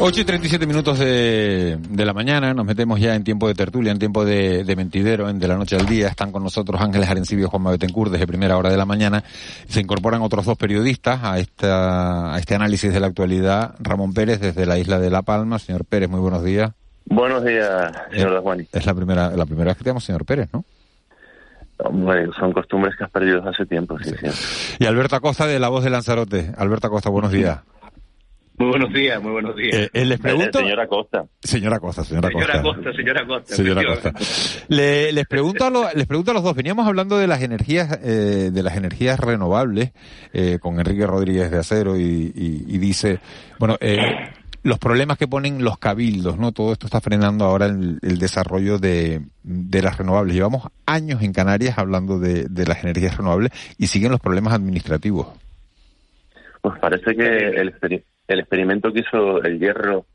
8 0.01 0.21
y 0.21 0.23
37 0.23 0.65
minutos 0.65 0.99
de, 0.99 1.77
de 1.77 2.05
la 2.05 2.13
mañana, 2.13 2.53
nos 2.53 2.65
metemos 2.65 2.99
ya 2.99 3.15
en 3.15 3.23
tiempo 3.23 3.47
de 3.47 3.53
tertulia, 3.53 3.91
en 3.91 3.99
tiempo 3.99 4.23
de, 4.23 4.63
de 4.63 4.75
mentidero, 4.75 5.27
en 5.27 5.39
de 5.39 5.47
la 5.47 5.57
noche 5.57 5.75
al 5.75 5.85
día. 5.85 6.07
Están 6.07 6.31
con 6.31 6.43
nosotros 6.43 6.79
Ángeles 6.79 7.09
Arencibio 7.09 7.47
y 7.47 7.49
Juan 7.49 7.63
Betancourt 7.63 8.11
desde 8.11 8.25
primera 8.25 8.57
hora 8.57 8.69
de 8.69 8.77
la 8.77 8.85
mañana. 8.85 9.23
Se 9.67 9.81
incorporan 9.81 10.21
otros 10.21 10.45
dos 10.45 10.57
periodistas 10.57 11.19
a, 11.23 11.39
esta, 11.39 12.33
a 12.33 12.39
este 12.39 12.55
análisis 12.55 12.93
de 12.93 12.99
la 12.99 13.07
actualidad. 13.07 13.75
Ramón 13.79 14.13
Pérez 14.13 14.39
desde 14.39 14.65
la 14.65 14.77
isla 14.77 14.99
de 14.99 15.09
La 15.09 15.23
Palma. 15.23 15.59
Señor 15.59 15.83
Pérez, 15.83 16.09
muy 16.09 16.21
buenos 16.21 16.43
días. 16.43 16.71
Buenos 17.05 17.43
días, 17.43 17.91
señor 18.11 18.41
Juan. 18.41 18.67
Es 18.71 18.85
la 18.85 18.93
primera, 18.93 19.31
la 19.31 19.45
primera 19.45 19.71
vez 19.71 19.77
que 19.77 19.83
tenemos 19.83 20.03
señor 20.03 20.25
Pérez, 20.25 20.47
¿no? 20.53 20.63
Bueno, 21.91 22.33
son 22.33 22.51
costumbres 22.51 22.95
que 22.97 23.03
has 23.05 23.11
perdido 23.11 23.47
hace 23.47 23.65
tiempo, 23.65 23.97
sí, 23.99 24.11
sí. 24.19 24.75
Y 24.79 24.85
Alberto 24.85 25.15
Acosta 25.15 25.47
de 25.47 25.59
La 25.59 25.69
Voz 25.69 25.83
de 25.83 25.89
Lanzarote. 25.89 26.51
Alberto 26.57 26.87
Acosta, 26.87 27.09
buenos 27.09 27.31
días. 27.31 27.59
Muy 28.57 28.67
buenos 28.71 28.91
días, 28.93 29.21
muy 29.23 29.31
buenos 29.31 29.55
días. 29.55 29.73
Eh, 29.73 29.89
eh, 29.93 30.03
les 30.03 30.19
pregunto... 30.19 30.59
Señora 30.59 30.85
Costa. 30.87 31.23
Señora 31.41 31.79
Costa, 31.79 32.03
señora, 32.03 32.27
Señora 32.27 32.61
Costa. 32.61 32.75
Costa, 32.83 32.93
señora 32.93 33.25
Costa. 33.25 33.55
Señora 33.55 33.83
Costa. 33.85 34.13
Le- 34.67 35.13
les 35.13 35.25
pregunto 35.27 35.63
a 35.65 35.69
los, 35.69 35.95
les 35.95 36.05
pregunto 36.05 36.31
a 36.31 36.33
los 36.33 36.43
dos. 36.43 36.53
Veníamos 36.57 36.85
hablando 36.85 37.17
de 37.17 37.27
las 37.27 37.41
energías, 37.41 37.97
eh, 38.03 38.49
de 38.51 38.63
las 38.63 38.75
energías 38.75 39.17
renovables 39.17 39.93
eh, 40.33 40.59
con 40.59 40.77
Enrique 40.77 41.07
Rodríguez 41.07 41.49
de 41.51 41.57
Acero 41.59 41.95
y, 41.95 42.01
y- 42.35 42.65
y 42.67 42.77
dice, 42.79 43.19
bueno, 43.59 43.77
eh, 43.79 44.01
los 44.63 44.77
problemas 44.79 45.17
que 45.17 45.27
ponen 45.27 45.63
los 45.63 45.77
cabildos, 45.77 46.37
¿no? 46.37 46.51
Todo 46.51 46.73
esto 46.73 46.85
está 46.87 46.99
frenando 47.01 47.45
ahora 47.45 47.67
el, 47.67 47.99
el 48.01 48.17
desarrollo 48.19 48.77
de, 48.77 49.21
las 49.43 49.97
renovables. 49.97 50.35
Llevamos 50.35 50.67
años 50.85 51.21
en 51.21 51.33
Canarias 51.33 51.77
hablando 51.77 52.19
de, 52.19 52.45
de 52.49 52.65
las 52.65 52.83
energías 52.83 53.17
renovables 53.17 53.51
y 53.77 53.87
siguen 53.87 54.11
los 54.11 54.19
problemas 54.19 54.53
administrativos. 54.53 55.27
Pues 56.61 56.77
parece 56.79 57.15
que 57.15 57.25
el 57.27 58.39
experimento 58.39 58.91
que 58.91 58.99
hizo 58.99 59.41
el 59.43 59.59
hierro, 59.59 60.05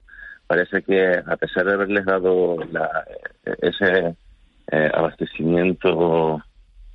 parece 0.46 0.82
que 0.82 1.14
a 1.26 1.36
pesar 1.36 1.64
de 1.64 1.72
haberles 1.72 2.04
dado 2.04 2.56
la- 2.70 3.04
ese 3.62 4.14
eh, 4.70 4.90
abastecimiento 4.92 6.42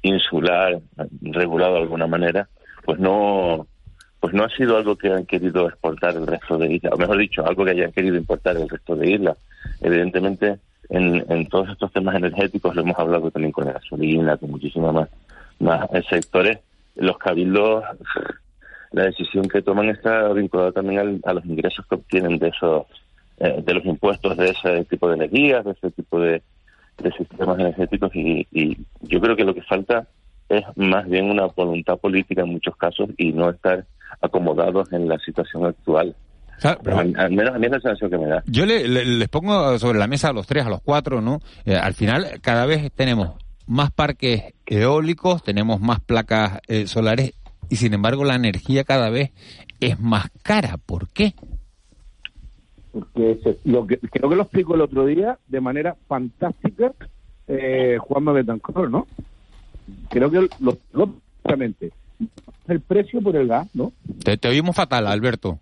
insular 0.01 0.79
regulado 1.21 1.73
de 1.75 1.81
alguna 1.81 2.07
manera, 2.07 2.47
pues 2.85 2.99
no 2.99 3.67
pues 4.20 4.34
no 4.34 4.43
ha 4.43 4.49
sido 4.49 4.78
algo 4.78 4.95
que 4.97 5.11
han 5.11 5.26
querido 5.26 5.67
exportar 5.67 6.15
el 6.15 6.28
resto 6.28 6.57
de 6.57 6.74
islas, 6.74 6.93
o 6.93 6.97
mejor 6.97 7.17
dicho, 7.17 7.45
algo 7.45 7.63
que 7.65 7.72
hayan 7.72 7.91
querido 7.91 8.15
importar 8.17 8.57
el 8.57 8.67
resto 8.67 8.95
de 8.95 9.11
islas. 9.11 9.38
Evidentemente, 9.82 10.57
en, 10.89 11.47
todos 11.47 11.70
estos 11.70 11.91
temas 11.93 12.15
energéticos, 12.15 12.76
lo 12.76 12.82
hemos 12.82 12.97
hablado 12.99 13.32
también 13.32 13.51
con 13.51 13.65
la 13.65 13.74
gasolina, 13.74 14.38
con 14.38 14.51
muchísimas 14.51 14.93
más, 14.93 15.09
más 15.59 15.89
eh, 15.93 16.03
sectores, 16.09 16.59
los 16.95 17.17
cabildos, 17.17 17.84
la 18.91 19.03
decisión 19.03 19.47
que 19.47 19.61
toman 19.61 19.89
está 19.89 20.28
vinculada 20.34 20.72
también 20.72 20.99
al- 20.99 21.22
a 21.24 21.34
los 21.34 21.45
ingresos 21.45 21.86
que 21.88 21.95
obtienen 21.95 22.39
de 22.39 22.49
esos, 22.49 22.88
eh, 23.38 23.61
de 23.63 23.74
los 23.74 23.86
impuestos 23.86 24.36
de 24.36 24.49
ese 24.49 24.84
tipo 24.86 25.07
de 25.07 25.15
energías, 25.15 25.63
de 25.63 25.72
ese 25.72 25.91
tipo 25.91 26.20
de, 26.20 26.41
de 27.01 27.11
sistemas 27.13 27.59
energéticos 27.59 28.11
y 28.15 28.45
yo 29.01 29.22
creo 29.22 29.36
que 29.36 29.45
lo 29.45 29.53
que 29.53 29.61
falta 29.61 30.07
es 30.49 30.63
más 30.76 31.07
bien 31.07 31.30
una 31.30 31.45
voluntad 31.45 31.97
política 31.99 32.41
en 32.41 32.49
muchos 32.49 32.76
casos 32.76 33.09
y 33.17 33.32
no 33.32 33.51
estar 33.51 33.86
acomodados 34.22 34.91
en 34.93 35.07
la 35.07 35.17
situación 35.20 35.65
actual. 35.65 36.15
al, 36.63 37.15
al 37.17 37.32
menos 37.32 37.55
a 37.55 37.59
mí 37.59 37.65
es 37.67 37.72
la 37.72 37.80
sensación 37.80 38.09
que 38.11 38.17
me 38.17 38.28
da. 38.28 38.43
Yo 38.47 38.65
le- 38.65 38.88
le- 38.88 39.05
les 39.05 39.30
pongo 39.30 39.78
sobre 39.80 39.97
la 39.99 40.07
mesa 40.07 40.30
a 40.30 40.34
los 40.34 40.45
tres, 40.47 40.65
a 40.65 40.70
los 40.70 40.82
cuatro, 40.82 41.22
¿no? 41.22 41.39
Eh, 41.65 41.76
al 41.76 41.93
final, 41.93 42.39
cada 42.41 42.65
vez 42.65 42.91
tenemos 42.93 43.32
más 43.67 43.91
parques 43.91 44.53
eólicos, 44.65 45.41
tenemos 45.43 45.80
más 45.80 45.99
placas 46.01 46.59
eh, 46.67 46.86
solares 46.88 47.34
y, 47.70 47.76
sin 47.78 47.93
embargo, 47.93 48.24
la 48.26 48.36
energía 48.36 48.84
cada 48.84 49.09
vez 49.09 49.32
es 49.80 49.99
más 49.99 50.26
cara. 50.43 50.78
¿Por 50.86 51.07
qué? 51.09 51.34
porque 52.91 53.39
se- 53.43 53.59
lo 53.65 53.86
que, 53.86 53.99
creo 53.99 54.30
que 54.30 54.36
lo 54.36 54.41
explicó 54.43 54.74
el 54.76 54.82
otro 54.82 55.05
día 55.05 55.38
de 55.47 55.61
manera 55.61 55.95
fantástica 56.07 56.91
eh, 57.47 57.97
Juanma 57.99 58.32
Betancor, 58.32 58.89
¿no? 58.89 59.07
Creo 60.09 60.30
que 60.32 60.47
lo 60.59 60.76
perfectamente. 60.91 61.91
El 62.67 62.82
precio 62.82 63.22
por 63.22 63.36
el 63.36 63.47
gas, 63.47 63.67
¿no? 63.74 63.91
Te, 64.24 64.38
te 64.38 64.47
oímos 64.47 64.76
fatal, 64.76 65.07
Alberto. 65.07 65.59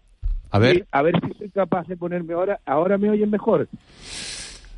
A 0.51 0.59
ver. 0.59 0.77
Sí, 0.77 0.83
a 0.91 1.01
ver 1.01 1.13
si 1.25 1.37
soy 1.37 1.49
capaz 1.49 1.87
de 1.87 1.97
ponerme 1.97 2.33
ahora. 2.33 2.59
Ahora 2.65 2.97
me 2.97 3.09
oyen 3.09 3.29
mejor. 3.29 3.67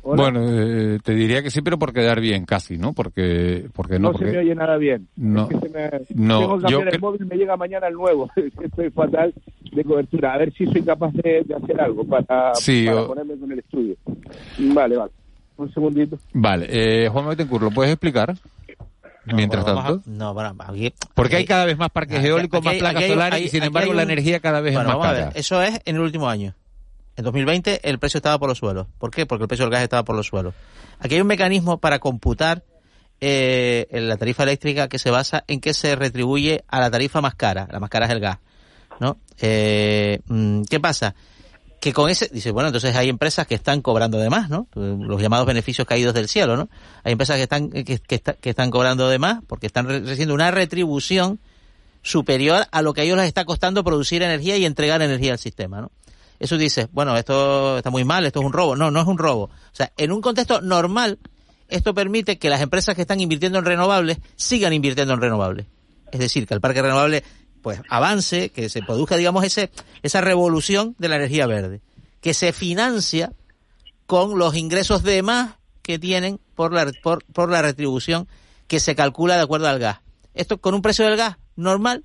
Hola. 0.02 0.22
Bueno, 0.22 0.40
eh, 0.48 0.98
te 1.04 1.12
diría 1.14 1.42
que 1.42 1.50
sí, 1.50 1.60
pero 1.60 1.78
por 1.78 1.92
quedar 1.92 2.20
bien, 2.20 2.46
casi, 2.46 2.78
¿no? 2.78 2.94
Porque, 2.94 3.66
porque 3.74 3.98
no, 3.98 4.12
no 4.12 4.18
se 4.18 4.24
me 4.24 4.38
oye 4.38 4.54
nada 4.54 4.78
bien. 4.78 5.08
No. 5.16 5.42
Es 5.42 5.48
que 5.48 5.58
se 5.58 5.68
me- 5.68 5.90
No, 6.14 6.38
Tengo 6.40 6.56
que 6.56 6.62
cambiar 6.62 6.84
yo 6.84 6.90
el 6.96 7.00
móvil, 7.00 7.26
me 7.26 7.36
llega 7.36 7.56
mañana 7.56 7.86
el 7.88 7.94
nuevo. 7.94 8.30
Estoy 8.62 8.90
fatal 8.90 9.34
de 9.72 9.84
cobertura. 9.84 10.32
A 10.32 10.38
ver 10.38 10.52
si 10.54 10.64
soy 10.66 10.82
capaz 10.82 11.12
de, 11.12 11.42
de 11.44 11.54
hacer 11.54 11.78
algo 11.80 12.04
para, 12.06 12.54
Sí, 12.54 12.86
para 12.86 13.02
o- 13.02 13.08
ponerme 13.08 13.36
con 13.36 13.52
el 13.52 13.58
estudio. 13.58 13.96
Vale, 14.58 14.96
vale. 14.96 15.12
Un 15.58 15.70
segundito. 15.74 16.18
Vale, 16.32 16.66
eh, 16.70 17.08
Juan 17.10 17.28
Betancourt, 17.28 17.64
¿lo 17.64 17.70
puedes 17.70 17.92
explicar? 17.92 18.34
Mientras 19.24 19.64
bueno, 19.64 19.82
tanto. 19.84 20.00
a- 20.00 20.10
no, 20.10 20.34
bueno, 20.34 20.54
aquí- 20.66 20.94
Porque 21.14 21.36
hay 21.36 21.44
cada 21.44 21.64
vez 21.66 21.76
más 21.76 21.90
parques 21.90 22.18
Aquí- 22.18 22.28
eólicos, 22.28 22.58
aquí 22.58 22.66
más 22.68 22.76
placas 22.76 23.04
solares 23.06 23.34
hay- 23.38 23.44
y, 23.44 23.48
sin 23.48 23.62
embargo, 23.62 23.92
la 23.92 24.02
energía 24.02 24.40
cada 24.40 24.60
vez 24.60 24.72
Bueno, 24.74 24.88
es 24.90 24.96
más 24.96 24.96
vamos 24.96 25.06
a 25.06 25.14
cara. 25.16 25.28
ver, 25.30 25.36
Eso 25.38 25.62
es 25.62 25.80
en 25.84 25.96
el 25.96 26.02
último 26.02 26.28
año. 26.28 26.54
En 27.16 27.24
2020 27.24 27.80
el 27.88 27.98
precio 27.98 28.18
estaba 28.18 28.38
por 28.38 28.48
los 28.48 28.58
suelos. 28.58 28.86
¿Por 28.98 29.10
qué? 29.10 29.26
Porque 29.26 29.42
el 29.44 29.48
precio 29.48 29.66
del 29.66 29.72
gas 29.72 29.82
estaba 29.82 30.04
por 30.04 30.16
los 30.16 30.26
suelos. 30.26 30.54
Aquí 31.00 31.14
hay 31.16 31.20
un 31.20 31.26
mecanismo 31.26 31.78
para 31.78 31.98
computar 31.98 32.62
eh, 33.20 33.86
la 33.92 34.16
tarifa 34.16 34.44
eléctrica 34.44 34.88
que 34.88 34.98
se 34.98 35.10
basa 35.10 35.44
en 35.46 35.60
que 35.60 35.74
se 35.74 35.94
retribuye 35.94 36.64
a 36.68 36.80
la 36.80 36.90
tarifa 36.90 37.20
más 37.20 37.34
cara. 37.34 37.68
La 37.70 37.78
más 37.78 37.90
cara 37.90 38.06
es 38.06 38.12
el 38.12 38.20
gas. 38.20 38.38
¿no? 38.98 39.18
Eh, 39.40 40.20
mm, 40.26 40.62
¿Qué 40.70 40.80
pasa? 40.80 41.14
Que 41.80 41.94
con 41.94 42.10
ese, 42.10 42.28
dice, 42.30 42.50
bueno, 42.50 42.68
entonces 42.68 42.94
hay 42.94 43.08
empresas 43.08 43.46
que 43.46 43.54
están 43.54 43.80
cobrando 43.80 44.18
de 44.18 44.28
más, 44.28 44.50
¿no? 44.50 44.68
Los 44.74 45.20
llamados 45.22 45.46
beneficios 45.46 45.86
caídos 45.86 46.12
del 46.12 46.28
cielo, 46.28 46.56
¿no? 46.56 46.68
Hay 47.04 47.12
empresas 47.12 47.36
que 47.36 47.42
están, 47.44 47.70
que, 47.70 47.84
que 47.84 47.98
que 48.20 48.50
están 48.50 48.70
cobrando 48.70 49.08
de 49.08 49.18
más 49.18 49.40
porque 49.46 49.66
están 49.66 49.86
re- 49.88 50.00
recibiendo 50.00 50.34
una 50.34 50.50
retribución 50.50 51.40
superior 52.02 52.66
a 52.70 52.82
lo 52.82 52.92
que 52.92 53.00
a 53.00 53.04
ellos 53.04 53.16
les 53.16 53.26
está 53.26 53.44
costando 53.44 53.82
producir 53.82 54.22
energía 54.22 54.56
y 54.56 54.64
entregar 54.66 55.00
energía 55.02 55.32
al 55.32 55.38
sistema, 55.38 55.80
¿no? 55.80 55.90
Eso 56.38 56.56
dice, 56.56 56.88
bueno, 56.92 57.16
esto 57.16 57.76
está 57.76 57.90
muy 57.90 58.04
mal, 58.04 58.24
esto 58.24 58.40
es 58.40 58.46
un 58.46 58.52
robo. 58.52 58.74
No, 58.74 58.90
no 58.90 59.00
es 59.00 59.06
un 59.06 59.18
robo. 59.18 59.44
O 59.44 59.50
sea, 59.74 59.92
en 59.98 60.10
un 60.10 60.22
contexto 60.22 60.62
normal, 60.62 61.18
esto 61.68 61.92
permite 61.92 62.38
que 62.38 62.48
las 62.48 62.62
empresas 62.62 62.94
que 62.94 63.02
están 63.02 63.20
invirtiendo 63.20 63.58
en 63.58 63.64
renovables 63.66 64.18
sigan 64.36 64.72
invirtiendo 64.72 65.12
en 65.12 65.20
renovables. 65.20 65.66
Es 66.12 66.18
decir, 66.18 66.46
que 66.46 66.54
el 66.54 66.60
parque 66.60 66.80
renovable 66.80 67.22
pues 67.62 67.80
avance, 67.88 68.50
que 68.50 68.68
se 68.68 68.82
produzca, 68.82 69.16
digamos, 69.16 69.44
ese, 69.44 69.70
esa 70.02 70.20
revolución 70.20 70.94
de 70.98 71.08
la 71.08 71.16
energía 71.16 71.46
verde, 71.46 71.80
que 72.20 72.34
se 72.34 72.52
financia 72.52 73.32
con 74.06 74.38
los 74.38 74.56
ingresos 74.56 75.02
de 75.02 75.22
más 75.22 75.56
que 75.82 75.98
tienen 75.98 76.40
por 76.54 76.72
la, 76.72 76.90
por, 77.02 77.24
por 77.26 77.50
la 77.50 77.62
retribución 77.62 78.28
que 78.66 78.80
se 78.80 78.94
calcula 78.94 79.36
de 79.36 79.42
acuerdo 79.42 79.68
al 79.68 79.78
gas. 79.78 80.00
Esto 80.34 80.60
con 80.60 80.74
un 80.74 80.82
precio 80.82 81.04
del 81.04 81.16
gas 81.16 81.38
normal, 81.56 82.04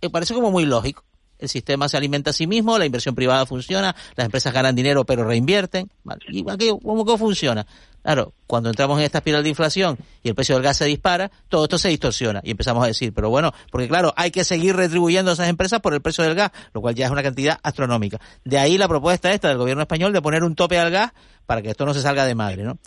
me 0.00 0.10
parece 0.10 0.34
como 0.34 0.50
muy 0.50 0.64
lógico. 0.64 1.04
El 1.38 1.48
sistema 1.48 1.88
se 1.88 1.96
alimenta 1.96 2.30
a 2.30 2.32
sí 2.32 2.46
mismo, 2.46 2.78
la 2.78 2.86
inversión 2.86 3.14
privada 3.14 3.46
funciona, 3.46 3.94
las 4.16 4.24
empresas 4.24 4.52
ganan 4.52 4.74
dinero 4.74 5.04
pero 5.04 5.24
reinvierten. 5.24 5.90
Vale. 6.04 6.20
¿Y 6.28 6.42
cómo, 6.44 7.04
cómo 7.04 7.18
funciona? 7.18 7.66
Claro, 8.02 8.32
cuando 8.46 8.70
entramos 8.70 8.98
en 8.98 9.04
esta 9.04 9.18
espiral 9.18 9.42
de 9.42 9.48
inflación 9.50 9.98
y 10.22 10.28
el 10.28 10.34
precio 10.34 10.54
del 10.54 10.62
gas 10.64 10.76
se 10.78 10.84
dispara, 10.86 11.30
todo 11.48 11.64
esto 11.64 11.78
se 11.78 11.88
distorsiona 11.88 12.40
y 12.42 12.52
empezamos 12.52 12.82
a 12.82 12.86
decir, 12.86 13.12
pero 13.12 13.28
bueno, 13.28 13.52
porque 13.70 13.86
claro, 13.88 14.14
hay 14.16 14.30
que 14.30 14.44
seguir 14.44 14.76
retribuyendo 14.76 15.30
a 15.30 15.34
esas 15.34 15.48
empresas 15.48 15.80
por 15.80 15.92
el 15.94 16.00
precio 16.00 16.24
del 16.24 16.34
gas, 16.34 16.50
lo 16.72 16.80
cual 16.80 16.94
ya 16.94 17.06
es 17.06 17.10
una 17.12 17.22
cantidad 17.22 17.58
astronómica. 17.62 18.18
De 18.44 18.58
ahí 18.58 18.78
la 18.78 18.88
propuesta 18.88 19.32
esta 19.32 19.48
del 19.48 19.58
gobierno 19.58 19.82
español 19.82 20.12
de 20.12 20.22
poner 20.22 20.42
un 20.42 20.54
tope 20.54 20.78
al 20.78 20.90
gas 20.90 21.12
para 21.44 21.60
que 21.60 21.70
esto 21.70 21.84
no 21.84 21.92
se 21.92 22.00
salga 22.00 22.24
de 22.24 22.34
madre, 22.34 22.62
¿no? 22.62 22.78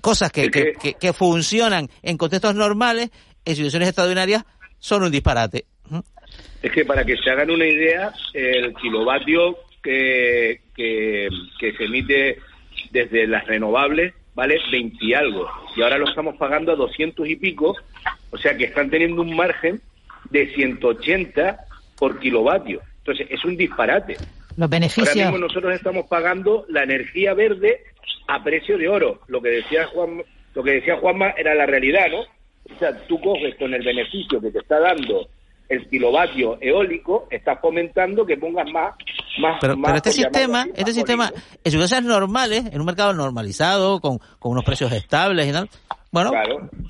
Cosas 0.00 0.32
que, 0.32 0.50
que, 0.50 0.72
que- 0.80 0.94
que 0.94 1.12
funcionan 1.12 1.90
en 2.02 2.16
contextos 2.16 2.54
normales, 2.54 3.10
en 3.44 3.56
situaciones 3.56 3.88
extraordinarias, 3.90 4.44
son 4.78 5.02
un 5.02 5.10
disparate. 5.10 5.66
Es 6.62 6.70
que 6.70 6.84
para 6.84 7.04
que 7.04 7.16
se 7.16 7.30
hagan 7.30 7.50
una 7.50 7.66
idea, 7.66 8.12
el 8.32 8.74
kilovatio 8.74 9.58
que, 9.82 10.60
que, 10.76 11.28
que 11.58 11.72
se 11.72 11.84
emite 11.84 12.38
desde 12.90 13.26
las 13.26 13.46
renovables 13.46 14.14
vale 14.34 14.58
20 14.70 14.96
y 15.00 15.14
algo. 15.14 15.48
Y 15.76 15.82
ahora 15.82 15.98
lo 15.98 16.08
estamos 16.08 16.36
pagando 16.36 16.72
a 16.72 16.76
200 16.76 17.28
y 17.28 17.36
pico. 17.36 17.76
O 18.30 18.38
sea 18.38 18.56
que 18.56 18.64
están 18.64 18.90
teniendo 18.90 19.22
un 19.22 19.34
margen 19.36 19.80
de 20.30 20.52
180 20.54 21.58
por 21.98 22.18
kilovatio. 22.18 22.80
Entonces 22.98 23.26
es 23.30 23.44
un 23.44 23.56
disparate. 23.56 24.14
Los 24.14 24.58
Ahora 24.58 24.68
beneficios. 24.68 25.16
mismo 25.16 25.38
nosotros 25.38 25.74
estamos 25.74 26.06
pagando 26.06 26.64
la 26.68 26.82
energía 26.82 27.34
verde 27.34 27.80
a 28.28 28.42
precio 28.42 28.78
de 28.78 28.88
oro. 28.88 29.20
Lo 29.28 29.40
que 29.42 29.48
decía 29.50 29.86
Juan, 29.86 30.22
lo 30.54 30.62
que 30.62 30.72
decía 30.72 30.96
Juanma 30.96 31.30
era 31.36 31.54
la 31.54 31.66
realidad, 31.66 32.06
¿no? 32.10 32.20
O 32.20 32.78
sea, 32.78 32.96
tú 33.06 33.20
coges 33.20 33.54
con 33.56 33.74
el 33.74 33.82
beneficio 33.82 34.40
que 34.40 34.50
te 34.50 34.58
está 34.58 34.78
dando 34.78 35.28
el 35.68 35.88
kilovatio 35.88 36.58
eólico, 36.60 37.26
estás 37.30 37.60
fomentando 37.60 38.26
que 38.26 38.36
pongas 38.36 38.70
más, 38.72 38.94
más, 39.40 39.58
Pero, 39.60 39.76
más 39.76 39.90
pero 39.90 39.96
este 39.96 40.12
sistema, 40.12 40.62
así, 40.62 40.72
este 40.76 40.92
sistema, 40.92 41.32
en 41.64 41.72
circunstancias 41.72 42.04
normales, 42.04 42.64
en 42.72 42.80
un 42.80 42.86
mercado 42.86 43.12
normalizado, 43.14 44.00
con, 44.00 44.18
con 44.38 44.52
unos 44.52 44.64
precios 44.64 44.92
estables 44.92 45.48
y 45.48 45.52
tal, 45.52 45.68
bueno, 46.12 46.30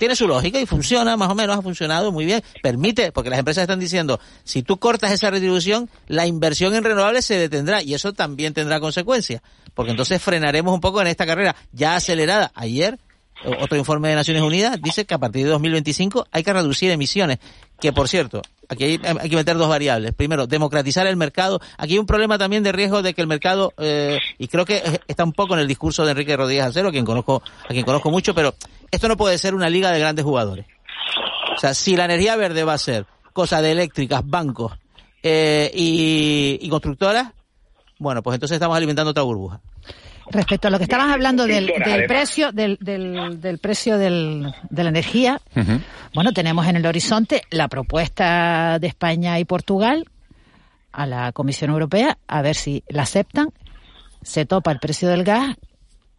tiene 0.01 0.17
su 0.17 0.27
lógica 0.27 0.61
y 0.61 0.67
funciona, 0.67 1.17
más 1.17 1.31
o 1.31 1.37
menos 1.37 1.57
ha 1.57 1.63
funcionado 1.63 2.11
muy 2.11 2.25
bien. 2.25 2.43
Permite, 2.61 3.13
porque 3.13 3.31
las 3.31 3.39
empresas 3.39 3.63
están 3.63 3.79
diciendo, 3.79 4.19
si 4.43 4.65
tú 4.65 4.79
cortas 4.79 5.13
esa 5.13 5.31
retribución, 5.31 5.89
la 6.09 6.27
inversión 6.27 6.75
en 6.75 6.83
renovables 6.83 7.25
se 7.25 7.37
detendrá 7.37 7.85
y 7.85 7.95
eso 7.95 8.13
también 8.13 8.53
tendrá 8.53 8.81
consecuencias. 8.81 9.41
Porque 9.75 9.93
entonces 9.93 10.21
frenaremos 10.21 10.75
un 10.75 10.81
poco 10.81 11.01
en 11.01 11.07
esta 11.07 11.25
carrera 11.25 11.55
ya 11.71 11.95
acelerada. 11.95 12.51
Ayer, 12.57 12.99
otro 13.45 13.77
informe 13.77 14.09
de 14.09 14.15
Naciones 14.15 14.43
Unidas 14.43 14.81
dice 14.81 15.05
que 15.05 15.15
a 15.15 15.19
partir 15.19 15.45
de 15.45 15.51
2025 15.51 16.27
hay 16.31 16.43
que 16.43 16.53
reducir 16.53 16.91
emisiones. 16.91 17.39
Que 17.81 17.93
por 17.93 18.09
cierto, 18.09 18.43
aquí 18.69 18.85
hay, 18.85 18.99
que 18.99 19.37
meter 19.37 19.57
dos 19.57 19.69
variables. 19.69 20.13
Primero, 20.15 20.47
democratizar 20.47 21.07
el 21.07 21.17
mercado. 21.17 21.61
Aquí 21.77 21.95
hay 21.95 21.99
un 21.99 22.07
problema 22.07 22.39
también 22.39 22.63
de 22.63 22.73
riesgo 22.73 23.03
de 23.03 23.15
que 23.15 23.21
el 23.21 23.27
mercado, 23.27 23.73
eh, 23.79 24.19
y 24.39 24.49
creo 24.49 24.65
que 24.65 25.01
está 25.09 25.25
un 25.25 25.33
poco 25.33 25.55
en 25.55 25.61
el 25.61 25.69
discurso 25.69 26.05
de 26.05 26.13
Enrique 26.13 26.37
Rodríguez 26.37 26.67
Acero, 26.67 26.89
a 26.89 26.93
quien 26.93 27.05
conozco, 27.05 27.43
a 27.65 27.69
quien 27.69 27.85
conozco 27.85 28.11
mucho, 28.11 28.35
pero 28.35 28.55
esto 28.91 29.09
no 29.09 29.17
puede 29.17 29.39
ser 29.39 29.55
una 29.55 29.69
liga 29.69 29.91
de 29.91 29.99
grandes 29.99 30.25
jugadores. 30.25 30.67
O 31.57 31.59
sea, 31.59 31.75
si 31.75 31.97
la 31.97 32.05
energía 32.05 32.37
verde 32.37 32.65
va 32.65 32.75
a 32.75 32.79
ser 32.79 33.07
cosa 33.33 33.61
de 33.61 33.73
eléctricas, 33.73 34.23
bancos 34.25 34.73
eh, 35.23 35.71
y, 35.75 36.59
y 36.61 36.69
constructoras, 36.69 37.33
bueno, 37.99 38.23
pues 38.23 38.35
entonces 38.35 38.57
estamos 38.57 38.77
alimentando 38.77 39.11
otra 39.11 39.23
burbuja. 39.23 39.61
Respecto 40.31 40.69
a 40.69 40.71
lo 40.71 40.79
que 40.79 40.85
estabas 40.85 41.13
hablando 41.13 41.47
del, 41.47 41.67
del 41.67 42.07
precio, 42.07 42.53
del, 42.53 42.79
del, 42.81 43.41
del 43.41 43.59
precio 43.59 43.99
del, 43.99 44.55
de 44.71 44.83
la 44.83 44.91
energía, 44.91 45.41
bueno, 46.15 46.33
tenemos 46.33 46.67
en 46.67 46.77
el 46.77 46.87
horizonte 46.87 47.43
la 47.51 47.69
propuesta 47.69 48.79
de 48.79 48.87
España 48.87 49.39
y 49.39 49.45
Portugal 49.45 50.07
a 50.93 51.07
la 51.07 51.33
Comisión 51.33 51.71
Europea, 51.71 52.19
a 52.27 52.43
ver 52.43 52.55
si 52.55 52.85
la 52.89 53.03
aceptan, 53.03 53.49
se 54.23 54.47
topa 54.47 54.71
el 54.71 54.79
precio 54.79 55.09
del 55.09 55.25
gas 55.25 55.57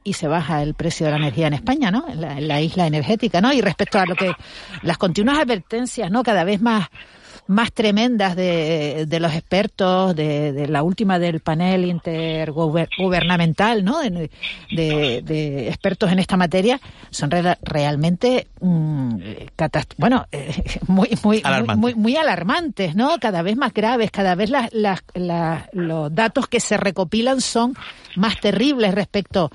y 0.03 0.13
se 0.13 0.27
baja 0.27 0.61
el 0.61 0.73
precio 0.73 1.05
de 1.05 1.11
la 1.11 1.17
energía 1.17 1.47
en 1.47 1.53
España, 1.53 1.89
¿no? 1.89 2.05
En 2.09 2.19
la, 2.19 2.37
en 2.37 2.47
la 2.47 2.59
isla 2.59 2.87
energética, 2.87 3.39
¿no? 3.39 3.53
Y 3.53 3.61
respecto 3.61 3.99
a 3.99 4.05
lo 4.05 4.15
que 4.15 4.33
las 4.81 4.97
continuas 4.97 5.39
advertencias, 5.39 6.11
¿no? 6.11 6.23
Cada 6.23 6.43
vez 6.43 6.61
más 6.61 6.89
más 7.47 7.73
tremendas 7.73 8.35
de, 8.35 9.05
de 9.07 9.19
los 9.19 9.33
expertos, 9.33 10.15
de, 10.15 10.53
de 10.53 10.67
la 10.67 10.81
última 10.83 11.19
del 11.19 11.41
panel 11.41 11.83
intergubernamental, 11.85 13.83
¿no? 13.83 13.99
De, 13.99 14.29
de- 15.21 15.67
expertos 15.67 16.11
en 16.11 16.19
esta 16.19 16.37
materia, 16.37 16.79
son 17.09 17.31
re- 17.31 17.57
realmente, 17.61 18.47
mm, 18.61 19.15
bueno, 19.97 20.25
eh, 20.31 20.51
muy, 20.87 21.09
muy, 21.23 21.41
muy, 21.81 21.95
muy 21.95 22.15
alarmantes, 22.15 22.95
¿no? 22.95 23.17
Cada 23.19 23.41
vez 23.41 23.57
más 23.57 23.73
graves, 23.73 24.11
cada 24.11 24.35
vez 24.35 24.49
las, 24.49 24.73
las, 24.73 25.01
las- 25.13 25.67
los 25.73 26.13
datos 26.13 26.47
que 26.47 26.59
se 26.59 26.77
recopilan 26.77 27.41
son 27.41 27.75
más 28.15 28.39
terribles 28.39 28.93
respecto 28.93 29.49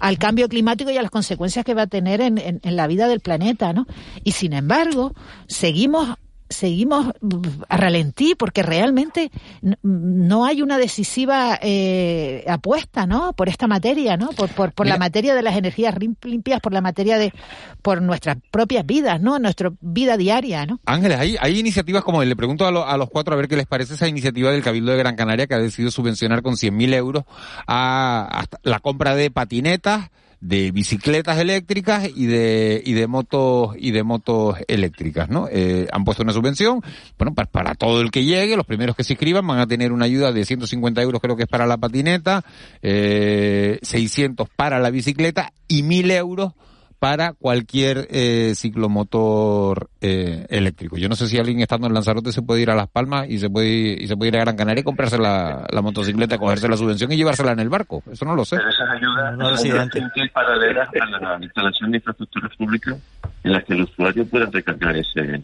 al 0.00 0.18
cambio 0.18 0.48
climático 0.48 0.90
y 0.90 0.96
a 0.98 1.02
las 1.02 1.10
consecuencias 1.10 1.64
que 1.64 1.74
va 1.74 1.82
a 1.82 1.86
tener 1.86 2.20
en, 2.20 2.38
en- 2.38 2.60
en 2.62 2.76
la 2.76 2.86
vida 2.86 3.08
del 3.08 3.20
planeta, 3.20 3.72
¿no? 3.72 3.86
Y 4.24 4.32
sin 4.32 4.52
embargo, 4.52 5.12
seguimos 5.46 6.08
seguimos 6.52 7.12
a 7.68 7.76
ralentí 7.76 8.34
porque 8.36 8.62
realmente 8.62 9.30
no 9.82 10.44
hay 10.44 10.62
una 10.62 10.78
decisiva 10.78 11.58
eh, 11.62 12.44
apuesta, 12.48 13.06
¿no? 13.06 13.32
Por 13.32 13.48
esta 13.48 13.66
materia, 13.66 14.16
¿no? 14.16 14.28
Por, 14.30 14.48
por, 14.50 14.72
por 14.72 14.86
la 14.86 14.96
materia 14.98 15.34
de 15.34 15.42
las 15.42 15.56
energías 15.56 15.94
limpias, 16.22 16.60
por 16.60 16.72
la 16.72 16.80
materia 16.80 17.18
de, 17.18 17.32
por 17.82 18.02
nuestras 18.02 18.36
propias 18.50 18.84
vidas, 18.86 19.20
¿no? 19.20 19.38
Nuestra 19.38 19.72
vida 19.80 20.16
diaria, 20.16 20.66
¿no? 20.66 20.80
Ángeles, 20.86 21.18
hay, 21.18 21.36
hay 21.40 21.58
iniciativas 21.58 22.02
como, 22.04 22.22
le 22.22 22.36
pregunto 22.36 22.66
a, 22.66 22.70
lo- 22.70 22.86
a 22.86 22.96
los 22.96 23.10
cuatro 23.10 23.34
a 23.34 23.36
ver 23.36 23.48
qué 23.48 23.56
les 23.56 23.66
parece 23.66 23.94
esa 23.94 24.08
iniciativa 24.08 24.50
del 24.50 24.62
Cabildo 24.62 24.92
de 24.92 24.98
Gran 24.98 25.16
Canaria 25.16 25.46
que 25.46 25.54
ha 25.54 25.58
decidido 25.58 25.90
subvencionar 25.90 26.42
con 26.42 26.54
100.000 26.54 26.94
euros 26.94 27.24
a, 27.66 28.28
hasta 28.30 28.58
la 28.62 28.80
compra 28.80 29.14
de 29.14 29.30
patinetas, 29.30 30.10
de 30.42 30.72
bicicletas 30.72 31.38
eléctricas 31.38 32.10
y 32.14 32.26
de, 32.26 32.82
y 32.84 32.94
de 32.94 33.06
motos, 33.06 33.76
y 33.78 33.92
de 33.92 34.02
motos 34.02 34.56
eléctricas, 34.66 35.28
¿no? 35.28 35.46
Eh, 35.48 35.86
han 35.92 36.04
puesto 36.04 36.24
una 36.24 36.32
subvención, 36.32 36.82
bueno, 37.16 37.32
para, 37.32 37.48
para 37.48 37.74
todo 37.76 38.00
el 38.00 38.10
que 38.10 38.24
llegue, 38.24 38.56
los 38.56 38.66
primeros 38.66 38.96
que 38.96 39.04
se 39.04 39.12
inscriban 39.12 39.46
van 39.46 39.60
a 39.60 39.68
tener 39.68 39.92
una 39.92 40.04
ayuda 40.04 40.32
de 40.32 40.44
150 40.44 41.00
euros 41.00 41.20
creo 41.22 41.36
que 41.36 41.44
es 41.44 41.48
para 41.48 41.64
la 41.64 41.76
patineta, 41.76 42.44
eh, 42.82 43.78
600 43.82 44.48
para 44.50 44.80
la 44.80 44.90
bicicleta 44.90 45.52
y 45.68 45.84
1.000 45.84 46.10
euros 46.10 46.52
para 47.02 47.32
cualquier 47.32 48.06
eh, 48.12 48.52
ciclomotor 48.54 49.90
eh, 50.00 50.46
eléctrico. 50.48 50.96
Yo 50.98 51.08
no 51.08 51.16
sé 51.16 51.26
si 51.26 51.36
alguien 51.36 51.58
estando 51.58 51.88
en 51.88 51.94
Lanzarote 51.94 52.30
se 52.30 52.42
puede 52.42 52.60
ir 52.62 52.70
a 52.70 52.76
Las 52.76 52.88
Palmas 52.88 53.28
y 53.28 53.40
se 53.40 53.50
puede 53.50 53.66
ir, 53.70 54.02
y 54.02 54.06
se 54.06 54.16
puede 54.16 54.28
ir 54.28 54.36
a 54.36 54.42
Gran 54.42 54.54
Canaria 54.54 54.82
y 54.82 54.84
comprarse 54.84 55.18
la, 55.18 55.66
la 55.68 55.82
motocicleta, 55.82 56.38
cogerse 56.38 56.68
la 56.68 56.76
subvención 56.76 57.10
y 57.10 57.16
llevársela 57.16 57.50
en 57.50 57.58
el 57.58 57.68
barco. 57.70 58.04
Eso 58.08 58.24
no 58.24 58.36
lo 58.36 58.44
sé. 58.44 58.56
Pero 58.56 58.70
esas 58.70 58.88
ayudas 58.88 59.36
No, 59.36 59.46
son 59.46 59.50
residente. 59.56 59.98
bastante 60.00 60.30
paralelas 60.32 60.88
a 60.94 61.06
la 61.38 61.38
instalación 61.44 61.90
de 61.90 61.96
infraestructuras 61.96 62.56
públicas 62.56 62.96
en 63.42 63.52
las 63.52 63.64
que 63.64 63.72
el 63.74 63.82
usuario 63.82 64.24
pueda 64.24 64.46
recargar 64.46 64.96
ese, 64.96 65.42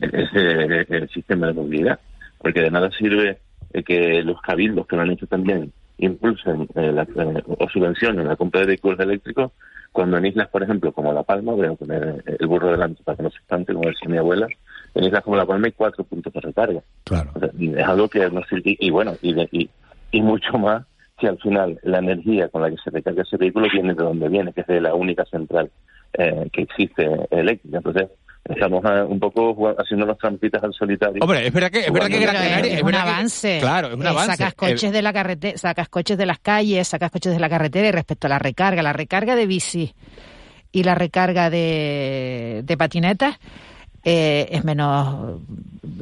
ese, 0.00 1.08
sistema 1.08 1.48
de 1.48 1.52
movilidad. 1.52 2.00
Porque 2.38 2.62
de 2.62 2.70
nada 2.70 2.90
sirve 2.92 3.38
eh, 3.74 3.82
que 3.82 4.22
los 4.22 4.40
cabildos 4.40 4.86
que 4.86 4.96
lo 4.96 5.02
han 5.02 5.10
hecho 5.10 5.26
también 5.26 5.74
impulsen 5.98 6.66
eh, 6.74 6.90
la- 6.90 7.02
eh, 7.02 7.42
o 7.46 7.68
subvencionen 7.68 8.26
la 8.28 8.36
compra 8.36 8.62
de 8.62 8.68
vehículos 8.68 8.98
eléctricos 8.98 9.52
cuando 9.96 10.18
en 10.18 10.26
islas, 10.26 10.48
por 10.48 10.62
ejemplo, 10.62 10.92
como 10.92 11.10
La 11.12 11.22
Palma, 11.22 11.52
voy 11.54 11.66
a 11.66 11.72
poner 11.72 12.22
eh, 12.26 12.36
el 12.38 12.46
burro 12.46 12.70
delante 12.70 13.02
para 13.02 13.16
que 13.16 13.22
no 13.22 13.30
se 13.30 13.38
espante, 13.38 13.72
como 13.72 13.88
decía 13.88 14.08
mi 14.10 14.18
abuela, 14.18 14.46
en 14.94 15.04
islas 15.04 15.24
como 15.24 15.36
La 15.36 15.46
Palma 15.46 15.66
hay 15.66 15.72
cuatro 15.72 16.04
puntos 16.04 16.32
de 16.34 16.40
recarga. 16.40 16.80
Claro. 17.04 17.30
O 17.34 17.38
sea, 17.40 17.48
es 17.58 17.86
algo 17.88 18.08
que 18.08 18.28
no 18.30 18.42
sirve, 18.44 18.76
y 18.78 18.90
bueno, 18.90 19.14
y, 19.22 19.32
de- 19.32 19.48
y, 19.50 19.70
y 20.12 20.20
mucho 20.20 20.58
más 20.58 20.84
si 21.18 21.26
al 21.26 21.38
final 21.38 21.80
la 21.82 21.98
energía 21.98 22.48
con 22.50 22.60
la 22.60 22.70
que 22.70 22.76
se 22.76 22.90
recarga 22.90 23.22
ese 23.22 23.38
vehículo 23.38 23.68
viene 23.72 23.94
de 23.94 24.04
donde 24.04 24.28
viene, 24.28 24.52
que 24.52 24.60
es 24.60 24.66
de 24.66 24.82
la 24.82 24.94
única 24.94 25.24
central 25.24 25.70
eh, 26.12 26.48
que 26.52 26.62
existe 26.62 27.08
eléctrica. 27.30 27.78
Entonces, 27.78 28.08
estamos 28.44 28.84
eh, 28.84 29.02
un 29.02 29.18
poco 29.18 29.54
jugando- 29.54 29.82
haciendo 29.82 30.06
las 30.06 30.18
trampitas 30.18 30.62
al 30.62 30.72
solitario. 30.72 31.22
Hombre, 31.22 31.46
es 31.46 31.52
verdad 31.52 31.70
que, 31.70 31.80
es 31.80 31.92
verdad 31.92 32.08
que 32.08 32.18
Gran 32.20 32.34
Canaria 32.36 32.72
es, 32.72 32.76
es 32.78 32.82
un 32.82 32.90
que- 32.90 32.96
avance. 32.96 33.58
claro, 33.60 33.88
es 33.88 33.94
un 33.94 34.04
Eh, 34.06 34.08
avance. 34.08 34.36
Sacas 34.36 34.54
coches 34.54 34.84
Eh, 34.84 34.90
de 34.92 35.02
la 35.02 35.12
carretera, 35.12 35.58
sacas 35.58 35.88
coches 35.88 36.16
de 36.18 36.26
las 36.26 36.38
calles, 36.38 36.86
sacas 36.88 37.10
coches 37.10 37.32
de 37.32 37.40
la 37.40 37.48
carretera 37.48 37.88
y 37.88 37.92
respecto 37.92 38.26
a 38.26 38.30
la 38.30 38.38
recarga, 38.38 38.82
la 38.82 38.92
recarga 38.92 39.34
de 39.34 39.46
bici 39.46 39.94
y 40.72 40.82
la 40.82 40.94
recarga 40.94 41.48
de, 41.50 42.62
de 42.64 42.76
patinetas 42.76 43.38
eh, 44.08 44.46
es 44.52 44.62
menos 44.64 45.40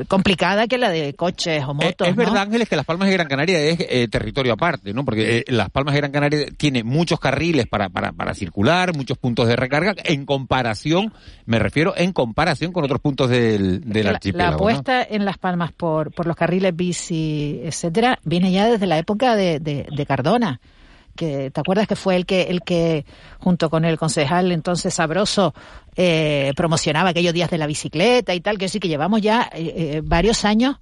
complicada 0.08 0.66
que 0.66 0.76
la 0.76 0.90
de 0.90 1.14
coches 1.14 1.64
o 1.64 1.70
Eh, 1.70 1.74
motos. 1.74 2.08
es 2.08 2.16
¿no? 2.16 2.22
verdad, 2.22 2.42
Ángeles, 2.42 2.68
que 2.68 2.76
Las 2.76 2.84
Palmas 2.84 3.08
de 3.08 3.14
Gran 3.14 3.28
Canaria 3.28 3.58
es 3.60 3.78
eh, 3.80 4.08
territorio 4.08 4.52
aparte, 4.52 4.92
¿no? 4.92 5.04
Porque 5.04 5.38
eh, 5.38 5.44
Las 5.48 5.70
Palmas 5.70 5.94
de 5.94 6.00
Gran 6.00 6.12
Canaria 6.12 6.46
tiene 6.56 6.84
muchos 6.84 7.18
carriles 7.18 7.66
para, 7.66 7.88
para, 7.88 8.12
para 8.12 8.34
circular, 8.34 8.94
muchos 8.94 9.16
puntos 9.18 9.48
de 9.48 9.56
recarga, 9.56 9.94
en 10.04 10.26
comparación, 10.26 11.12
me 11.46 11.58
refiero 11.58 11.94
en 11.96 12.12
comparación 12.12 12.72
con 12.72 12.84
otros 12.84 13.00
puntos 13.00 13.30
del, 13.30 13.80
del 13.84 14.04
la, 14.04 14.10
la 14.12 14.16
archipiélago. 14.16 14.50
¿no? 14.50 14.56
apuesta 14.56 15.02
en 15.02 15.24
Las 15.24 15.38
Palmas 15.38 15.72
por, 15.72 16.12
por 16.12 16.26
los 16.26 16.36
carriles 16.36 16.74
bici, 16.76 17.60
etcétera, 17.64 18.18
viene 18.24 18.52
ya 18.52 18.68
desde 18.68 18.86
la 18.86 18.98
época 18.98 19.34
de, 19.36 19.60
de, 19.60 19.86
de 19.90 20.06
Cardona. 20.06 20.60
Que, 21.16 21.50
¿Te 21.50 21.60
acuerdas 21.60 21.86
que 21.86 21.96
fue 21.96 22.16
el 22.16 22.26
que, 22.26 22.42
el 22.42 22.62
que 22.62 23.04
junto 23.38 23.70
con 23.70 23.84
el 23.84 23.96
concejal 23.98 24.50
entonces 24.52 24.94
Sabroso 24.94 25.54
eh, 25.96 26.52
promocionaba 26.56 27.10
aquellos 27.10 27.32
días 27.34 27.50
de 27.50 27.58
la 27.58 27.66
bicicleta 27.66 28.34
y 28.34 28.40
tal? 28.40 28.58
Que 28.58 28.68
sí 28.68 28.80
que 28.80 28.88
llevamos 28.88 29.20
ya 29.20 29.48
eh, 29.54 29.72
eh, 29.76 30.00
varios 30.04 30.44
años 30.44 30.76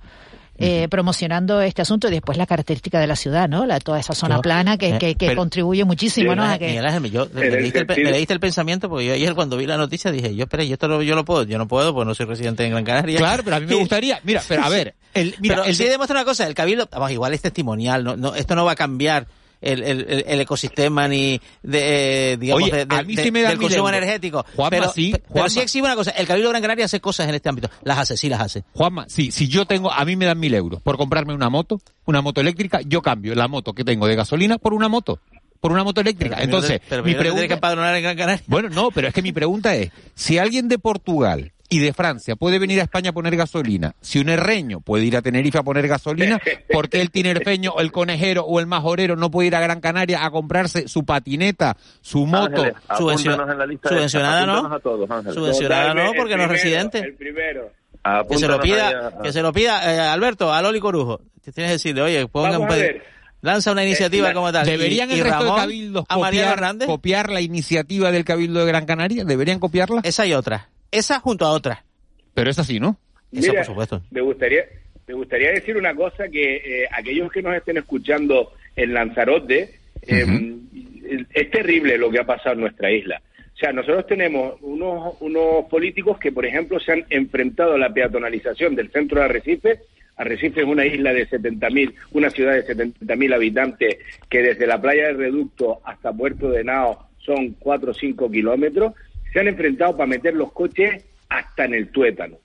eh, 0.58 0.86
promocionando 0.88 1.60
este 1.60 1.82
asunto 1.82 2.08
y 2.08 2.12
después 2.12 2.38
la 2.38 2.46
característica 2.46 3.00
de 3.00 3.06
la 3.06 3.16
ciudad, 3.16 3.48
¿no? 3.48 3.66
La, 3.66 3.80
toda 3.80 3.98
esa 3.98 4.14
zona 4.14 4.36
Yo- 4.36 4.42
plana 4.42 4.76
que, 4.78 4.90
eh, 4.90 4.98
que, 4.98 5.14
que 5.16 5.26
pero- 5.28 5.38
contribuye 5.38 5.84
muchísimo, 5.84 6.34
¿no? 6.36 6.44
A 6.44 6.56
que, 6.58 6.68
Miguel 6.68 6.86
Ángel, 6.86 7.10
yo, 7.10 7.26
me, 7.32 7.46
En 7.46 7.54
el 7.54 8.26
me 8.28 8.38
pensamiento 8.38 8.88
porque 8.88 9.06
yo 9.06 9.14
ayer 9.14 9.34
cuando 9.34 9.56
vi 9.56 9.66
la 9.66 9.76
noticia 9.76 10.12
dije, 10.12 10.34
yo 10.36 10.44
espera, 10.44 10.62
yo 10.62 10.74
esto 10.74 10.88
lo, 10.88 11.02
yo 11.02 11.14
lo 11.16 11.24
puedo, 11.24 11.42
yo 11.44 11.58
no 11.58 11.66
puedo 11.66 11.92
porque 11.92 12.06
no 12.06 12.14
soy 12.14 12.26
residente 12.26 12.64
en 12.64 12.70
Gran 12.70 12.84
Canaria. 12.84 13.18
Claro, 13.18 13.42
pero 13.44 13.56
a 13.56 13.60
mí 13.60 13.66
me 13.66 13.74
gustaría, 13.74 14.20
mira, 14.24 14.42
pero 14.46 14.62
a 14.62 14.68
ver, 14.68 14.94
el, 15.14 15.34
mira, 15.40 15.56
pero 15.56 15.66
el 15.68 15.74
sí 15.74 15.84
de- 15.84 15.90
demuestra 15.90 16.18
una 16.18 16.24
cosa, 16.24 16.46
el 16.46 16.54
cabildo, 16.54 16.88
vamos, 16.92 17.10
igual 17.10 17.34
es 17.34 17.42
testimonial, 17.42 18.04
no, 18.04 18.16
no, 18.16 18.34
esto 18.34 18.54
no 18.54 18.64
va 18.64 18.72
a 18.72 18.76
cambiar 18.76 19.26
el, 19.62 19.82
el, 19.82 20.24
el- 20.26 20.40
ecosistema 20.40 21.08
ni 21.08 21.40
de, 21.62 22.32
eh, 22.32 22.36
digamos, 22.36 22.62
Oye, 22.64 22.72
de- 22.76 22.86
de- 22.86 22.94
a 22.96 23.02
mí 23.02 23.14
de- 23.14 23.22
sí 23.22 23.30
me 23.30 23.42
dan 23.42 23.52
del 23.52 23.60
consumo 23.60 23.88
energético. 23.88 24.44
Juanma, 24.56 24.70
pero, 24.70 24.92
sí, 24.92 25.12
pe- 25.12 25.18
pero 25.20 25.32
Juanma. 25.32 25.48
sí 25.50 25.60
exhibe 25.60 25.86
una 25.86 25.94
cosa, 25.96 26.10
el 26.10 26.26
cabildo 26.26 26.48
de 26.48 26.52
Gran 26.52 26.62
Canaria 26.62 26.84
hace 26.84 27.00
cosas 27.00 27.28
en 27.28 27.34
este 27.34 27.48
ámbito, 27.48 27.70
las 27.84 27.98
hace, 27.98 28.16
sí 28.16 28.28
las 28.28 28.40
hace. 28.40 28.64
Juanma, 28.74 29.06
sí, 29.08 29.30
si 29.30 29.48
yo 29.48 29.64
tengo, 29.64 29.90
a 29.92 30.04
mí 30.04 30.16
me 30.16 30.26
dan 30.26 30.38
mil 30.38 30.52
euros 30.54 30.82
por 30.82 30.96
comprarme 30.98 31.32
una 31.34 31.48
moto, 31.48 31.80
una 32.04 32.20
moto 32.20 32.40
eléctrica, 32.40 32.80
yo 32.84 33.00
cambio 33.02 33.34
la 33.34 33.48
moto 33.48 33.72
que 33.72 33.84
tengo 33.84 34.06
de 34.06 34.16
gasolina 34.16 34.58
por 34.58 34.74
una 34.74 34.88
moto, 34.88 35.20
por 35.60 35.70
una 35.72 35.84
moto 35.84 36.00
eléctrica. 36.00 36.34
Pero 36.36 36.44
Entonces, 36.44 36.80
pero 36.88 37.04
mi 37.04 37.12
que 37.12 37.18
pregunta, 37.18 37.54
empadronar 37.54 37.94
en 37.96 38.02
Gran 38.02 38.16
Canaria. 38.16 38.42
bueno, 38.48 38.68
no, 38.68 38.90
pero 38.90 39.08
es 39.08 39.14
que 39.14 39.22
mi 39.22 39.32
pregunta 39.32 39.74
es, 39.76 39.90
si 40.14 40.38
alguien 40.38 40.68
de 40.68 40.78
Portugal 40.78 41.52
y 41.74 41.78
de 41.78 41.92
Francia 41.92 42.36
puede 42.36 42.58
venir 42.58 42.80
a 42.80 42.82
España 42.84 43.10
a 43.10 43.12
poner 43.12 43.34
gasolina, 43.36 43.94
si 44.00 44.18
un 44.18 44.28
herreño 44.28 44.80
puede 44.80 45.04
ir 45.04 45.16
a 45.16 45.22
Tenerife 45.22 45.58
a 45.58 45.62
poner 45.62 45.88
gasolina, 45.88 46.40
¿por 46.72 46.88
qué 46.88 47.00
el 47.00 47.10
tinerfeño, 47.10 47.72
o 47.72 47.80
el 47.80 47.90
conejero 47.92 48.44
o 48.44 48.60
el 48.60 48.66
majorero 48.66 49.16
no 49.16 49.30
puede 49.30 49.48
ir 49.48 49.56
a 49.56 49.60
Gran 49.60 49.80
Canaria 49.80 50.24
a 50.24 50.30
comprarse 50.30 50.86
su 50.88 51.04
patineta, 51.04 51.76
su 52.00 52.26
moto? 52.26 52.62
Ángeles, 52.62 52.74
Subvencio- 52.98 53.30
apúntanos 53.32 53.52
en 53.52 53.58
la 53.58 53.66
lista 53.66 53.88
subvencionada, 53.88 54.40
esta, 54.40 54.52
¿no? 54.68 54.74
a 54.74 54.80
todos. 54.80 55.34
Subvencionada 55.34 55.94
no, 55.94 56.12
porque 56.16 56.36
no 56.36 56.42
es 56.44 56.48
residente. 56.48 56.98
El 56.98 57.14
primero. 57.14 57.70
Que 58.28 58.36
se 58.38 58.48
lo 58.48 58.60
pida, 58.60 59.12
que 59.22 59.32
se 59.32 59.42
lo 59.42 59.52
pida, 59.52 59.94
eh, 59.94 60.00
Alberto, 60.00 60.52
a 60.52 60.60
Loli 60.60 60.80
Corujo. 60.80 61.20
Te 61.42 61.52
tienes 61.52 61.70
que 61.70 61.72
decirle, 61.74 62.02
oye, 62.02 62.28
lanza 63.40 63.72
una 63.72 63.84
iniciativa 63.84 64.28
la- 64.28 64.34
como 64.34 64.52
tal. 64.52 64.66
¿Deberían 64.66 65.08
y, 65.10 65.14
el 65.14 65.18
y 65.18 65.22
resto 65.22 65.38
Ramón, 65.40 65.54
de 65.56 65.60
cabildos 65.62 66.04
copiar, 66.06 66.76
copiar 66.86 67.30
la 67.30 67.40
iniciativa 67.40 68.10
del 68.10 68.24
Cabildo 68.24 68.60
de 68.60 68.66
Gran 68.66 68.86
Canaria? 68.86 69.24
¿Deberían 69.24 69.58
copiarla? 69.58 70.00
Esa 70.04 70.26
y 70.26 70.34
otra. 70.34 70.68
Esa 70.92 71.18
junto 71.18 71.44
a 71.44 71.50
otra. 71.50 71.84
Pero 72.34 72.50
es 72.50 72.58
así, 72.58 72.78
¿no? 72.78 72.98
Esa, 73.32 73.50
Mira, 73.50 73.54
por 73.54 73.66
supuesto. 73.66 74.02
Me 74.10 74.20
gustaría, 74.20 74.64
me 75.08 75.14
gustaría 75.14 75.50
decir 75.50 75.76
una 75.76 75.94
cosa 75.94 76.28
que 76.28 76.56
eh, 76.56 76.88
aquellos 76.92 77.32
que 77.32 77.42
nos 77.42 77.56
estén 77.56 77.78
escuchando 77.78 78.52
en 78.76 78.94
Lanzarote, 78.94 79.78
eh, 80.02 80.56
es 81.32 81.50
terrible 81.50 81.98
lo 81.98 82.10
que 82.10 82.20
ha 82.20 82.24
pasado 82.24 82.54
en 82.54 82.60
nuestra 82.60 82.90
isla. 82.90 83.20
O 83.54 83.56
sea, 83.56 83.72
nosotros 83.72 84.06
tenemos 84.06 84.54
unos, 84.62 85.14
unos 85.20 85.66
políticos 85.66 86.18
que, 86.18 86.32
por 86.32 86.44
ejemplo, 86.44 86.80
se 86.80 86.92
han 86.92 87.04
enfrentado 87.10 87.74
a 87.74 87.78
la 87.78 87.92
peatonalización 87.92 88.74
del 88.74 88.90
centro 88.90 89.20
de 89.20 89.26
Arrecife. 89.26 89.80
Arrecife 90.16 90.60
es 90.60 90.66
una 90.66 90.84
isla 90.84 91.12
de 91.12 91.28
70.000, 91.28 91.94
una 92.12 92.30
ciudad 92.30 92.54
de 92.54 92.66
70.000 92.66 93.34
habitantes 93.34 93.98
que 94.28 94.42
desde 94.42 94.66
la 94.66 94.80
playa 94.80 95.06
del 95.06 95.18
Reducto 95.18 95.80
hasta 95.84 96.12
Puerto 96.12 96.50
de 96.50 96.64
Nao 96.64 97.06
son 97.18 97.56
4 97.58 97.90
o 97.90 97.94
5 97.94 98.30
kilómetros. 98.30 98.94
Se 99.32 99.40
han 99.40 99.48
enfrentado 99.48 99.96
para 99.96 100.06
meter 100.06 100.34
los 100.34 100.52
coches 100.52 101.04
hasta 101.28 101.64
en 101.64 101.74
el 101.74 101.88
tuétano. 101.90 102.36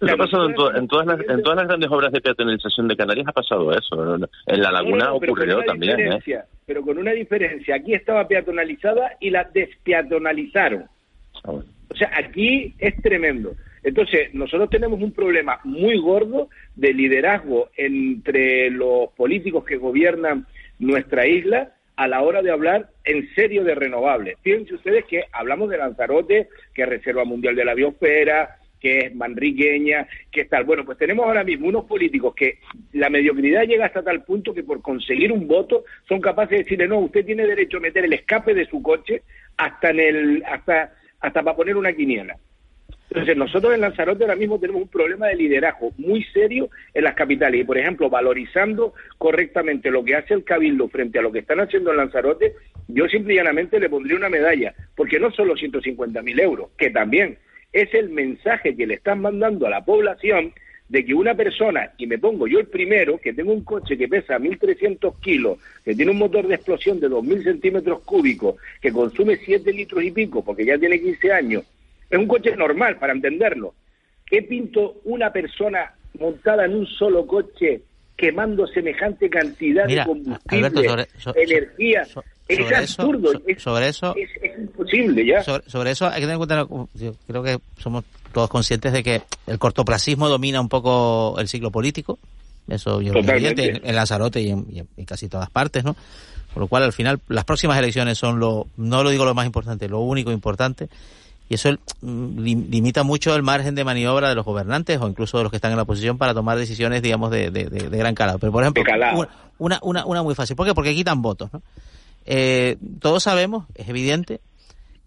Ha 0.00 0.16
pasado 0.16 0.48
en, 0.48 0.54
to- 0.54 0.74
en 0.74 0.88
todas 0.88 1.06
las, 1.06 1.20
en 1.28 1.42
todas 1.42 1.56
las 1.58 1.68
grandes 1.68 1.90
obras 1.90 2.10
de 2.10 2.20
peatonalización 2.20 2.88
de 2.88 2.96
Canarias 2.96 3.28
ha 3.28 3.32
pasado 3.32 3.72
eso. 3.72 4.16
En 4.46 4.60
la 4.62 4.72
laguna 4.72 5.04
No, 5.04 5.10
no, 5.10 5.16
ocurrió 5.16 5.62
también. 5.62 6.00
¿eh? 6.12 6.18
Pero 6.66 6.82
con 6.82 6.98
una 6.98 7.12
diferencia. 7.12 7.76
Aquí 7.76 7.94
estaba 7.94 8.26
peatonalizada 8.26 9.12
y 9.20 9.30
la 9.30 9.44
despeatonalizaron. 9.44 10.84
Ah, 11.44 11.50
bueno. 11.52 11.64
O 11.88 11.94
sea, 11.94 12.10
aquí 12.16 12.74
es 12.78 13.00
tremendo. 13.02 13.54
Entonces, 13.84 14.32
nosotros 14.34 14.70
tenemos 14.70 15.00
un 15.00 15.12
problema 15.12 15.60
muy 15.64 15.98
gordo 15.98 16.48
de 16.74 16.94
liderazgo 16.94 17.68
entre 17.76 18.70
los 18.70 19.10
políticos 19.16 19.64
que 19.64 19.76
gobiernan 19.76 20.46
nuestra 20.78 21.26
isla 21.26 21.72
a 21.96 22.08
la 22.08 22.22
hora 22.22 22.42
de 22.42 22.50
hablar 22.50 22.88
en 23.04 23.28
serio 23.34 23.64
de 23.64 23.74
renovables. 23.74 24.36
Fíjense 24.42 24.74
ustedes 24.74 25.04
que 25.04 25.24
hablamos 25.32 25.70
de 25.70 25.78
Lanzarote, 25.78 26.48
que 26.74 26.82
es 26.82 26.88
Reserva 26.88 27.24
Mundial 27.24 27.54
de 27.54 27.64
la 27.64 27.74
Biosfera, 27.74 28.56
que 28.80 28.98
es 28.98 29.14
manriqueña, 29.14 30.08
que 30.30 30.42
es 30.42 30.48
tal. 30.48 30.64
Bueno, 30.64 30.84
pues 30.84 30.98
tenemos 30.98 31.24
ahora 31.24 31.44
mismo 31.44 31.68
unos 31.68 31.84
políticos 31.84 32.34
que 32.34 32.58
la 32.92 33.08
mediocridad 33.08 33.62
llega 33.62 33.86
hasta 33.86 34.02
tal 34.02 34.24
punto 34.24 34.52
que 34.52 34.64
por 34.64 34.82
conseguir 34.82 35.30
un 35.30 35.46
voto 35.46 35.84
son 36.08 36.20
capaces 36.20 36.50
de 36.50 36.64
decirle, 36.64 36.88
no, 36.88 36.98
usted 36.98 37.24
tiene 37.24 37.46
derecho 37.46 37.76
a 37.76 37.80
meter 37.80 38.04
el 38.04 38.12
escape 38.12 38.54
de 38.54 38.66
su 38.66 38.82
coche 38.82 39.22
hasta 39.56 39.90
en 39.90 40.00
el, 40.00 40.44
hasta, 40.44 40.94
hasta 41.20 41.42
para 41.42 41.56
poner 41.56 41.76
una 41.76 41.92
quiniela. 41.92 42.36
Entonces, 43.12 43.36
nosotros 43.36 43.74
en 43.74 43.82
Lanzarote 43.82 44.24
ahora 44.24 44.36
mismo 44.36 44.58
tenemos 44.58 44.80
un 44.80 44.88
problema 44.88 45.26
de 45.26 45.36
liderazgo 45.36 45.92
muy 45.98 46.24
serio 46.32 46.70
en 46.94 47.04
las 47.04 47.14
capitales. 47.14 47.60
Y, 47.60 47.64
por 47.64 47.76
ejemplo, 47.76 48.08
valorizando 48.08 48.94
correctamente 49.18 49.90
lo 49.90 50.02
que 50.02 50.16
hace 50.16 50.32
el 50.32 50.44
Cabildo 50.44 50.88
frente 50.88 51.18
a 51.18 51.22
lo 51.22 51.30
que 51.30 51.40
están 51.40 51.60
haciendo 51.60 51.90
en 51.90 51.98
Lanzarote, 51.98 52.54
yo 52.88 53.06
simple 53.08 53.34
y 53.34 53.36
llanamente 53.36 53.78
le 53.78 53.90
pondría 53.90 54.16
una 54.16 54.30
medalla. 54.30 54.72
Porque 54.96 55.20
no 55.20 55.30
son 55.30 55.48
los 55.48 55.60
150.000 55.60 56.40
euros, 56.40 56.70
que 56.78 56.88
también, 56.88 57.36
es 57.70 57.92
el 57.92 58.08
mensaje 58.08 58.74
que 58.74 58.86
le 58.86 58.94
están 58.94 59.20
mandando 59.20 59.66
a 59.66 59.70
la 59.70 59.84
población 59.84 60.54
de 60.88 61.04
que 61.04 61.12
una 61.12 61.34
persona, 61.34 61.92
y 61.98 62.06
me 62.06 62.18
pongo 62.18 62.46
yo 62.46 62.60
el 62.60 62.68
primero, 62.68 63.18
que 63.18 63.34
tengo 63.34 63.52
un 63.52 63.62
coche 63.62 63.98
que 63.98 64.08
pesa 64.08 64.38
1.300 64.38 65.20
kilos, 65.20 65.58
que 65.84 65.94
tiene 65.94 66.12
un 66.12 66.18
motor 66.18 66.48
de 66.48 66.54
explosión 66.54 66.98
de 66.98 67.10
2.000 67.10 67.44
centímetros 67.44 68.00
cúbicos, 68.04 68.54
que 68.80 68.90
consume 68.90 69.36
7 69.36 69.70
litros 69.70 70.02
y 70.02 70.10
pico, 70.12 70.42
porque 70.42 70.64
ya 70.64 70.78
tiene 70.78 70.98
15 70.98 71.30
años, 71.30 71.64
es 72.12 72.18
un 72.18 72.26
coche 72.28 72.54
normal, 72.56 72.96
para 72.98 73.12
entenderlo. 73.12 73.74
¿Qué 74.26 74.42
pinto 74.42 75.00
una 75.04 75.32
persona 75.32 75.92
montada 76.18 76.64
en 76.66 76.74
un 76.76 76.86
solo 76.86 77.26
coche 77.26 77.82
quemando 78.16 78.66
semejante 78.66 79.28
cantidad 79.28 79.86
Mira, 79.86 80.02
de 80.04 80.08
combustible, 80.08 80.56
Alberto, 80.66 80.82
sobre- 80.84 81.08
so- 81.18 81.34
energía? 81.34 82.04
so- 82.04 82.22
es 82.48 82.58
eso- 82.58 82.76
absurdo, 83.02 83.32
so- 83.32 83.42
es, 83.46 83.62
sobre 83.62 83.88
eso 83.88 84.14
es- 84.16 84.30
es 84.42 84.58
imposible 84.58 85.26
ya. 85.26 85.42
Sobre, 85.42 85.68
sobre 85.70 85.90
eso 85.92 86.06
hay 86.06 86.14
que 86.14 86.20
tener 86.26 86.32
en 86.34 86.38
cuenta, 86.38 86.66
yo 86.94 87.14
creo 87.26 87.42
que 87.42 87.58
somos 87.78 88.04
todos 88.32 88.48
conscientes 88.50 88.92
de 88.92 89.02
que 89.02 89.22
el 89.46 89.58
cortoplacismo 89.58 90.28
domina 90.28 90.60
un 90.60 90.68
poco 90.68 91.36
el 91.38 91.48
ciclo 91.48 91.70
político. 91.70 92.18
Eso 92.68 93.00
yo 93.00 93.12
en, 93.14 93.80
en 93.84 93.94
Lanzarote 93.96 94.40
y 94.40 94.50
en, 94.50 94.66
y 94.70 94.78
en 94.78 95.04
casi 95.04 95.28
todas 95.28 95.50
partes, 95.50 95.82
¿no? 95.84 95.96
Por 96.54 96.62
lo 96.62 96.68
cual, 96.68 96.82
al 96.84 96.92
final, 96.92 97.18
las 97.28 97.44
próximas 97.44 97.78
elecciones 97.78 98.18
son 98.18 98.38
lo, 98.38 98.66
no 98.76 99.02
lo 99.02 99.10
digo 99.10 99.24
lo 99.24 99.34
más 99.34 99.46
importante, 99.46 99.88
lo 99.88 100.00
único 100.00 100.30
importante. 100.30 100.88
Y 101.52 101.56
eso 101.56 101.68
mm, 102.00 102.38
lim- 102.38 102.70
limita 102.70 103.02
mucho 103.02 103.34
el 103.36 103.42
margen 103.42 103.74
de 103.74 103.84
maniobra 103.84 104.30
de 104.30 104.34
los 104.34 104.46
gobernantes 104.46 104.98
o 105.02 105.06
incluso 105.06 105.36
de 105.36 105.44
los 105.44 105.50
que 105.50 105.56
están 105.56 105.70
en 105.72 105.76
la 105.76 105.82
oposición 105.82 106.16
para 106.16 106.32
tomar 106.32 106.56
decisiones, 106.56 107.02
digamos, 107.02 107.30
de, 107.30 107.50
de- 107.50 107.66
gran 107.90 108.14
calado. 108.14 108.38
Pero, 108.38 108.52
por 108.52 108.62
ejemplo, 108.62 108.82
una, 109.58 109.78
una, 109.82 110.06
una 110.06 110.22
muy 110.22 110.34
fácil. 110.34 110.56
¿Por 110.56 110.66
qué? 110.66 110.72
Porque 110.72 110.94
quitan 110.94 111.20
votos, 111.20 111.52
¿no? 111.52 111.60
Eh, 112.24 112.78
todos 113.00 113.22
sabemos, 113.24 113.66
es 113.74 113.86
evidente, 113.86 114.40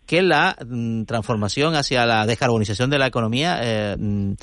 que 0.05 0.21
la 0.21 0.55
mm, 0.63 1.05
transformación 1.05 1.73
hacia 1.75 2.05
la 2.05 2.27
descarbonización 2.27 2.91
de 2.91 2.99
la 2.99 3.07
economía 3.07 3.57
eh, 3.63 3.95
mm, 3.97 4.33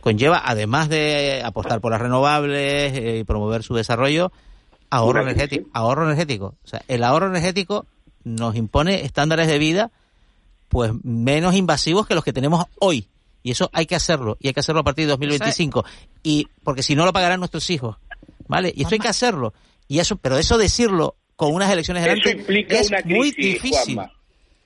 conlleva, 0.00 0.42
además 0.44 0.88
de 0.88 1.42
apostar 1.44 1.80
por 1.80 1.92
las 1.92 2.00
renovables 2.00 2.92
eh, 2.96 3.18
y 3.20 3.24
promover 3.24 3.62
su 3.62 3.74
desarrollo, 3.76 4.32
ahorro 4.90 5.22
energético. 5.22 5.68
Ahorro 5.74 6.06
energético. 6.06 6.56
O 6.64 6.66
sea, 6.66 6.82
el 6.88 7.04
ahorro 7.04 7.28
energético 7.28 7.86
nos 8.24 8.56
impone 8.56 9.02
estándares 9.04 9.46
de 9.46 9.58
vida 9.58 9.92
pues 10.72 10.90
menos 11.04 11.54
invasivos 11.54 12.06
que 12.06 12.14
los 12.14 12.24
que 12.24 12.32
tenemos 12.32 12.64
hoy. 12.80 13.06
Y 13.42 13.50
eso 13.50 13.68
hay 13.74 13.84
que 13.84 13.94
hacerlo. 13.94 14.38
Y 14.40 14.46
hay 14.46 14.54
que 14.54 14.60
hacerlo 14.60 14.80
a 14.80 14.84
partir 14.84 15.04
de 15.04 15.10
2025. 15.10 15.84
Y 16.22 16.48
porque 16.64 16.82
si 16.82 16.94
no 16.96 17.04
lo 17.04 17.12
pagarán 17.12 17.40
nuestros 17.40 17.68
hijos. 17.68 17.98
¿Vale? 18.48 18.72
Y 18.74 18.80
eso 18.82 18.94
hay 18.94 18.98
que 18.98 19.08
hacerlo. 19.08 19.52
Y 19.86 19.98
eso, 19.98 20.16
pero 20.16 20.38
eso 20.38 20.56
decirlo 20.56 21.16
con 21.36 21.52
unas 21.52 21.70
elecciones 21.70 22.02
Eso 22.04 22.14
delante 22.14 22.30
implica 22.40 22.78
es 22.78 22.88
una 22.88 23.00
muy 23.04 23.32
crisis, 23.32 23.62
difícil. 23.62 23.94
Juanma. 23.96 24.12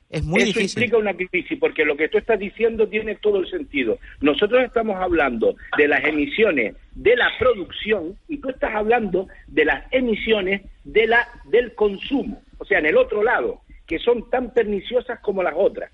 Es 0.08 0.22
muy 0.22 0.42
Eso 0.42 0.46
difícil. 0.46 0.82
implica 0.84 0.98
una 0.98 1.14
crisis, 1.14 1.58
porque 1.58 1.84
lo 1.84 1.96
que 1.96 2.08
tú 2.08 2.18
estás 2.18 2.38
diciendo 2.38 2.88
tiene 2.88 3.16
todo 3.16 3.40
el 3.40 3.50
sentido. 3.50 3.98
Nosotros 4.20 4.62
estamos 4.64 4.94
hablando 5.02 5.56
de 5.76 5.88
las 5.88 6.04
emisiones 6.04 6.76
de 6.94 7.16
la 7.16 7.30
producción 7.40 8.16
y 8.28 8.36
tú 8.38 8.50
estás 8.50 8.76
hablando 8.76 9.26
de 9.48 9.64
las 9.64 9.92
emisiones 9.92 10.62
de 10.84 11.08
la 11.08 11.26
del 11.46 11.74
consumo, 11.74 12.40
o 12.58 12.64
sea, 12.64 12.78
en 12.78 12.86
el 12.86 12.96
otro 12.96 13.24
lado, 13.24 13.62
que 13.86 13.98
son 13.98 14.28
tan 14.30 14.52
perniciosas 14.52 15.20
como 15.20 15.42
las 15.42 15.54
otras. 15.56 15.90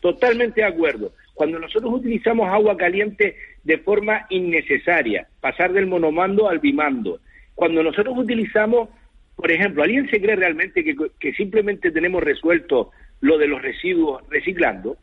Totalmente 0.00 0.62
de 0.62 0.66
acuerdo. 0.66 1.12
Cuando 1.34 1.58
nosotros 1.58 1.92
utilizamos 1.92 2.48
agua 2.48 2.76
caliente 2.76 3.36
de 3.64 3.78
forma 3.78 4.26
innecesaria, 4.30 5.28
pasar 5.40 5.72
del 5.72 5.86
monomando 5.86 6.48
al 6.48 6.58
bimando, 6.58 7.20
cuando 7.54 7.82
nosotros 7.82 8.16
utilizamos, 8.16 8.88
por 9.36 9.50
ejemplo, 9.50 9.82
¿alguien 9.82 10.08
se 10.10 10.20
cree 10.20 10.36
realmente 10.36 10.82
que, 11.18 11.32
simplemente 11.34 11.90
tenemos 11.90 12.22
resuelto 12.22 12.90
lo 13.20 13.36
de 13.38 13.48
los 13.48 13.60
residuos 13.60 14.22
reciclando? 14.30 14.96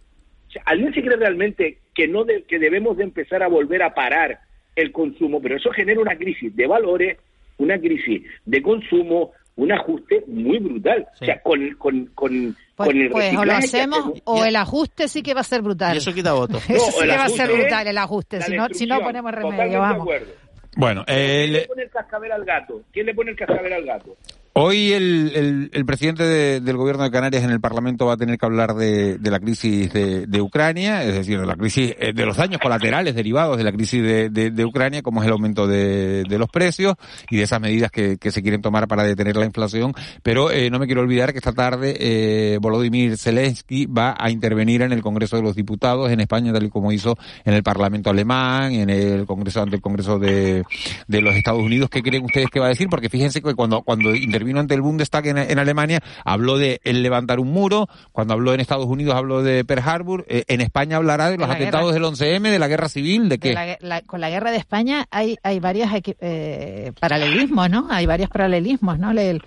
¿Alguien 0.65 0.93
se 0.93 1.03
cree 1.03 1.17
realmente 1.17 1.77
que, 1.93 2.07
no 2.07 2.23
de- 2.23 2.43
que 2.43 2.57
debemos 2.57 2.97
de 2.97 3.03
empezar 3.03 3.43
a 3.43 3.47
volver 3.47 3.83
a 3.83 3.93
parar 3.93 4.39
el 4.75 4.91
consumo? 4.91 5.39
Pero 5.41 5.57
eso 5.57 5.71
genera 5.71 5.99
una 5.99 6.17
crisis 6.17 6.55
de 6.55 6.65
valores, 6.65 7.17
una 7.57 7.79
crisis 7.79 8.23
de 8.45 8.61
consumo, 8.61 9.33
un 9.57 9.71
ajuste 9.71 10.23
muy 10.27 10.57
brutal. 10.59 11.05
O 11.13 11.25
sea, 11.25 11.41
con, 11.41 11.59
con, 11.77 12.05
con, 12.15 12.55
Pues, 12.75 12.87
con 12.89 12.97
el 12.97 13.09
pues 13.09 13.35
o 13.37 13.43
lo 13.45 13.53
hacemos 13.53 13.99
hacemos- 13.99 14.21
o 14.25 14.45
el 14.45 14.55
ajuste 14.55 15.07
sí 15.07 15.21
que 15.23 15.33
va 15.33 15.41
a 15.41 15.43
ser 15.43 15.61
brutal. 15.61 15.95
Y 15.95 15.97
eso 15.97 16.13
quita 16.13 16.33
votos. 16.33 16.63
Eso 16.69 16.85
No, 16.85 16.91
sí 16.91 16.99
el 17.01 17.01
que 17.01 17.07
va 17.07 17.13
a 17.13 17.25
ajuste 17.25 17.45
ser 17.45 17.55
brutal 17.57 17.87
el 17.87 17.97
ajuste. 17.97 18.41
Si 18.41 18.55
no, 18.55 18.67
si 18.71 18.85
no 18.85 18.99
ponemos 19.01 19.31
remedio, 19.31 19.71
de 19.71 19.77
vamos. 19.77 20.01
acuerdo. 20.03 20.31
Bueno, 20.75 21.03
¿Quién 21.05 21.53
le 21.53 21.61
el, 21.63 21.67
pone 21.67 21.83
el 21.83 21.89
cascabel 21.89 22.31
al 22.31 22.45
gato? 22.45 22.81
¿Quién 22.93 23.07
le 23.07 23.15
pone 23.15 23.31
el 23.31 23.37
cascabel 23.37 23.73
al 23.73 23.83
gato? 23.83 24.15
Hoy 24.59 24.91
el, 24.91 25.69
presidente 25.85 26.23
de- 26.23 26.61
del 26.61 26.77
gobierno 26.77 27.03
de 27.03 27.11
Canarias 27.11 27.43
en 27.43 27.51
el 27.51 27.61
Parlamento 27.61 28.07
va 28.07 28.13
a 28.13 28.17
tener 28.17 28.39
que 28.39 28.45
hablar 28.47 28.73
de, 28.73 29.19
de 29.19 29.29
la 29.29 29.39
crisis 29.39 29.93
de, 29.93 30.25
de 30.25 30.41
Ucrania, 30.41 31.03
es 31.03 31.13
decir, 31.13 31.39
de 31.39 31.45
la 31.45 31.55
crisis, 31.55 31.93
eh, 31.99 32.11
de 32.11 32.25
los 32.25 32.37
daños 32.37 32.59
colaterales 32.59 33.13
derivados 33.13 33.59
de 33.59 33.63
la 33.63 33.71
crisis 33.71 34.01
de, 34.01 34.65
Ucrania, 34.65 35.03
como 35.03 35.21
es 35.21 35.27
el 35.27 35.33
aumento 35.33 35.67
de, 35.67 36.25
los 36.27 36.49
precios 36.49 36.95
y 37.29 37.37
de 37.37 37.43
esas 37.43 37.61
medidas 37.61 37.91
que, 37.91 38.17
se 38.31 38.41
quieren 38.41 38.63
tomar 38.63 38.87
para 38.87 39.03
detener 39.03 39.35
la 39.35 39.45
inflación. 39.45 39.93
Pero 40.23 40.49
eh, 40.49 40.71
no 40.71 40.79
me 40.79 40.87
quiero 40.87 41.01
olvidar 41.01 41.33
que 41.33 41.37
esta 41.37 41.53
tarde 41.53 41.95
eh, 41.99 42.57
Volodymyr 42.59 43.15
Zelensky 43.15 43.85
va 43.85 44.15
a 44.17 44.31
intervenir 44.31 44.81
en 44.81 44.91
el 44.91 45.03
Congreso 45.03 45.35
de 45.35 45.43
los 45.43 45.55
Diputados 45.55 46.09
en 46.09 46.19
España, 46.19 46.51
tal 46.51 46.63
y 46.63 46.69
como 46.71 46.91
hizo 46.91 47.15
en 47.45 47.53
el 47.53 47.61
Parlamento 47.61 48.09
alemán, 48.09 48.71
en 48.71 48.89
el 48.89 49.27
Congreso 49.27 49.61
ante 49.61 49.75
el 49.75 49.83
Congreso 49.83 50.17
de, 50.17 50.63
de 51.07 51.21
los 51.21 51.35
Estados 51.35 51.61
Unidos. 51.61 51.91
¿Qué 51.91 52.01
creen 52.01 52.25
ustedes 52.25 52.49
que 52.49 52.59
va 52.59 52.65
a 52.65 52.69
decir? 52.69 52.87
Porque 52.89 53.07
fíjense 53.07 53.39
que 53.39 53.53
cuando, 53.53 53.83
cuando 53.83 54.15
intervino 54.47 54.59
ante 54.59 54.73
el 54.75 54.81
Bundestag 54.81 55.27
en, 55.27 55.37
en 55.37 55.59
Alemania, 55.59 55.99
habló 56.23 56.57
de 56.57 56.79
el 56.83 57.03
levantar 57.03 57.39
un 57.39 57.51
muro, 57.51 57.89
cuando 58.11 58.33
habló 58.33 58.53
en 58.53 58.59
Estados 58.61 58.85
Unidos 58.85 59.15
habló 59.15 59.43
de 59.43 59.65
Pearl 59.65 59.83
Harbor, 59.87 60.25
eh, 60.29 60.43
en 60.47 60.61
España 60.61 60.97
hablará 60.97 61.29
de 61.29 61.37
los 61.37 61.47
la 61.47 61.55
atentados 61.55 61.91
guerra. 61.93 62.07
del 62.09 62.13
11M, 62.13 62.49
de 62.49 62.59
la 62.59 62.67
guerra 62.67 62.87
civil, 62.89 63.23
de 63.23 63.29
De 63.29 63.39
qué. 63.39 63.53
la 63.53 63.65
gue- 63.67 63.77
la- 63.81 64.01
con 64.01 64.21
la 64.21 64.29
guerra 64.29 64.51
de 64.51 64.57
España 64.57 65.05
hay, 65.11 65.37
hay 65.43 65.59
varios 65.59 65.89
equi- 65.91 66.15
eh, 66.21 66.91
paralelismos, 66.99 67.69
¿no? 67.69 67.87
Hay 67.89 68.05
varios 68.05 68.29
paralelismos, 68.29 68.97
¿no? 68.99 69.11
El, 69.11 69.41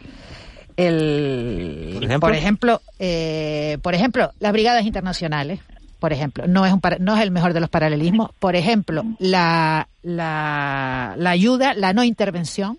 el- 0.77 1.91
Por 1.95 2.05
ejemplo. 2.05 2.21
por 2.21 2.35
ejemplo, 2.35 2.81
eh, 2.99 3.79
por 3.83 3.95
ejemplo, 3.95 4.31
las 4.41 4.53
brigadas 4.53 4.85
internacionales, 4.85 5.61
por 5.99 6.13
ejemplo, 6.13 6.47
no 6.47 6.65
es 6.65 6.73
un 6.73 6.81
para- 6.81 6.97
no 6.99 7.17
es 7.17 7.23
el 7.23 7.31
mejor 7.31 7.53
de 7.53 7.61
los 7.61 7.69
paralelismos. 7.69 8.31
Por 8.39 8.57
ejemplo, 8.57 9.03
la, 9.19 9.89
la, 10.03 11.15
la 11.19 11.31
ayuda, 11.31 11.75
la 11.75 11.93
no 11.93 12.05
intervención. 12.05 12.79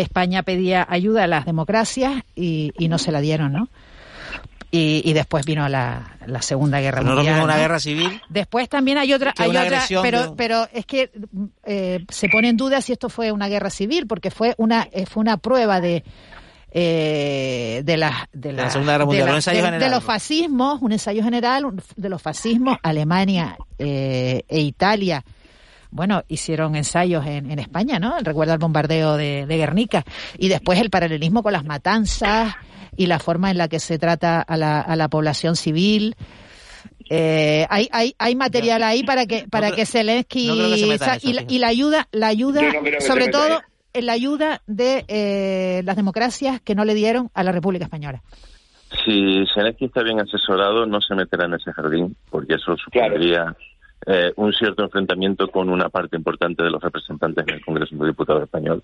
España 0.00 0.42
pedía 0.42 0.86
ayuda 0.88 1.24
a 1.24 1.26
las 1.26 1.44
democracias 1.46 2.22
y, 2.34 2.72
y 2.78 2.88
no 2.88 2.98
se 2.98 3.12
la 3.12 3.20
dieron, 3.20 3.52
¿no? 3.52 3.68
Y, 4.70 5.00
y 5.04 5.14
después 5.14 5.46
vino 5.46 5.66
la, 5.68 6.18
la 6.26 6.42
Segunda 6.42 6.78
Guerra 6.80 6.98
Pero 6.98 7.10
no 7.10 7.14
Mundial. 7.16 7.36
mismo 7.36 7.44
una 7.46 7.54
¿no? 7.54 7.60
guerra 7.60 7.80
civil. 7.80 8.20
Después 8.28 8.68
también 8.68 8.98
hay 8.98 9.14
otra, 9.14 9.32
hay 9.38 9.48
otra, 9.48 9.62
de 9.86 9.98
pero, 10.02 10.34
pero 10.36 10.68
es 10.74 10.84
que 10.84 11.10
eh, 11.64 12.04
se 12.10 12.28
pone 12.28 12.50
en 12.50 12.58
duda 12.58 12.82
si 12.82 12.92
esto 12.92 13.08
fue 13.08 13.32
una 13.32 13.48
guerra 13.48 13.70
civil, 13.70 14.06
porque 14.06 14.30
fue 14.30 14.54
una, 14.58 14.86
eh, 14.92 15.06
fue 15.06 15.22
una 15.22 15.38
prueba 15.38 15.80
de 15.80 16.04
eh, 16.70 17.80
de 17.84 17.96
la 17.96 18.28
de 18.34 18.52
la 18.52 18.68
Segunda 18.70 18.92
Guerra 18.92 19.06
Mundial, 19.06 19.24
de, 19.26 19.30
un 19.30 19.36
ensayo 19.36 19.56
de- 19.58 19.64
general. 19.64 19.88
de 19.88 19.94
los 19.96 20.04
fascismos, 20.04 20.82
un 20.82 20.92
ensayo 20.92 21.24
general 21.24 21.64
de 21.96 22.08
los 22.10 22.20
fascismos, 22.20 22.76
Alemania 22.82 23.56
eh, 23.78 24.42
e 24.48 24.60
Italia. 24.60 25.24
Bueno, 25.90 26.22
hicieron 26.28 26.76
ensayos 26.76 27.26
en, 27.26 27.50
en 27.50 27.58
España, 27.58 27.98
¿no? 27.98 28.16
Recuerda 28.20 28.52
el 28.52 28.58
bombardeo 28.58 29.16
de, 29.16 29.46
de 29.46 29.56
Guernica. 29.56 30.04
Y 30.36 30.48
después 30.48 30.78
el 30.80 30.90
paralelismo 30.90 31.42
con 31.42 31.52
las 31.52 31.64
matanzas 31.64 32.54
y 32.96 33.06
la 33.06 33.18
forma 33.18 33.50
en 33.50 33.58
la 33.58 33.68
que 33.68 33.80
se 33.80 33.98
trata 33.98 34.40
a 34.42 34.56
la, 34.56 34.80
a 34.80 34.96
la 34.96 35.08
población 35.08 35.56
civil. 35.56 36.14
Eh, 37.10 37.66
hay, 37.70 37.88
hay, 37.90 38.14
hay 38.18 38.34
material 38.36 38.82
ahí 38.82 39.02
para 39.02 39.24
que 39.24 39.46
para 39.48 39.70
que 39.72 39.86
Zelensky 39.86 40.48
no 40.48 40.54
creo 40.56 40.70
que 40.70 40.78
se 40.78 40.86
meta 40.86 41.04
en 41.04 41.10
sa- 41.10 41.16
eso, 41.16 41.30
y, 41.30 41.32
la, 41.32 41.44
y 41.48 41.58
la 41.58 41.68
ayuda 41.68 42.08
la 42.12 42.26
ayuda 42.26 42.60
no 42.62 43.00
sobre 43.00 43.28
todo 43.28 43.62
en 43.94 44.06
la 44.06 44.12
ayuda 44.12 44.60
de 44.66 45.04
eh, 45.08 45.82
las 45.84 45.96
democracias 45.96 46.60
que 46.60 46.74
no 46.74 46.84
le 46.84 46.94
dieron 46.94 47.30
a 47.32 47.42
la 47.44 47.52
República 47.52 47.84
Española. 47.86 48.22
Si 49.04 49.44
Zelensky 49.54 49.86
está 49.86 50.02
bien 50.02 50.20
asesorado, 50.20 50.84
no 50.86 51.00
se 51.00 51.14
meterá 51.14 51.46
en 51.46 51.54
ese 51.54 51.72
jardín, 51.72 52.14
porque 52.30 52.54
eso 52.54 52.76
supondría 52.76 53.56
eh, 54.08 54.32
un 54.36 54.52
cierto 54.52 54.82
enfrentamiento 54.82 55.48
con 55.48 55.68
una 55.68 55.88
parte 55.88 56.16
importante 56.16 56.62
de 56.62 56.70
los 56.70 56.82
representantes 56.82 57.44
del 57.44 57.64
Congreso 57.64 57.94
de 57.96 58.06
Diputados 58.06 58.42
español. 58.42 58.82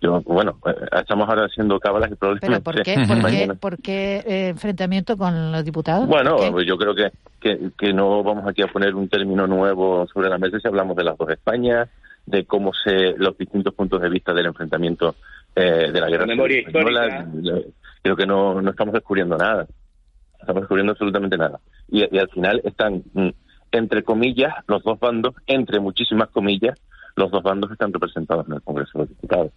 Yo, 0.00 0.20
bueno, 0.22 0.58
eh, 0.66 0.74
estamos 1.00 1.28
ahora 1.28 1.46
haciendo 1.46 1.80
cábalas 1.80 2.10
y 2.12 2.14
Pero 2.14 2.38
probablemente 2.38 2.62
¿por 2.62 2.82
qué, 2.82 2.94
por 3.08 3.30
qué, 3.30 3.54
por 3.54 3.78
qué, 3.78 4.16
eh, 4.26 4.48
enfrentamiento 4.50 5.16
con 5.16 5.52
los 5.52 5.64
diputados? 5.64 6.06
Bueno, 6.06 6.36
pues 6.52 6.66
yo 6.66 6.76
creo 6.76 6.94
que, 6.94 7.10
que, 7.40 7.70
que 7.76 7.92
no 7.92 8.22
vamos 8.22 8.46
aquí 8.46 8.62
a 8.62 8.68
poner 8.68 8.94
un 8.94 9.08
término 9.08 9.46
nuevo 9.46 10.06
sobre 10.12 10.28
la 10.28 10.38
mesa 10.38 10.60
si 10.60 10.68
hablamos 10.68 10.96
de 10.96 11.04
las 11.04 11.18
dos 11.18 11.30
Españas, 11.30 11.88
de 12.26 12.44
cómo 12.44 12.72
se 12.72 13.14
los 13.16 13.36
distintos 13.36 13.74
puntos 13.74 14.00
de 14.00 14.08
vista 14.08 14.32
del 14.32 14.46
enfrentamiento 14.46 15.16
eh, 15.56 15.90
de 15.92 16.00
la 16.00 16.08
guerra 16.08 16.26
La 16.26 16.34
memoria 16.34 16.60
española. 16.60 17.26
Eh, 17.44 17.70
Creo 18.02 18.16
que 18.16 18.26
no, 18.26 18.60
no 18.60 18.70
estamos 18.70 18.92
descubriendo 18.92 19.36
nada. 19.38 19.66
Estamos 20.38 20.62
descubriendo 20.62 20.92
absolutamente 20.92 21.38
nada. 21.38 21.58
Y, 21.88 22.04
y 22.14 22.18
al 22.18 22.28
final 22.28 22.60
están, 22.62 23.02
mm, 23.14 23.28
entre 23.76 24.02
comillas, 24.02 24.54
los 24.66 24.82
dos 24.82 24.98
bandos, 24.98 25.34
entre 25.46 25.80
muchísimas 25.80 26.28
comillas, 26.30 26.78
los 27.16 27.30
dos 27.30 27.42
bandos 27.42 27.70
están 27.70 27.92
representados 27.92 28.46
en 28.48 28.54
el 28.54 28.62
Congreso 28.62 28.90
de 28.94 28.98
los 29.00 29.08
Diputados. 29.10 29.52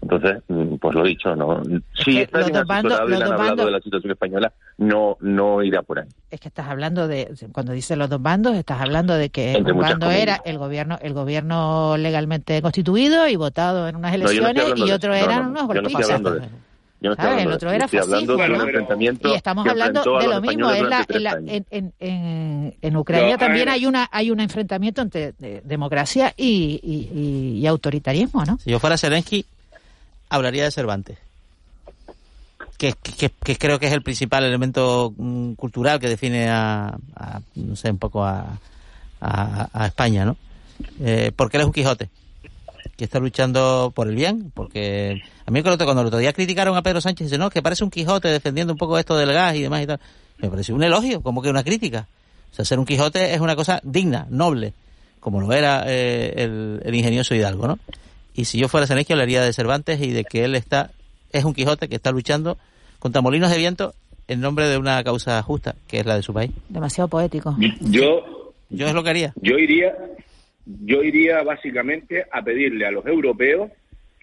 Entonces, 0.00 0.42
mm, 0.46 0.76
pues 0.76 0.94
lo 0.94 1.02
dicho, 1.02 1.34
no. 1.34 1.60
Si 1.92 2.12
que 2.24 2.28
los 2.32 2.46
bien 2.46 2.52
dos 2.52 2.66
bandos- 2.66 2.92
asesorado 2.92 3.08
y 3.08 3.10
los 3.10 3.18
le 3.18 3.24
han 3.24 3.30
dos 3.30 3.32
hablado 3.32 3.48
bandos- 3.56 3.66
de 3.66 3.70
la 3.72 3.80
situación 3.80 4.12
española, 4.12 4.52
no, 4.78 5.16
no 5.20 5.62
irá 5.62 5.82
por 5.82 5.98
ahí. 5.98 6.06
Es 6.30 6.38
que 6.40 6.48
estás 6.48 6.68
hablando 6.68 7.08
de, 7.08 7.34
cuando 7.52 7.72
dices 7.72 7.98
los 7.98 8.08
dos 8.08 8.22
bandos, 8.22 8.54
estás 8.54 8.80
hablando 8.80 9.14
de 9.14 9.30
que 9.30 9.52
Entre 9.54 9.72
un 9.72 9.80
bando 9.80 10.10
era 10.10 10.40
el 10.44 10.58
gobierno, 10.58 10.98
el 11.02 11.14
gobierno 11.14 11.96
legalmente 11.96 12.62
constituido 12.62 13.26
y 13.26 13.34
votado 13.36 13.88
en 13.88 13.96
unas 13.96 14.12
No, 14.12 14.18
no 14.18 14.24
elecciones 14.30 14.78
y 14.78 14.90
otro. 14.92 15.10
No, 15.10 15.16
eran 15.16 15.42
no, 15.44 15.50
unos 15.50 15.66
golpistas. 15.66 16.20
El 17.02 17.52
otro 17.52 17.70
de 17.70 17.76
era 17.76 17.88
fascismo, 17.88 18.36
de 18.36 18.48
¿no? 18.48 18.54
un 18.56 18.60
enfrentamiento 18.62 19.28
Y 19.28 19.34
estamos 19.34 19.66
hablando 19.66 20.02
de 20.18 20.28
lo 20.28 20.40
mismo. 20.40 20.70
Es 20.70 20.82
la, 20.82 21.04
en, 21.08 21.22
la- 21.24 21.30
en, 21.32 21.66
en, 21.70 21.92
en, 22.00 22.74
en 22.80 22.96
Ucrania 22.96 23.30
Yo, 23.30 23.38
también 23.38 23.68
hay 23.68 23.86
una 23.86 24.08
hay 24.12 24.30
un 24.30 24.40
enfrentamiento 24.40 25.02
entre 25.02 25.32
de- 25.38 25.60
democracia 25.64 26.32
y, 26.36 26.80
y, 26.82 27.18
y- 27.18 27.58
y 27.60 27.66
autoritarismo, 27.66 28.44
¿no? 28.44 28.58
Si 28.62 28.70
yo 28.70 28.78
fuera 28.78 28.96
Zelensky, 28.96 29.44
hablaría 30.28 30.64
de 30.64 30.70
Cervantes. 30.70 31.18
Que, 32.78 32.94
que, 32.94 33.30
que 33.30 33.56
creo 33.58 33.78
que 33.78 33.86
es 33.86 33.92
el 33.92 34.02
principal 34.02 34.42
elemento 34.44 35.12
mm, 35.16 35.52
cultural 35.52 36.00
que 36.00 36.08
define 36.08 36.48
a, 36.48 36.96
a, 37.14 37.40
no 37.54 37.76
sé, 37.76 37.90
un 37.90 37.98
poco 37.98 38.24
a, 38.24 38.58
a, 39.20 39.68
a 39.72 39.86
España, 39.86 40.24
¿no? 40.24 40.36
Eh, 41.00 41.30
porque 41.36 41.56
él 41.58 41.60
es 41.60 41.66
un 41.66 41.72
Quijote, 41.72 42.08
que 43.02 43.06
está 43.06 43.18
luchando 43.18 43.90
por 43.92 44.06
el 44.06 44.14
bien, 44.14 44.52
porque 44.54 45.20
a 45.44 45.50
mí 45.50 45.60
cuando 45.60 45.84
cuando 45.84 46.02
el 46.02 46.06
otro 46.06 46.20
día 46.20 46.32
criticaron 46.32 46.76
a 46.76 46.82
Pedro 46.82 47.00
Sánchez, 47.00 47.26
dice, 47.26 47.36
no, 47.36 47.50
que 47.50 47.60
parece 47.60 47.82
un 47.82 47.90
Quijote 47.90 48.28
defendiendo 48.28 48.72
un 48.72 48.78
poco 48.78 48.96
esto 48.96 49.16
del 49.16 49.32
gas 49.32 49.56
y 49.56 49.62
demás 49.62 49.82
y 49.82 49.88
tal. 49.88 49.98
Me 50.38 50.48
pareció 50.48 50.72
un 50.76 50.84
elogio, 50.84 51.20
como 51.20 51.42
que 51.42 51.50
una 51.50 51.64
crítica. 51.64 52.06
O 52.52 52.54
sea, 52.54 52.64
ser 52.64 52.78
un 52.78 52.86
Quijote 52.86 53.34
es 53.34 53.40
una 53.40 53.56
cosa 53.56 53.80
digna, 53.82 54.28
noble, 54.30 54.72
como 55.18 55.40
lo 55.40 55.52
era 55.52 55.82
eh, 55.88 56.32
el, 56.36 56.80
el 56.84 56.94
ingenioso 56.94 57.34
Hidalgo, 57.34 57.66
¿no? 57.66 57.80
Y 58.34 58.44
si 58.44 58.56
yo 58.58 58.68
fuera 58.68 58.86
Zelensky 58.86 59.14
hablaría 59.14 59.42
de 59.42 59.52
Cervantes 59.52 60.00
y 60.00 60.12
de 60.12 60.22
que 60.22 60.44
él 60.44 60.54
está 60.54 60.92
es 61.32 61.42
un 61.44 61.54
Quijote 61.54 61.88
que 61.88 61.96
está 61.96 62.12
luchando 62.12 62.56
contra 63.00 63.20
molinos 63.20 63.50
de 63.50 63.58
viento 63.58 63.94
en 64.28 64.40
nombre 64.40 64.68
de 64.68 64.78
una 64.78 65.02
causa 65.02 65.42
justa, 65.42 65.74
que 65.88 65.98
es 65.98 66.06
la 66.06 66.14
de 66.14 66.22
su 66.22 66.32
país. 66.32 66.52
Demasiado 66.68 67.08
poético. 67.08 67.56
Yo, 67.80 68.52
Yo 68.70 68.86
es 68.86 68.94
lo 68.94 69.02
que 69.02 69.10
haría. 69.10 69.32
yo 69.42 69.58
iría, 69.58 69.92
yo 70.66 71.02
iría 71.02 71.42
básicamente 71.42 72.24
a 72.30 72.42
pedirle 72.42 72.86
a 72.86 72.90
los 72.90 73.06
europeos 73.06 73.70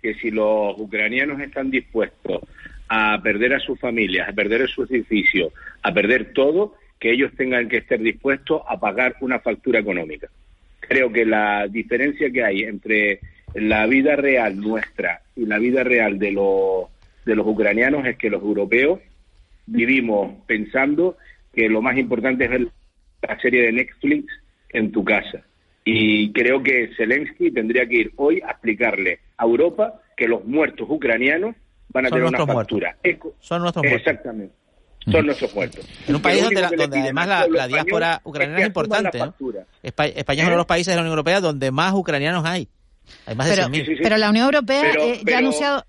que 0.01 0.13
si 0.15 0.31
los 0.31 0.79
ucranianos 0.79 1.41
están 1.41 1.69
dispuestos 1.69 2.41
a 2.87 3.19
perder 3.21 3.53
a 3.53 3.59
sus 3.59 3.79
familias, 3.79 4.29
a 4.29 4.33
perder 4.33 4.67
sus 4.69 4.89
edificios, 4.89 5.53
a 5.83 5.93
perder 5.93 6.33
todo, 6.33 6.75
que 6.99 7.11
ellos 7.11 7.31
tengan 7.37 7.69
que 7.69 7.77
estar 7.77 7.99
dispuestos 7.99 8.61
a 8.67 8.79
pagar 8.79 9.15
una 9.21 9.39
factura 9.39 9.79
económica. 9.79 10.27
Creo 10.79 11.11
que 11.11 11.25
la 11.25 11.67
diferencia 11.67 12.31
que 12.31 12.43
hay 12.43 12.63
entre 12.63 13.19
la 13.53 13.85
vida 13.87 14.15
real 14.15 14.59
nuestra 14.59 15.21
y 15.35 15.45
la 15.45 15.59
vida 15.59 15.83
real 15.83 16.19
de 16.19 16.31
los 16.31 16.87
de 17.25 17.35
los 17.35 17.45
ucranianos 17.45 18.05
es 18.05 18.17
que 18.17 18.29
los 18.29 18.41
europeos 18.41 18.99
vivimos 19.67 20.33
pensando 20.47 21.17
que 21.53 21.69
lo 21.69 21.81
más 21.81 21.97
importante 21.97 22.45
es 22.45 22.49
ver 22.49 22.67
la 23.21 23.39
serie 23.39 23.63
de 23.63 23.71
Netflix 23.71 24.33
en 24.69 24.91
tu 24.91 25.03
casa. 25.03 25.43
Y 25.91 26.31
creo 26.33 26.61
que 26.61 26.89
Zelensky 26.95 27.51
tendría 27.51 27.87
que 27.87 27.95
ir 27.95 28.11
hoy 28.17 28.41
a 28.45 28.51
explicarle 28.51 29.19
a 29.37 29.45
Europa 29.45 30.01
que 30.15 30.27
los 30.27 30.43
muertos 30.45 30.87
ucranianos 30.89 31.55
van 31.89 32.05
a 32.05 32.09
Son 32.09 32.19
tener 32.19 32.41
una 32.41 32.53
factura. 32.53 32.95
Eco- 33.03 33.33
Son 33.39 33.61
nuestros 33.61 33.83
muertos. 33.83 34.01
Exactamente. 34.07 34.53
Son 35.09 35.25
nuestros 35.25 35.55
muertos. 35.55 35.87
En 36.07 36.15
un 36.15 36.21
país 36.21 36.43
donde, 36.43 36.61
la- 36.61 36.69
donde 36.69 36.99
además 36.99 37.27
la, 37.49 37.67
diáspora 37.67 38.21
ucraniana 38.23 38.57
que 38.57 38.61
es 38.63 38.67
importante. 38.67 39.19
España 39.81 40.11
es 40.15 40.39
uno 40.41 40.49
de 40.51 40.57
los 40.57 40.65
países 40.65 40.87
de 40.91 40.95
la 40.95 41.01
Unión 41.01 41.13
Europea 41.13 41.41
donde 41.41 41.71
más 41.71 41.93
ucranianos 41.93 42.45
hay. 42.45 42.67
Hay 43.25 43.35
más 43.35 43.49
de 43.49 43.55
Pero, 43.55 43.67
100.000. 43.69 43.99
pero 44.03 44.17
la 44.17 44.29
Unión 44.29 44.45
Europea 44.45 44.81
Pero- 44.91 45.01
eh, 45.03 45.13
ya 45.17 45.21
pero- 45.25 45.35
ha 45.35 45.39
anunciado 45.39 45.85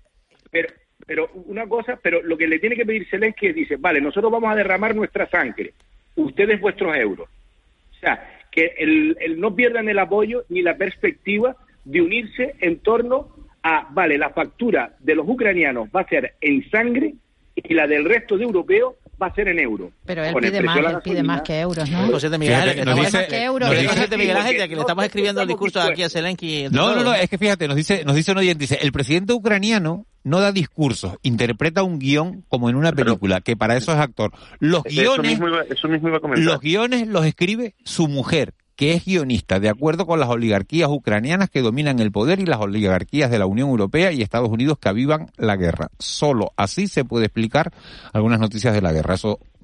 Pero, 0.49 0.69
pero 1.05 1.29
una 1.45 1.67
cosa, 1.67 1.99
pero 2.01 2.23
lo 2.23 2.35
que 2.37 2.47
le 2.47 2.57
tiene 2.57 2.75
que 2.75 2.85
pedir 2.85 3.07
Zelensky 3.09 3.47
es, 3.47 3.55
dice, 3.55 3.75
vale, 3.75 4.01
nosotros 4.01 4.31
vamos 4.31 4.51
a 4.51 4.55
derramar 4.55 4.95
nuestra 4.95 5.29
sangre, 5.29 5.73
ustedes 6.15 6.59
vuestros 6.59 6.95
euros. 6.95 7.29
O 7.29 7.99
sea, 7.99 8.40
que 8.51 8.73
el, 8.77 9.17
el 9.21 9.39
no 9.39 9.55
pierdan 9.55 9.89
el 9.89 9.97
apoyo 9.97 10.43
ni 10.49 10.61
la 10.61 10.77
perspectiva 10.77 11.55
de 11.85 12.01
unirse 12.01 12.55
en 12.59 12.79
torno 12.79 13.29
a, 13.63 13.87
vale, 13.91 14.17
la 14.17 14.31
factura 14.31 14.95
de 14.99 15.15
los 15.15 15.27
ucranianos 15.27 15.89
va 15.95 16.01
a 16.01 16.09
ser 16.09 16.33
en 16.41 16.69
sangre 16.69 17.13
y 17.55 17.73
la 17.73 17.87
del 17.87 18.05
resto 18.05 18.37
de 18.37 18.43
europeos 18.43 18.95
va 19.21 19.27
a 19.27 19.33
ser 19.35 19.47
en 19.47 19.59
euros. 19.59 19.89
Pero 20.05 20.23
él 20.23 20.33
Con 20.33 20.41
pide 20.43 20.61
más, 20.61 20.77
él 20.77 20.97
pide 21.03 21.23
más 21.23 21.41
que 21.41 21.59
euros, 21.59 21.89
¿no? 21.89 22.07
José 22.07 22.29
de 22.29 22.37
Miguel 22.37 22.55
Ángel, 22.55 22.67
nos 22.67 22.79
estamos- 22.79 23.05
dice- 23.05 23.17
Más 23.17 23.27
que 23.27 23.43
euros. 23.43 23.61
nos 23.61 23.69
Oye, 23.69 23.81
dice- 23.81 23.93
José 23.95 24.07
de 24.07 24.17
Miguel 24.17 24.37
Ángel, 24.37 24.55
que 24.55 24.67
le 24.67 24.75
no 24.75 24.81
estamos 24.81 25.05
escribiendo 25.05 25.41
el 25.41 25.47
discurso 25.47 25.81
aquí 25.81 26.03
a. 26.03 26.09
Zelensky. 26.09 26.67
No, 26.71 26.95
no, 26.95 27.03
no, 27.03 27.13
es 27.13 27.29
que 27.29 27.37
fíjate, 27.37 27.67
nos 27.67 27.77
dice, 27.77 28.03
nos 28.05 28.15
dice 28.15 28.31
un 28.31 28.37
oyente, 28.39 28.61
dice, 28.63 28.79
el 28.81 28.91
presidente 28.91 29.33
ucraniano 29.33 30.05
no 30.23 30.39
da 30.39 30.51
discursos, 30.51 31.15
interpreta 31.23 31.81
un 31.83 31.97
guion 31.99 32.43
como 32.47 32.69
en 32.69 32.75
una 32.75 32.91
película, 32.91 33.41
que 33.41 33.55
para 33.57 33.75
eso 33.77 33.91
es 33.91 33.97
actor. 33.97 34.31
Los 34.59 34.85
Eso 34.85 35.01
guiones, 35.01 35.31
mismo, 35.31 35.47
iba, 35.47 35.61
eso 35.63 35.87
mismo 35.87 36.09
iba 36.09 36.17
a 36.17 36.19
comentar. 36.19 36.45
los 36.45 36.59
guiones 36.61 37.07
los 37.07 37.25
escribe 37.25 37.73
su 37.83 38.07
mujer, 38.07 38.53
que 38.81 38.93
es 38.93 39.05
guionista, 39.05 39.59
de 39.59 39.69
acuerdo 39.69 40.07
con 40.07 40.19
las 40.19 40.29
oligarquías 40.29 40.89
ucranianas 40.89 41.51
que 41.51 41.61
dominan 41.61 41.99
el 41.99 42.11
poder 42.11 42.39
y 42.39 42.47
las 42.47 42.59
oligarquías 42.59 43.29
de 43.29 43.37
la 43.37 43.45
Unión 43.45 43.69
Europea 43.69 44.11
y 44.11 44.23
Estados 44.23 44.49
Unidos 44.49 44.79
que 44.79 44.89
avivan 44.89 45.29
la 45.37 45.55
guerra. 45.55 45.91
Solo 45.99 46.51
así 46.57 46.87
se 46.87 47.05
puede 47.05 47.27
explicar 47.27 47.71
algunas 48.11 48.39
noticias 48.39 48.73
de 48.73 48.81
la 48.81 48.91
guerra. 48.91 49.17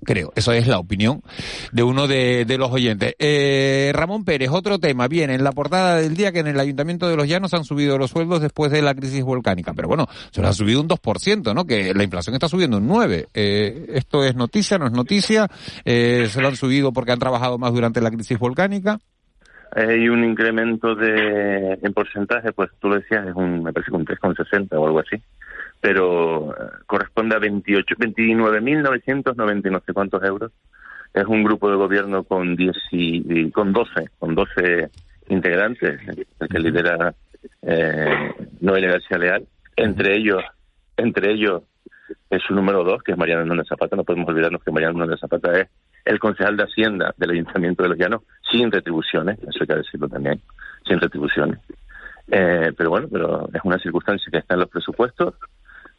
Creo, 0.04 0.32
eso 0.36 0.52
es 0.52 0.68
la 0.68 0.80
opinión 0.80 1.22
de 1.72 1.84
uno 1.84 2.08
de, 2.08 2.46
de 2.46 2.58
los 2.58 2.72
oyentes. 2.72 3.16
Eh, 3.20 3.92
Ramón 3.94 4.26
Pérez, 4.26 4.50
otro 4.52 4.80
tema. 4.80 5.08
Viene 5.08 5.36
en 5.36 5.44
la 5.44 5.52
portada 5.52 5.98
del 5.98 6.16
día 6.16 6.32
que 6.32 6.40
en 6.40 6.48
el 6.48 6.60
Ayuntamiento 6.60 7.08
de 7.08 7.16
Los 7.16 7.28
Llanos 7.28 7.54
han 7.54 7.64
subido 7.64 7.98
los 7.98 8.12
sueldos 8.12 8.42
después 8.42 8.72
de 8.72 8.82
la 8.82 8.96
crisis 8.96 9.24
volcánica. 9.24 9.74
Pero 9.74 9.88
bueno, 9.88 10.08
se 10.32 10.42
los 10.42 10.50
han 10.50 10.54
subido 10.54 10.82
un 10.82 10.88
2%, 10.88 11.54
¿no? 11.54 11.66
Que 11.66 11.94
la 11.94 12.04
inflación 12.04 12.34
está 12.36 12.48
subiendo 12.48 12.78
un 12.78 12.88
9%. 12.90 13.28
Eh, 13.34 13.86
esto 13.94 14.24
es 14.24 14.36
noticia, 14.36 14.78
no 14.78 14.88
es 14.88 14.94
noticia. 14.94 15.48
Eh, 15.86 16.28
se 16.30 16.42
lo 16.42 16.48
han 16.48 16.56
subido 16.56 16.92
porque 16.92 17.12
han 17.12 17.20
trabajado 17.20 17.58
más 17.58 17.74
durante 17.74 18.02
la 18.02 18.12
crisis 18.12 18.38
volcánica. 18.40 19.00
Hay 19.76 20.08
un 20.08 20.24
incremento 20.24 20.96
de 20.96 21.78
en 21.82 21.94
porcentaje, 21.94 22.54
pues 22.54 22.70
tú 22.80 22.90
lo 22.90 22.96
decías, 22.96 23.28
es 23.28 23.36
un, 23.36 23.64
me 23.64 23.74
parece 23.74 23.92
que 23.92 23.98
un 23.98 24.06
3,60 24.06 24.70
o 24.72 24.86
algo 24.86 25.00
así, 25.00 25.22
pero 25.80 26.52
eh, 26.52 26.70
corresponde 26.86 27.36
a 27.36 27.40
28, 27.40 27.96
29.990 27.96 29.68
y 29.68 29.72
no 29.72 29.82
sé 29.86 29.94
cuántos 29.94 30.24
euros. 30.24 30.52
Es 31.14 31.26
un 31.26 31.44
grupo 31.44 31.70
de 31.70 31.78
gobierno 31.78 32.24
con 32.24 32.56
10 32.56 32.76
y, 32.92 33.42
y 33.42 33.52
con 33.52 33.74
12, 33.74 34.10
con 34.20 34.36
12 34.36 34.90
integrantes, 35.30 36.00
el 36.40 36.48
que 36.48 36.60
lidera 36.60 37.14
eh, 37.62 38.34
Noelia 38.62 38.92
García 38.92 39.18
Leal. 39.18 39.48
Entre 39.76 40.16
ellos, 40.16 40.44
entre 40.98 41.32
ellos 41.32 41.64
es 42.30 42.42
su 42.44 42.54
número 42.54 42.84
dos, 42.84 43.04
que 43.04 43.12
es 43.12 43.18
Mariano 43.18 43.42
Hernández 43.42 43.68
Zapata. 43.68 43.96
No 43.96 44.04
podemos 44.04 44.30
olvidarnos 44.30 44.64
que 44.64 44.72
Mariano 44.72 44.96
Hernández 44.96 45.20
Zapata 45.20 45.60
es 45.60 45.68
el 46.06 46.20
concejal 46.20 46.56
de 46.56 46.64
Hacienda 46.64 47.14
del 47.18 47.32
Ayuntamiento 47.32 47.84
de 47.84 47.90
Los 47.90 47.98
Llanos, 47.98 48.22
sin 48.50 48.72
retribuciones, 48.72 49.38
eso 49.40 49.60
hay 49.62 49.68
que 49.68 49.76
decirlo 49.76 50.08
también, 50.08 50.42
sin 50.88 51.00
retribuciones. 51.00 51.60
Eh, 52.30 52.72
pero 52.78 52.90
bueno, 52.90 53.08
pero 53.12 53.50
es 53.54 53.62
una 53.64 53.78
circunstancia 53.78 54.30
que 54.32 54.38
está 54.38 54.54
en 54.54 54.62
los 54.62 54.70
presupuestos. 54.70 55.36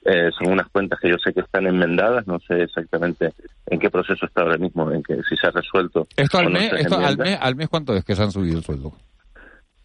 Eh, 0.04 0.30
son 0.38 0.52
unas 0.52 0.68
cuentas 0.68 0.98
que 1.00 1.10
yo 1.10 1.16
sé 1.18 1.32
que 1.34 1.40
están 1.40 1.66
enmendadas, 1.66 2.26
no 2.26 2.38
sé 2.40 2.62
exactamente 2.62 3.32
en 3.66 3.78
qué 3.78 3.90
proceso 3.90 4.24
está 4.26 4.42
ahora 4.42 4.56
mismo, 4.56 4.90
en 4.92 5.02
que 5.02 5.16
si 5.28 5.36
se 5.36 5.46
ha 5.48 5.50
resuelto. 5.50 6.06
Esto 6.16 6.38
al 6.38 6.50
mes, 6.50 6.72
esto 6.72 6.98
al 6.98 7.18
mes, 7.18 7.36
al 7.40 7.56
mes 7.56 7.68
cuánto 7.68 7.94
es 7.94 8.04
que 8.04 8.14
se 8.14 8.22
han 8.22 8.30
subido 8.32 8.58
el 8.58 8.64
sueldo. 8.64 8.92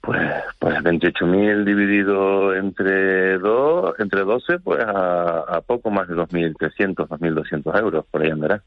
Pues, 0.01 0.21
pues 0.59 0.75
28.000 0.83 1.63
dividido 1.63 2.53
entre 2.53 3.37
dos, 3.39 3.95
entre 3.99 4.21
12, 4.21 4.59
pues 4.59 4.83
a, 4.83 5.39
a 5.39 5.61
poco 5.61 5.89
más 5.91 6.07
de 6.09 6.15
2.300, 6.15 6.95
2.200 7.07 7.79
euros, 7.79 8.05
por 8.11 8.21
ahí 8.21 8.29
andará. 8.31 8.61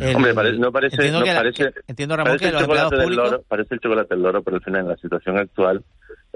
El- 0.00 0.16
Hombre, 0.16 0.32
pare- 0.34 0.58
no 0.58 0.72
parece, 0.72 0.96
entiendo 0.96 1.18
no 1.18 1.24
que 1.24 1.32
la- 1.32 1.40
parece, 1.40 1.72
entiendo, 1.86 2.16
Ramón, 2.16 2.30
parece 2.30 2.44
que 2.44 2.48
el 2.48 2.52
los 2.54 2.62
empleados 2.62 2.90
chocolate 2.92 2.96
del 2.96 3.04
públicos- 3.16 3.30
loro, 3.32 3.44
parece 3.48 3.74
el 3.74 3.80
chocolate 3.80 4.14
del 4.14 4.22
loro, 4.22 4.42
pero 4.42 4.56
al 4.56 4.62
final 4.62 4.80
en 4.82 4.88
la 4.88 4.96
situación 4.96 5.38
actual 5.38 5.84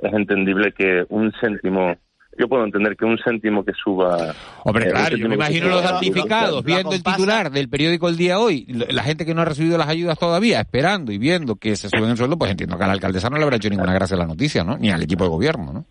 es 0.03 0.13
entendible 0.13 0.73
que 0.73 1.07
un 1.09 1.33
céntimo, 1.41 1.97
yo 2.39 2.49
puedo 2.49 2.65
entender 2.65 2.97
que 2.97 3.05
un 3.05 3.19
céntimo 3.19 3.65
que 3.65 3.73
suba. 3.73 4.35
Hombre, 4.65 4.87
eh, 4.89 4.91
claro, 4.91 5.17
yo 5.17 5.29
me 5.29 5.35
imagino 5.35 5.69
los 5.69 5.83
lo- 5.83 5.89
damnificados 5.91 6.65
viendo 6.65 6.93
el 6.93 7.03
titular 7.03 7.51
del 7.51 7.69
periódico 7.69 8.09
El 8.09 8.17
Día 8.17 8.39
Hoy, 8.39 8.65
la 8.67 9.03
gente 9.03 9.25
que 9.27 9.35
no 9.35 9.43
ha 9.43 9.45
recibido 9.45 9.79
las 9.79 9.89
ayudas 9.89 10.19
todavía, 10.19 10.61
esperando 10.61 11.13
y 11.13 11.19
viendo 11.19 11.57
que 11.57 11.77
se 11.77 11.89
suben 11.89 12.11
el 12.11 12.17
sueldo, 12.17 12.37
pues 12.39 12.51
entiendo 12.51 12.77
que 12.79 12.85
a 12.85 12.87
la 12.87 12.93
alcaldesa 12.95 13.31
no 13.31 13.37
le 13.37 13.45
habrá 13.45 13.57
hecho 13.57 13.71
ninguna 13.71 13.93
gracia 13.95 14.17
la 14.17 14.27
noticia, 14.27 14.65
¿no? 14.65 14.77
Ni 14.79 14.91
al 14.91 15.03
equipo 15.03 15.25
de 15.25 15.31
gobierno, 15.31 15.73
¿no? 15.73 15.85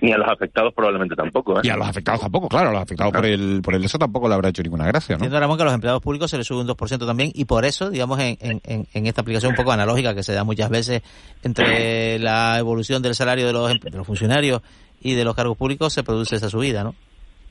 Ni 0.00 0.12
a 0.12 0.18
los 0.18 0.28
afectados 0.28 0.74
probablemente 0.74 1.14
tampoco, 1.14 1.56
¿eh? 1.58 1.62
Y 1.64 1.70
a 1.70 1.76
los 1.76 1.88
afectados 1.88 2.20
tampoco, 2.20 2.48
claro, 2.48 2.68
a 2.70 2.72
los 2.72 2.82
afectados 2.82 3.12
por 3.12 3.24
el, 3.24 3.62
por 3.62 3.74
el 3.74 3.84
eso 3.84 3.96
tampoco 3.96 4.28
le 4.28 4.34
habrá 4.34 4.50
hecho 4.50 4.62
ninguna 4.62 4.86
gracia, 4.86 5.14
¿no? 5.14 5.24
Entiendo, 5.24 5.40
Ramón, 5.40 5.56
que 5.56 5.62
a 5.62 5.66
los 5.66 5.74
empleados 5.74 6.02
públicos 6.02 6.30
se 6.30 6.36
les 6.36 6.46
sube 6.46 6.60
un 6.60 6.66
2% 6.66 7.06
también 7.06 7.30
y 7.32 7.44
por 7.46 7.64
eso, 7.64 7.88
digamos, 7.88 8.18
en, 8.20 8.36
en, 8.40 8.60
en- 8.64 8.86
en 8.92 9.06
esta 9.06 9.22
aplicación 9.22 9.50
un 9.52 9.56
poco 9.56 9.72
analógica 9.72 10.14
que 10.14 10.22
se 10.22 10.34
da 10.34 10.44
muchas 10.44 10.68
veces 10.68 11.00
entre 11.42 12.18
la 12.18 12.58
evolución 12.58 13.00
del 13.02 13.14
salario 13.14 13.46
de 13.46 13.52
los, 13.52 13.70
em- 13.70 13.78
de 13.78 13.90
los 13.96 14.06
funcionarios 14.06 14.60
y 15.04 15.14
de 15.14 15.22
los 15.24 15.36
cargos 15.36 15.56
públicos 15.56 15.92
se 15.92 16.02
produce 16.02 16.34
esa 16.34 16.50
subida, 16.50 16.82
¿no? 16.82 16.96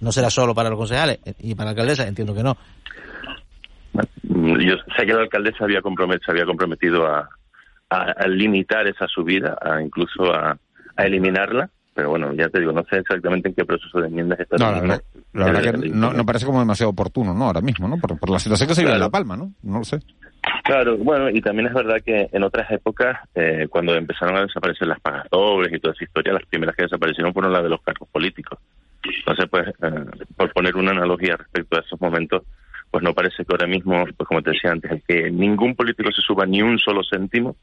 No 0.01 0.11
será 0.11 0.29
solo 0.29 0.53
para 0.53 0.69
los 0.69 0.77
concejales 0.77 1.19
eh, 1.23 1.33
y 1.39 1.55
para 1.55 1.67
la 1.67 1.69
alcaldesa, 1.71 2.05
entiendo 2.05 2.33
que 2.35 2.43
no. 2.43 2.57
Yo 4.23 4.75
sé 4.97 5.05
que 5.05 5.13
la 5.13 5.21
alcaldesa 5.21 5.63
había 5.63 5.81
compromet- 5.81 6.19
se 6.25 6.31
había 6.31 6.45
comprometido 6.45 7.05
a, 7.07 7.29
a- 7.89 8.11
a 8.17 8.27
limitar 8.27 8.87
esa 8.87 9.07
subida, 9.07 9.57
a 9.61 9.81
incluso 9.81 10.33
a, 10.33 10.57
a 10.97 11.03
eliminarla, 11.05 11.69
pero 11.93 12.09
bueno, 12.09 12.33
ya 12.33 12.49
te 12.49 12.59
digo, 12.59 12.71
no 12.71 12.83
sé 12.89 12.97
exactamente 12.97 13.49
en 13.49 13.55
qué 13.55 13.65
proceso 13.65 13.99
de 14.01 14.07
enmiendas 14.07 14.39
está. 14.39 14.57
No, 14.57 14.71
la 14.71 14.81
verdad, 14.81 15.03
la 15.33 15.45
verdad 15.45 15.61
que 15.81 15.89
no, 15.89 16.11
no 16.11 16.25
parece 16.25 16.45
como 16.47 16.59
demasiado 16.59 16.89
oportuno, 16.89 17.33
¿no? 17.35 17.45
Ahora 17.45 17.61
mismo, 17.61 17.87
¿no? 17.87 17.97
Por, 17.99 18.17
por 18.17 18.31
la 18.31 18.39
situación 18.39 18.67
que 18.67 18.73
se 18.75 18.81
vive 18.81 18.93
en 18.93 18.99
La 18.99 19.09
Palma, 19.11 19.37
¿no? 19.37 19.51
No 19.61 19.77
lo 19.79 19.83
sé. 19.85 19.99
Claro, 20.63 20.97
bueno, 20.97 21.29
y 21.29 21.41
también 21.41 21.67
es 21.67 21.73
verdad 21.73 22.01
que 22.03 22.29
en 22.31 22.43
otras 22.43 22.69
épocas, 22.71 23.19
eh, 23.35 23.67
cuando 23.69 23.95
empezaron 23.95 24.37
a 24.37 24.43
desaparecer 24.43 24.87
las 24.87 24.99
pagas 24.99 25.29
dobles 25.29 25.73
y 25.73 25.79
toda 25.79 25.93
esa 25.93 26.03
historia, 26.03 26.33
las 26.33 26.45
primeras 26.45 26.75
que 26.75 26.83
desaparecieron 26.83 27.33
fueron 27.33 27.53
las 27.53 27.63
de 27.63 27.69
los 27.69 27.81
cargos 27.81 28.09
políticos. 28.09 28.59
Entonces, 29.03 29.45
pues, 29.49 29.67
eh, 29.67 30.25
por 30.35 30.51
poner 30.53 30.75
una 30.75 30.91
analogía 30.91 31.37
respecto 31.37 31.77
a 31.77 31.81
esos 31.81 31.99
momentos, 31.99 32.43
pues 32.91 33.03
no 33.03 33.13
parece 33.13 33.43
que 33.43 33.51
ahora 33.51 33.67
mismo, 33.67 34.05
pues 34.15 34.27
como 34.27 34.41
te 34.41 34.51
decía 34.51 34.71
antes, 34.71 35.03
que 35.07 35.31
ningún 35.31 35.75
político 35.75 36.11
se 36.11 36.21
suba 36.21 36.45
ni 36.45 36.61
un 36.61 36.77
solo 36.77 37.01
céntimo. 37.03 37.55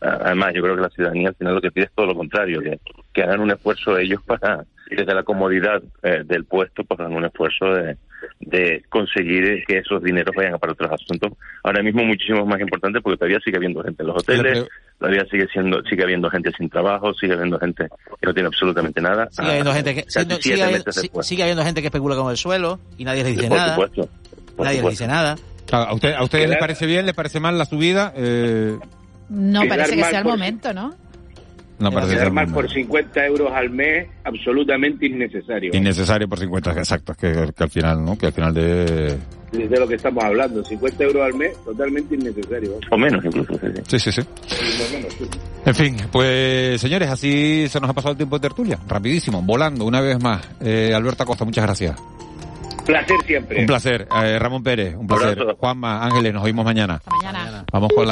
Además, 0.00 0.52
yo 0.54 0.62
creo 0.62 0.76
que 0.76 0.82
la 0.82 0.90
ciudadanía 0.90 1.28
al 1.28 1.34
final 1.34 1.54
lo 1.54 1.60
que 1.60 1.70
pide 1.70 1.86
es 1.86 1.92
todo 1.92 2.06
lo 2.06 2.14
contrario, 2.14 2.60
que, 2.60 2.78
que 3.12 3.22
hagan 3.22 3.40
un 3.40 3.50
esfuerzo 3.50 3.96
ellos 3.96 4.22
para, 4.22 4.64
desde 4.94 5.14
la 5.14 5.22
comodidad 5.22 5.82
eh, 6.02 6.22
del 6.24 6.44
puesto, 6.44 6.84
pues 6.84 6.98
hagan 7.00 7.14
un 7.14 7.24
esfuerzo 7.24 7.66
de, 7.66 7.96
de 8.40 8.84
conseguir 8.88 9.64
que 9.66 9.78
esos 9.78 10.02
dineros 10.02 10.34
vayan 10.34 10.54
a 10.54 10.58
para 10.58 10.72
otros 10.72 10.90
asuntos. 10.92 11.32
Ahora 11.62 11.82
mismo 11.82 12.04
muchísimo 12.04 12.44
más 12.46 12.60
importante 12.60 13.00
porque 13.00 13.16
todavía 13.18 13.38
sigue 13.44 13.56
habiendo 13.56 13.82
gente 13.82 14.02
en 14.02 14.06
los 14.08 14.16
hoteles, 14.16 14.66
todavía 14.98 15.24
sigue 15.30 15.46
siendo 15.52 15.82
sigue 15.84 16.02
habiendo 16.02 16.30
gente 16.30 16.50
sin 16.56 16.68
trabajo, 16.68 17.12
sigue 17.14 17.34
habiendo 17.34 17.58
gente 17.58 17.86
que 18.20 18.26
no 18.26 18.34
tiene 18.34 18.46
absolutamente 18.48 19.00
nada. 19.00 19.28
Sigue 19.30 19.48
habiendo 19.48 19.70
Ah, 19.70 19.74
gente 19.74 19.94
que 19.94 20.04
sigue, 21.22 21.42
habiendo 21.42 21.62
gente 21.64 21.80
que 21.80 21.86
especula 21.88 22.16
con 22.16 22.30
el 22.30 22.36
suelo 22.36 22.78
y 22.98 23.04
nadie 23.04 23.24
le 23.24 23.30
dice 23.30 23.48
Por 23.48 23.56
nada. 23.58 23.74
supuesto, 23.74 24.08
por 24.56 24.64
nadie 24.66 24.76
le 24.76 24.80
supuesto. 24.82 25.04
dice 25.04 25.06
nada. 25.06 25.36
Claro, 25.66 25.84
¿A, 25.90 25.94
usted, 25.94 26.12
¿A 26.14 26.22
ustedes 26.22 26.48
les 26.48 26.58
parece 26.58 26.86
bien, 26.86 27.06
les 27.06 27.14
parece 27.14 27.40
mal 27.40 27.56
la 27.58 27.64
subida? 27.64 28.12
Eh, 28.16 28.76
No 29.30 29.62
parece 29.68 29.96
que 29.96 30.04
sea 30.04 30.18
el 30.20 30.24
momento, 30.26 30.72
¿no? 30.74 30.94
No 31.78 31.90
muy 31.90 32.46
por 32.52 32.70
50 32.70 33.26
euros 33.26 33.52
al 33.52 33.70
mes, 33.70 34.06
absolutamente 34.24 35.06
innecesario. 35.06 35.70
innecesario 35.74 36.28
por 36.28 36.38
50, 36.38 36.72
exacto, 36.72 37.12
es 37.12 37.18
que, 37.18 37.52
que 37.52 37.64
al 37.64 37.70
final, 37.70 38.04
¿no? 38.04 38.16
Que 38.16 38.26
al 38.26 38.32
final 38.32 38.54
de... 38.54 39.18
De 39.52 39.78
lo 39.78 39.86
que 39.86 39.94
estamos 39.94 40.24
hablando, 40.24 40.64
50 40.64 41.04
euros 41.04 41.22
al 41.22 41.34
mes, 41.34 41.56
totalmente 41.64 42.16
innecesario. 42.16 42.72
O 42.90 42.98
menos 42.98 43.24
incluso. 43.24 43.54
Sí, 43.86 44.00
sí, 44.00 44.10
sí. 44.10 44.22
En 45.64 45.74
fin, 45.74 45.96
pues 46.10 46.80
señores, 46.80 47.08
así 47.08 47.66
se 47.68 47.80
nos 47.80 47.88
ha 47.88 47.92
pasado 47.92 48.12
el 48.12 48.16
tiempo 48.16 48.36
de 48.36 48.48
tertulia, 48.48 48.78
rapidísimo, 48.88 49.42
volando 49.42 49.84
una 49.84 50.00
vez 50.00 50.20
más. 50.20 50.48
Eh, 50.60 50.92
Alberto 50.92 51.22
Acosta, 51.22 51.44
muchas 51.44 51.64
gracias. 51.64 51.94
Placer 52.84 53.16
siempre. 53.26 53.60
Un 53.60 53.66
placer. 53.66 54.06
Eh, 54.22 54.38
Ramón 54.38 54.62
Pérez, 54.62 54.94
un 54.94 55.06
placer. 55.06 55.38
Juanma, 55.58 56.04
Ángeles, 56.04 56.34
nos 56.34 56.44
oímos 56.44 56.64
mañana. 56.64 57.00
Mañana. 57.22 57.64
Vamos 57.72 57.90
con 57.94 57.98
la 57.98 58.02